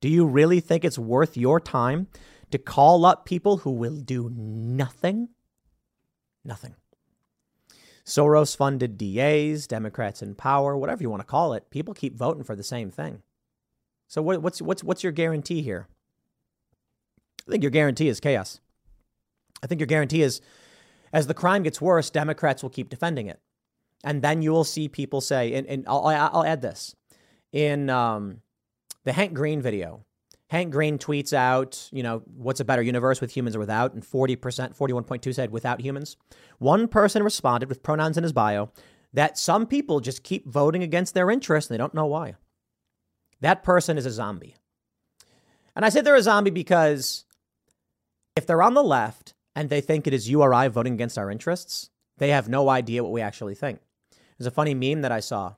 [0.01, 2.09] Do you really think it's worth your time
[2.51, 5.29] to call up people who will do nothing?
[6.45, 6.75] Nothing.
[8.05, 12.43] Soros funded DAs, Democrats in power, whatever you want to call it, people keep voting
[12.43, 13.23] for the same thing.
[14.07, 15.89] So what, what's what's what's your guarantee here?
[17.47, 18.61] I think your guarantee is chaos.
[19.63, 20.41] I think your guarantee is
[21.13, 23.41] as the crime gets worse, Democrats will keep defending it.
[24.05, 26.95] And then you will see people say, and, and I'll, I'll add this
[27.53, 28.41] in um,
[29.09, 30.05] the Hank Green video.
[30.51, 33.95] Hank Green tweets out, you know, what's a better universe with humans or without?
[33.95, 34.37] And 40%,
[34.77, 36.19] 41.2 said without humans.
[36.59, 38.71] One person responded with pronouns in his bio
[39.15, 42.35] that some people just keep voting against their interests and they don't know why.
[43.41, 44.57] That person is a zombie.
[45.75, 47.25] And I say they're a zombie because
[48.37, 51.17] if they're on the left and they think it is you or I voting against
[51.17, 53.81] our interests, they have no idea what we actually think.
[54.37, 55.55] There's a funny meme that I saw.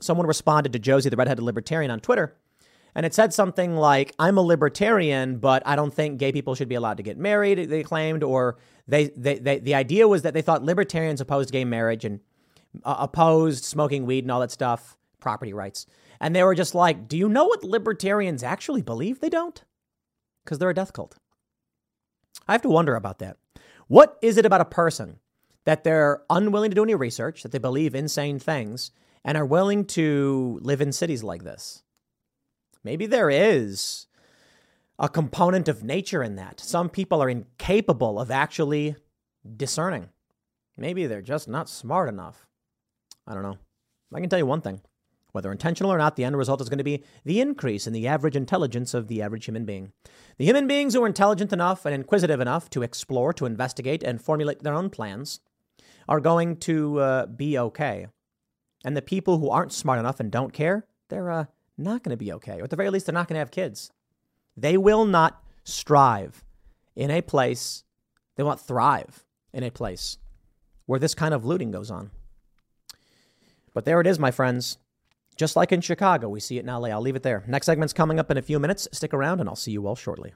[0.00, 2.36] Someone responded to Josie, the redheaded libertarian, on Twitter,
[2.94, 6.68] and it said something like, I'm a libertarian, but I don't think gay people should
[6.68, 10.34] be allowed to get married, they claimed, or they, they, they the idea was that
[10.34, 12.20] they thought libertarians opposed gay marriage and
[12.84, 15.86] uh, opposed smoking weed and all that stuff, property rights.
[16.20, 19.20] And they were just like, Do you know what libertarians actually believe?
[19.20, 19.62] They don't,
[20.44, 21.16] because they're a death cult.
[22.46, 23.38] I have to wonder about that.
[23.88, 25.18] What is it about a person
[25.64, 28.90] that they're unwilling to do any research, that they believe insane things,
[29.24, 31.83] and are willing to live in cities like this?
[32.84, 34.06] Maybe there is
[34.98, 36.60] a component of nature in that.
[36.60, 38.96] Some people are incapable of actually
[39.56, 40.10] discerning.
[40.76, 42.46] Maybe they're just not smart enough.
[43.26, 43.58] I don't know.
[44.14, 44.80] I can tell you one thing
[45.34, 48.06] whether intentional or not, the end result is going to be the increase in the
[48.06, 49.90] average intelligence of the average human being.
[50.38, 54.22] The human beings who are intelligent enough and inquisitive enough to explore, to investigate, and
[54.22, 55.40] formulate their own plans
[56.08, 58.06] are going to uh, be okay.
[58.84, 61.44] And the people who aren't smart enough and don't care, they're uh,
[61.76, 62.60] not going to be okay.
[62.60, 63.90] Or at the very least, they're not going to have kids.
[64.56, 66.44] They will not strive
[66.94, 67.82] in a place,
[68.36, 70.18] they won't thrive in a place
[70.86, 72.10] where this kind of looting goes on.
[73.72, 74.78] But there it is, my friends.
[75.36, 76.88] Just like in Chicago, we see it in LA.
[76.88, 77.42] I'll leave it there.
[77.48, 78.86] Next segment's coming up in a few minutes.
[78.92, 80.32] Stick around and I'll see you all shortly.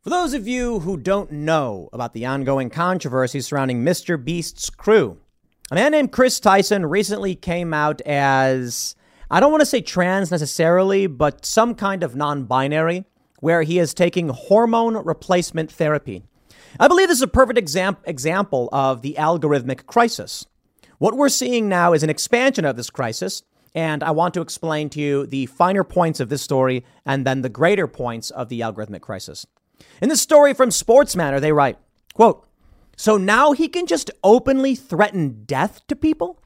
[0.00, 4.22] For those of you who don't know about the ongoing controversy surrounding Mr.
[4.22, 5.18] Beast's crew,
[5.70, 8.96] a man named Chris Tyson recently came out as,
[9.32, 13.06] I don't want to say trans necessarily, but some kind of non binary,
[13.40, 16.22] where he is taking hormone replacement therapy.
[16.78, 20.46] I believe this is a perfect exam- example of the algorithmic crisis.
[20.98, 23.42] What we're seeing now is an expansion of this crisis.
[23.74, 27.40] And I want to explain to you the finer points of this story and then
[27.40, 29.46] the greater points of the algorithmic crisis.
[30.02, 31.78] In this story from Sports Matter, they write,
[32.12, 32.46] quote,
[32.98, 36.38] so now he can just openly threaten death to people?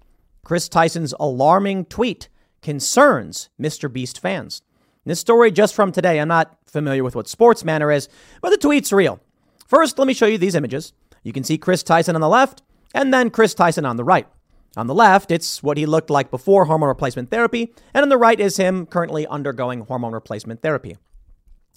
[0.45, 2.29] Chris Tyson's alarming tweet
[2.67, 3.91] concerns Mr.
[3.91, 4.61] Beast fans.
[5.05, 8.09] This story just from today, I'm not familiar with what Sports Matter is,
[8.43, 9.21] but the tweet's real.
[9.69, 10.93] First, let me show you these images.
[11.23, 12.63] You can see Chris Tyson on the left
[12.93, 14.27] and then Chris Tyson on the right.
[14.77, 18.19] On the left, it's what he looked like before hormone replacement therapy, and on the
[18.19, 20.97] right is him currently undergoing hormone replacement therapy.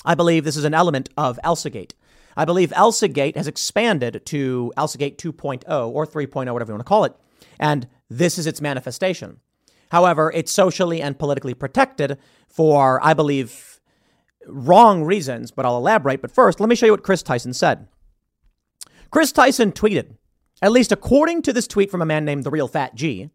[0.04, 1.92] I believe this is an element of ElsaGate.
[2.36, 7.04] I believe ElsaGate has expanded to ElsaGate 2.0 or 3.0, whatever you want to call
[7.04, 7.14] it,
[7.60, 9.40] and this is its manifestation.
[9.92, 12.18] However, it's socially and politically protected
[12.48, 13.80] for, I believe,
[14.46, 16.22] wrong reasons, but I'll elaborate.
[16.22, 17.88] But first, let me show you what Chris Tyson said.
[19.12, 20.16] Chris Tyson tweeted
[20.62, 23.30] at least according to this tweet from a man named The Real Fat G.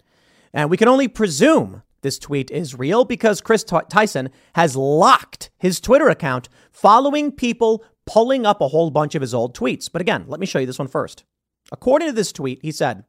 [0.52, 5.50] And we can only presume this tweet is real because Chris T- Tyson has locked
[5.58, 9.90] his Twitter account following people pulling up a whole bunch of his old tweets.
[9.90, 11.24] But again, let me show you this one first.
[11.72, 13.04] According to this tweet, he said,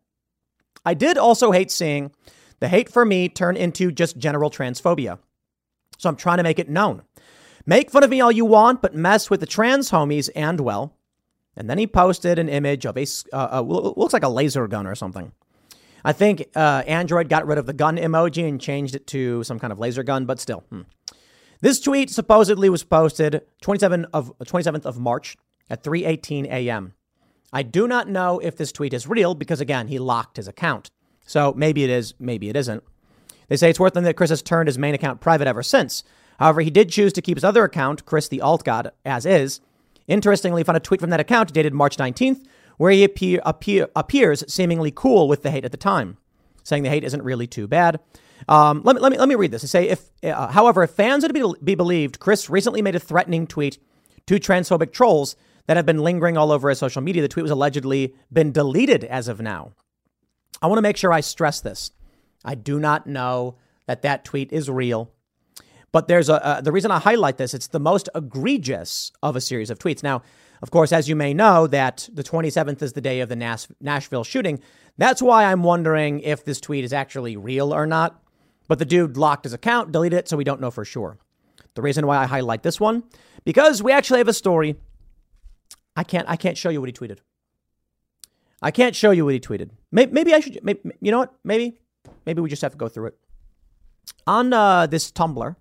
[0.86, 2.12] I did also hate seeing
[2.60, 5.20] the hate for me turn into just general transphobia.
[5.98, 7.04] So I'm trying to make it known.
[7.66, 10.96] Make fun of me all you want, but mess with the trans homies and, well,
[11.56, 14.86] and then he posted an image of a, uh, uh, looks like a laser gun
[14.86, 15.32] or something.
[16.04, 19.58] I think uh, Android got rid of the gun emoji and changed it to some
[19.58, 20.64] kind of laser gun, but still.
[20.70, 20.82] Hmm.
[21.62, 25.36] This tweet supposedly was posted 27 of, 27th of March
[25.68, 26.94] at 3:18 a.m.
[27.52, 30.92] I do not know if this tweet is real because again, he locked his account.
[31.26, 32.84] So maybe it is, maybe it isn't.
[33.48, 36.04] They say it's worth noting that Chris has turned his main account private ever since.
[36.40, 39.62] However, he did choose to keep his other account, Chris the Alt God, as is,
[40.08, 42.46] Interestingly, found a tweet from that account dated March 19th
[42.78, 46.18] where he appear, appear, appears seemingly cool with the hate at the time,
[46.64, 48.00] saying the hate isn't really too bad.
[48.50, 49.62] Um, let, me, let, me, let me read this.
[49.62, 52.96] They say, if, uh, however, if fans are to be, be believed, Chris recently made
[52.96, 53.80] a threatening tweet
[54.28, 55.36] to transphobic trolls
[55.68, 57.22] that have been lingering all over his social media.
[57.22, 59.72] The tweet was allegedly been deleted as of now.
[60.62, 61.92] I want to make sure I stress this.
[62.44, 63.58] I do not know
[63.88, 65.12] that that tweet is real.
[65.92, 67.54] But there's a uh, the reason I highlight this.
[67.54, 70.04] It's the most egregious of a series of tweets.
[70.04, 70.24] Now,
[70.62, 73.68] of course, as you may know, that the 27th is the day of the Nas-
[73.80, 74.60] Nashville shooting.
[74.98, 78.22] That's why I'm wondering if this tweet is actually real or not.
[78.68, 81.18] But the dude locked his account, deleted it, so we don't know for sure.
[81.76, 83.04] The reason why I highlight this one
[83.46, 84.76] because we actually have a story
[85.96, 86.28] I can't.
[86.28, 87.20] I can't show you what he tweeted.
[88.62, 89.70] I can't show you what he tweeted.
[89.92, 90.64] Maybe, I should.
[90.64, 91.34] Maybe, you know what?
[91.44, 91.80] Maybe,
[92.26, 93.18] maybe we just have to go through it.
[94.28, 95.56] On uh, this Tumblr,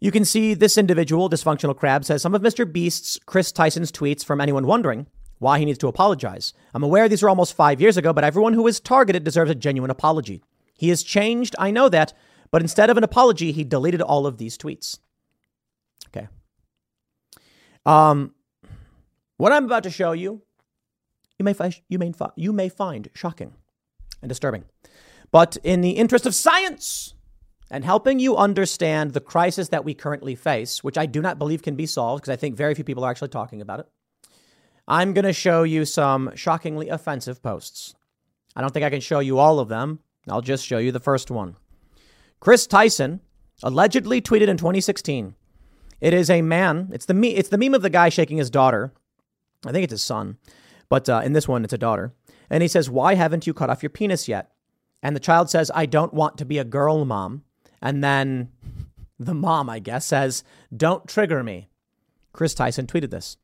[0.00, 2.70] you can see this individual, dysfunctional crab, says some of Mr.
[2.70, 5.06] Beast's Chris Tyson's tweets from anyone wondering
[5.38, 6.52] why he needs to apologize.
[6.74, 9.54] I'm aware these are almost five years ago, but everyone who was targeted deserves a
[9.54, 10.42] genuine apology.
[10.76, 12.12] He has changed, I know that,
[12.50, 14.98] but instead of an apology, he deleted all of these tweets.
[16.08, 16.28] Okay.
[17.86, 18.34] Um,
[19.36, 20.42] what I'm about to show you,
[21.38, 23.54] you may find you may you may find shocking
[24.22, 24.64] and disturbing,
[25.30, 27.14] but in the interest of science
[27.70, 31.62] and helping you understand the crisis that we currently face, which I do not believe
[31.62, 33.86] can be solved because I think very few people are actually talking about it.
[34.86, 37.94] I'm going to show you some shockingly offensive posts.
[38.54, 40.00] I don't think I can show you all of them.
[40.28, 41.56] I'll just show you the first one.
[42.38, 43.20] Chris Tyson
[43.62, 45.34] allegedly tweeted in 2016.
[46.00, 46.90] It is a man.
[46.92, 47.34] It's the me.
[47.34, 48.92] It's the meme of the guy shaking his daughter.
[49.66, 50.36] I think it's his son,
[50.94, 52.14] but uh, in this one, it's a daughter.
[52.48, 54.52] And he says, "Why haven't you cut off your penis yet?"
[55.02, 57.42] And the child says, "I don't want to be a girl, mom."
[57.82, 58.50] And then
[59.18, 61.68] the mom, I guess, says, "Don't trigger me."
[62.32, 63.38] Chris Tyson tweeted this.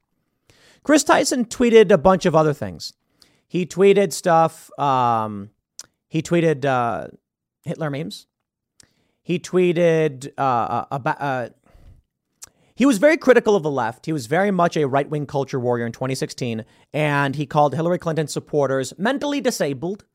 [0.85, 2.93] Chris Tyson tweeted a bunch of other things.
[3.49, 4.71] He tweeted stuff.
[4.79, 5.51] Um,
[6.07, 7.09] he tweeted uh,
[7.65, 8.29] Hitler memes.
[9.25, 11.55] He tweeted uh, about.
[12.81, 14.07] He was very critical of the left.
[14.07, 17.99] He was very much a right wing culture warrior in 2016, and he called Hillary
[17.99, 20.07] Clinton supporters mentally disabled.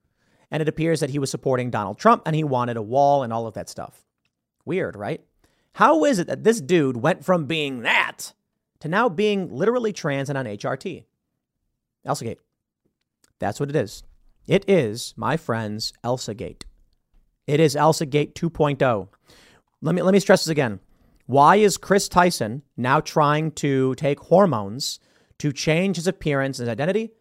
[0.49, 3.31] And it appears that he was supporting Donald Trump and he wanted a wall and
[3.31, 4.03] all of that stuff.
[4.65, 5.23] Weird, right?
[5.73, 8.33] How is it that this dude went from being that
[8.79, 11.03] to now being literally trans and on HRT.
[12.03, 12.37] Elsagate.
[13.37, 14.01] That's what it is.
[14.47, 16.63] It is, my friends, Elsagate.
[17.45, 19.07] It is Elsagate 2.0.
[19.81, 20.79] Let me let me stress this again.
[21.25, 24.99] Why is Chris Tyson now trying to take hormones
[25.39, 27.11] to change his appearance and identity?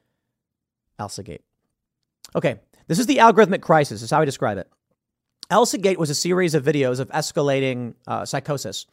[0.98, 1.42] Elsagate.
[2.36, 4.70] Okay, this is the algorithmic crisis, is how I describe it.
[5.50, 8.86] Elsagate was a series of videos of escalating uh, psychosis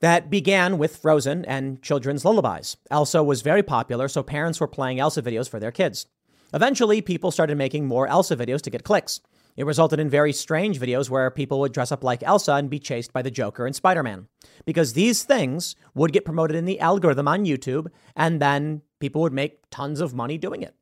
[0.00, 2.76] that began with Frozen and children's lullabies.
[2.90, 6.06] Elsa was very popular, so parents were playing Elsa videos for their kids.
[6.54, 9.20] Eventually, people started making more Elsa videos to get clicks.
[9.60, 12.78] It resulted in very strange videos where people would dress up like Elsa and be
[12.78, 14.26] chased by the Joker and Spider Man.
[14.64, 19.34] Because these things would get promoted in the algorithm on YouTube, and then people would
[19.34, 20.74] make tons of money doing it.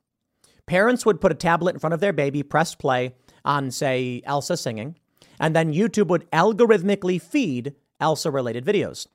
[0.66, 4.56] Parents would put a tablet in front of their baby, press play on, say, Elsa
[4.56, 4.96] singing,
[5.40, 9.08] and then YouTube would algorithmically feed Elsa related videos.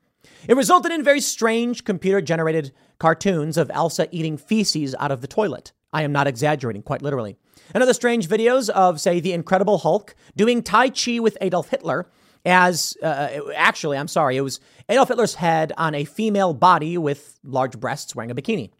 [0.45, 5.27] It resulted in very strange computer generated cartoons of Elsa eating feces out of the
[5.27, 5.71] toilet.
[5.93, 7.37] I am not exaggerating, quite literally.
[7.73, 12.07] And other strange videos of, say, the Incredible Hulk doing Tai Chi with Adolf Hitler
[12.45, 14.59] as uh, actually, I'm sorry, it was
[14.89, 18.71] Adolf Hitler's head on a female body with large breasts wearing a bikini.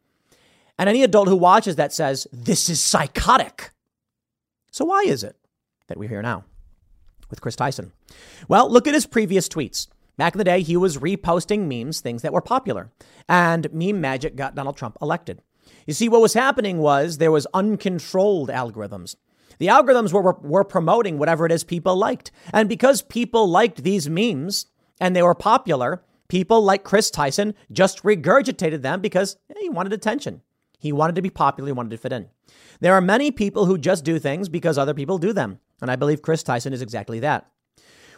[0.77, 3.71] And any adult who watches that says, This is psychotic.
[4.71, 5.37] So, why is it
[5.87, 6.43] that we're here now
[7.29, 7.93] with Chris Tyson?
[8.47, 9.87] Well, look at his previous tweets.
[10.17, 12.91] Back in the day, he was reposting memes, things that were popular,
[13.27, 15.41] and meme magic got Donald Trump elected.
[15.85, 19.15] You see, what was happening was there was uncontrolled algorithms.
[19.59, 22.31] The algorithms were, were, promoting whatever it is people liked.
[22.51, 24.67] And because people liked these memes
[24.99, 29.93] and they were popular, people like Chris Tyson just regurgitated them because eh, he wanted
[29.93, 30.41] attention.
[30.79, 32.29] He wanted to be popular, he wanted to fit in.
[32.79, 35.59] There are many people who just do things because other people do them.
[35.81, 37.49] And I believe Chris Tyson is exactly that.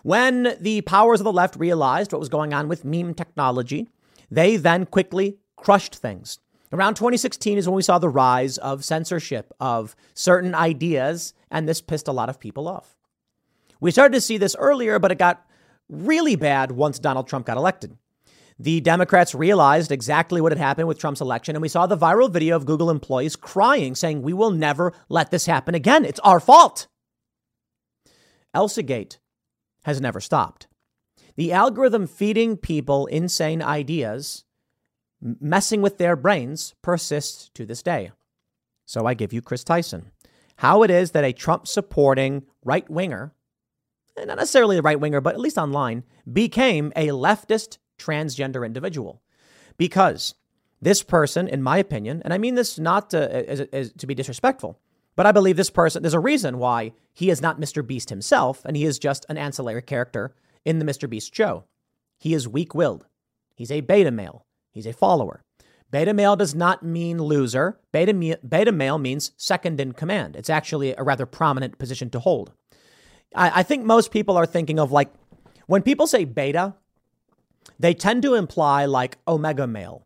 [0.01, 3.89] When the powers of the left realized what was going on with meme technology,
[4.31, 6.39] they then quickly crushed things.
[6.76, 11.80] Around 2016 is when we saw the rise of censorship of certain ideas, and this
[11.80, 12.97] pissed a lot of people off.
[13.80, 15.45] We started to see this earlier, but it got
[15.88, 17.97] really bad once Donald Trump got elected.
[18.60, 22.30] The Democrats realized exactly what had happened with Trump's election, and we saw the viral
[22.30, 26.03] video of Google employees crying, saying, We will never let this happen again.
[26.03, 26.88] It's our fault.
[28.53, 29.19] Elsagate
[29.85, 30.68] has never stopped.
[31.38, 34.43] The algorithm feeding people insane ideas,
[35.39, 38.11] messing with their brains, persists to this day.
[38.85, 40.11] So I give you Chris Tyson.
[40.57, 43.34] How it is that a Trump supporting right winger,
[44.18, 49.22] eh, not necessarily a right winger, but at least online, became a leftist transgender individual.
[49.77, 50.35] Because
[50.81, 54.15] this person, in my opinion, and I mean this not to, as, as, to be
[54.15, 54.80] disrespectful,
[55.15, 57.85] but I believe this person, there's a reason why he is not Mr.
[57.85, 61.10] Beast himself, and he is just an ancillary character in the Mr.
[61.10, 61.65] Beast show.
[62.19, 63.06] He is weak willed.
[63.56, 64.44] He's a beta male.
[64.76, 65.41] He's a follower.
[65.89, 67.80] Beta male does not mean loser.
[67.91, 70.35] Beta, beta male means second in command.
[70.35, 72.52] It's actually a rather prominent position to hold.
[73.34, 75.11] I, I think most people are thinking of like,
[75.68, 76.76] when people say beta,
[77.80, 80.06] they tend to imply like omega male.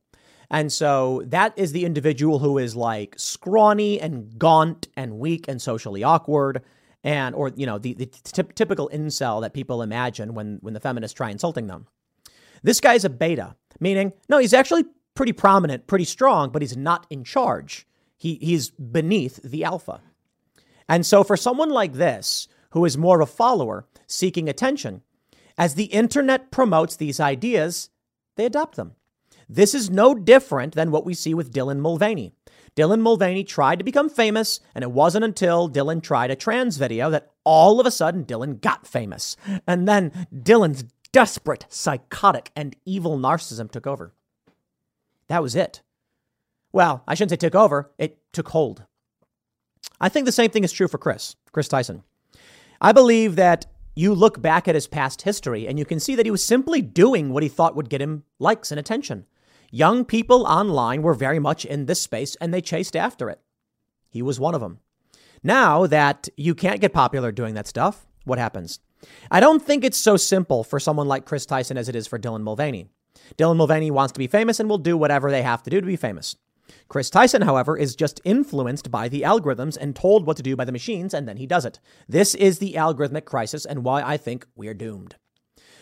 [0.52, 5.62] And so that is the individual who is like scrawny and gaunt and weak and
[5.62, 6.64] socially awkward
[7.04, 10.80] and or you know the, the t- typical incel that people imagine when when the
[10.80, 11.88] feminists try insulting them.
[12.62, 14.86] This guy is a beta, meaning no, he's actually
[15.16, 17.88] pretty prominent, pretty strong, but he's not in charge.
[18.18, 20.02] He he's beneath the alpha.
[20.88, 25.02] And so for someone like this, who is more of a follower seeking attention,
[25.58, 27.90] as the internet promotes these ideas,
[28.38, 28.94] they adopt them.
[29.48, 32.34] This is no different than what we see with Dylan Mulvaney.
[32.76, 37.10] Dylan Mulvaney tried to become famous, and it wasn't until Dylan tried a trans video
[37.10, 39.36] that all of a sudden Dylan got famous.
[39.68, 44.14] And then Dylan's desperate, psychotic, and evil narcissism took over.
[45.28, 45.82] That was it.
[46.72, 48.84] Well, I shouldn't say took over, it took hold.
[50.00, 52.04] I think the same thing is true for Chris, Chris Tyson.
[52.82, 53.66] I believe that
[53.96, 56.82] you look back at his past history and you can see that he was simply
[56.82, 59.26] doing what he thought would get him likes and attention.
[59.72, 63.42] Young people online were very much in this space and they chased after it.
[64.10, 64.80] He was one of them.
[65.44, 68.80] Now that you can't get popular doing that stuff, what happens?
[69.32, 72.20] I don't think it's so simple for someone like Chris Tyson as it is for
[72.20, 72.88] Dylan Mulvaney.
[73.38, 75.88] Dylan Mulvaney wants to be famous and will do whatever they have to do to
[75.88, 76.36] be famous.
[76.88, 80.66] Chris Tyson, however, is just influenced by the algorithms and told what to do by
[80.66, 81.80] the machines, and then he does it.
[82.08, 85.16] This is the algorithmic crisis and why I think we're doomed.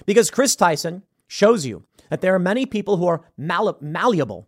[0.06, 4.48] Because Chris Tyson shows you that there are many people who are mal- malleable.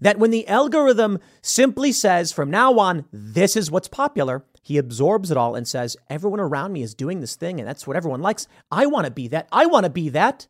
[0.00, 5.30] That when the algorithm simply says, from now on, this is what's popular, he absorbs
[5.30, 8.22] it all and says, everyone around me is doing this thing and that's what everyone
[8.22, 8.48] likes.
[8.70, 9.46] I want to be that.
[9.52, 10.48] I want to be that.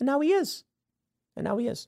[0.00, 0.64] And now he is.
[1.36, 1.86] And now he is.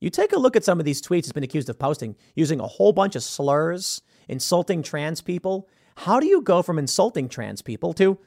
[0.00, 2.60] You take a look at some of these tweets he's been accused of posting using
[2.60, 5.68] a whole bunch of slurs, insulting trans people.
[5.96, 8.18] How do you go from insulting trans people to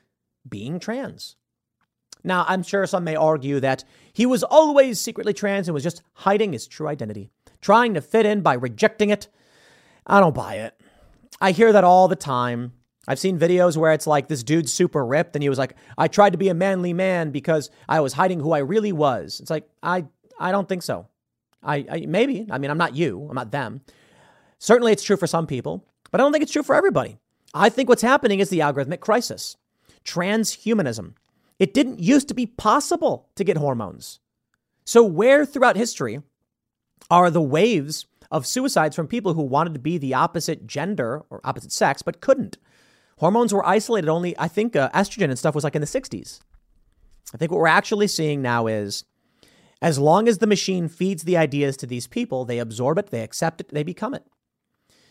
[0.48, 1.36] being trans?
[2.24, 3.84] Now, I'm sure some may argue that
[4.14, 7.30] he was always secretly trans and was just hiding his true identity,
[7.62, 9.28] trying to fit in by rejecting it.
[10.08, 10.80] I don't buy it.
[11.42, 12.74] I hear that all the time.
[13.08, 16.08] I've seen videos where it's like this dude's super ripped and he was like, I
[16.08, 19.40] tried to be a manly man because I was hiding who I really was.
[19.40, 20.06] It's like, I,
[20.40, 21.08] I don't think so.
[21.62, 23.82] I, I maybe, I mean, I'm not you, I'm not them.
[24.60, 27.18] Certainly it's true for some people, but I don't think it's true for everybody.
[27.54, 29.56] I think what's happening is the algorithmic crisis.
[30.04, 31.14] Transhumanism.
[31.60, 34.20] It didn't used to be possible to get hormones.
[34.84, 36.22] So, where throughout history
[37.10, 41.42] are the waves of suicides from people who wanted to be the opposite gender or
[41.44, 42.58] opposite sex but couldn't?
[43.18, 46.40] Hormones were isolated only, I think uh, estrogen and stuff was like in the 60s.
[47.34, 49.06] I think what we're actually seeing now is
[49.82, 53.22] as long as the machine feeds the ideas to these people, they absorb it, they
[53.22, 54.26] accept it, they become it.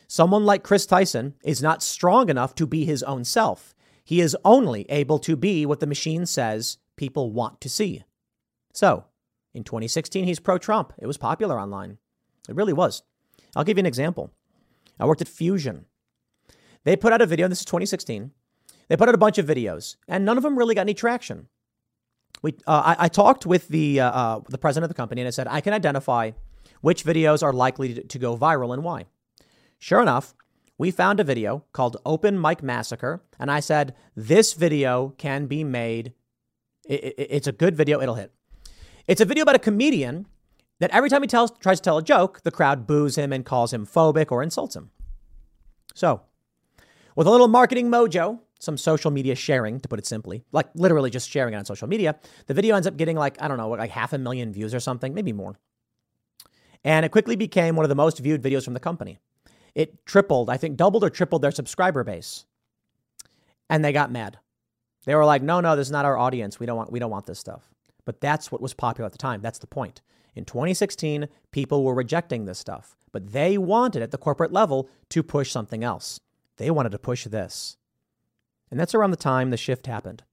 [0.06, 3.74] Someone like Chris Tyson is not strong enough to be his own self.
[4.04, 8.04] He is only able to be what the machine says people want to see.
[8.74, 9.04] So,
[9.54, 10.92] in 2016, he's pro Trump.
[10.98, 11.98] It was popular online.
[12.48, 13.02] It really was.
[13.56, 14.30] I'll give you an example.
[14.98, 15.86] I worked at Fusion.
[16.84, 18.30] They put out a video, this is 2016.
[18.88, 21.48] They put out a bunch of videos, and none of them really got any traction.
[22.42, 25.28] We, uh, I, I, talked with the, uh, uh, the president of the company, and
[25.28, 26.32] I said, I can identify
[26.82, 29.06] which videos are likely to, to go viral and why.
[29.78, 30.34] Sure enough,
[30.76, 35.64] we found a video called Open Mic Massacre, and I said, This video can be
[35.64, 36.12] made.
[36.86, 38.32] It, it, it's a good video, it'll hit.
[39.06, 40.26] It's a video about a comedian
[40.80, 43.44] that every time he tells, tries to tell a joke, the crowd boos him and
[43.44, 44.90] calls him phobic or insults him.
[45.94, 46.22] So,
[47.16, 51.10] with a little marketing mojo, some social media sharing, to put it simply, like literally
[51.10, 53.68] just sharing it on social media, the video ends up getting like, I don't know,
[53.68, 55.58] like half a million views or something, maybe more.
[56.82, 59.18] And it quickly became one of the most viewed videos from the company.
[59.74, 62.46] It tripled, I think doubled or tripled their subscriber base.
[63.70, 64.38] And they got mad.
[65.04, 66.60] They were like, no, no, this is not our audience.
[66.60, 67.68] We don't want, we don't want this stuff.
[68.04, 69.40] But that's what was popular at the time.
[69.40, 70.02] That's the point.
[70.34, 75.22] In 2016, people were rejecting this stuff, but they wanted at the corporate level to
[75.22, 76.20] push something else.
[76.56, 77.76] They wanted to push this.
[78.70, 80.24] And that's around the time the shift happened.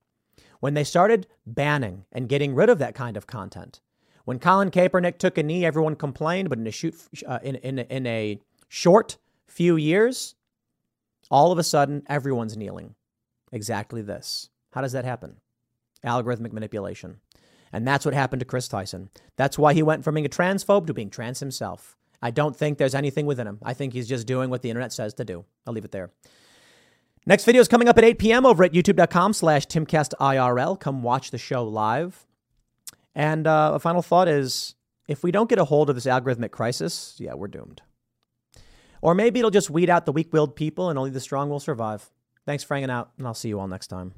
[0.59, 3.81] When they started banning and getting rid of that kind of content.
[4.25, 6.95] When Colin Kaepernick took a knee, everyone complained, but in a shoot
[7.27, 9.17] uh, in, in, in a short
[9.47, 10.35] few years,
[11.29, 12.95] all of a sudden, everyone's kneeling.
[13.51, 14.49] Exactly this.
[14.71, 15.37] How does that happen?
[16.05, 17.19] Algorithmic manipulation.
[17.73, 19.09] And that's what happened to Chris Tyson.
[19.37, 21.95] That's why he went from being a transphobe to being trans himself.
[22.21, 23.59] I don't think there's anything within him.
[23.63, 25.45] I think he's just doing what the internet says to do.
[25.65, 26.11] I'll leave it there.
[27.25, 28.45] Next video is coming up at 8 p.m.
[28.45, 30.79] over at youtube.com slash timcastirl.
[30.79, 32.25] Come watch the show live.
[33.13, 34.75] And uh, a final thought is
[35.07, 37.81] if we don't get a hold of this algorithmic crisis, yeah, we're doomed.
[39.01, 41.59] Or maybe it'll just weed out the weak willed people and only the strong will
[41.59, 42.09] survive.
[42.45, 44.13] Thanks for hanging out, and I'll see you all next time.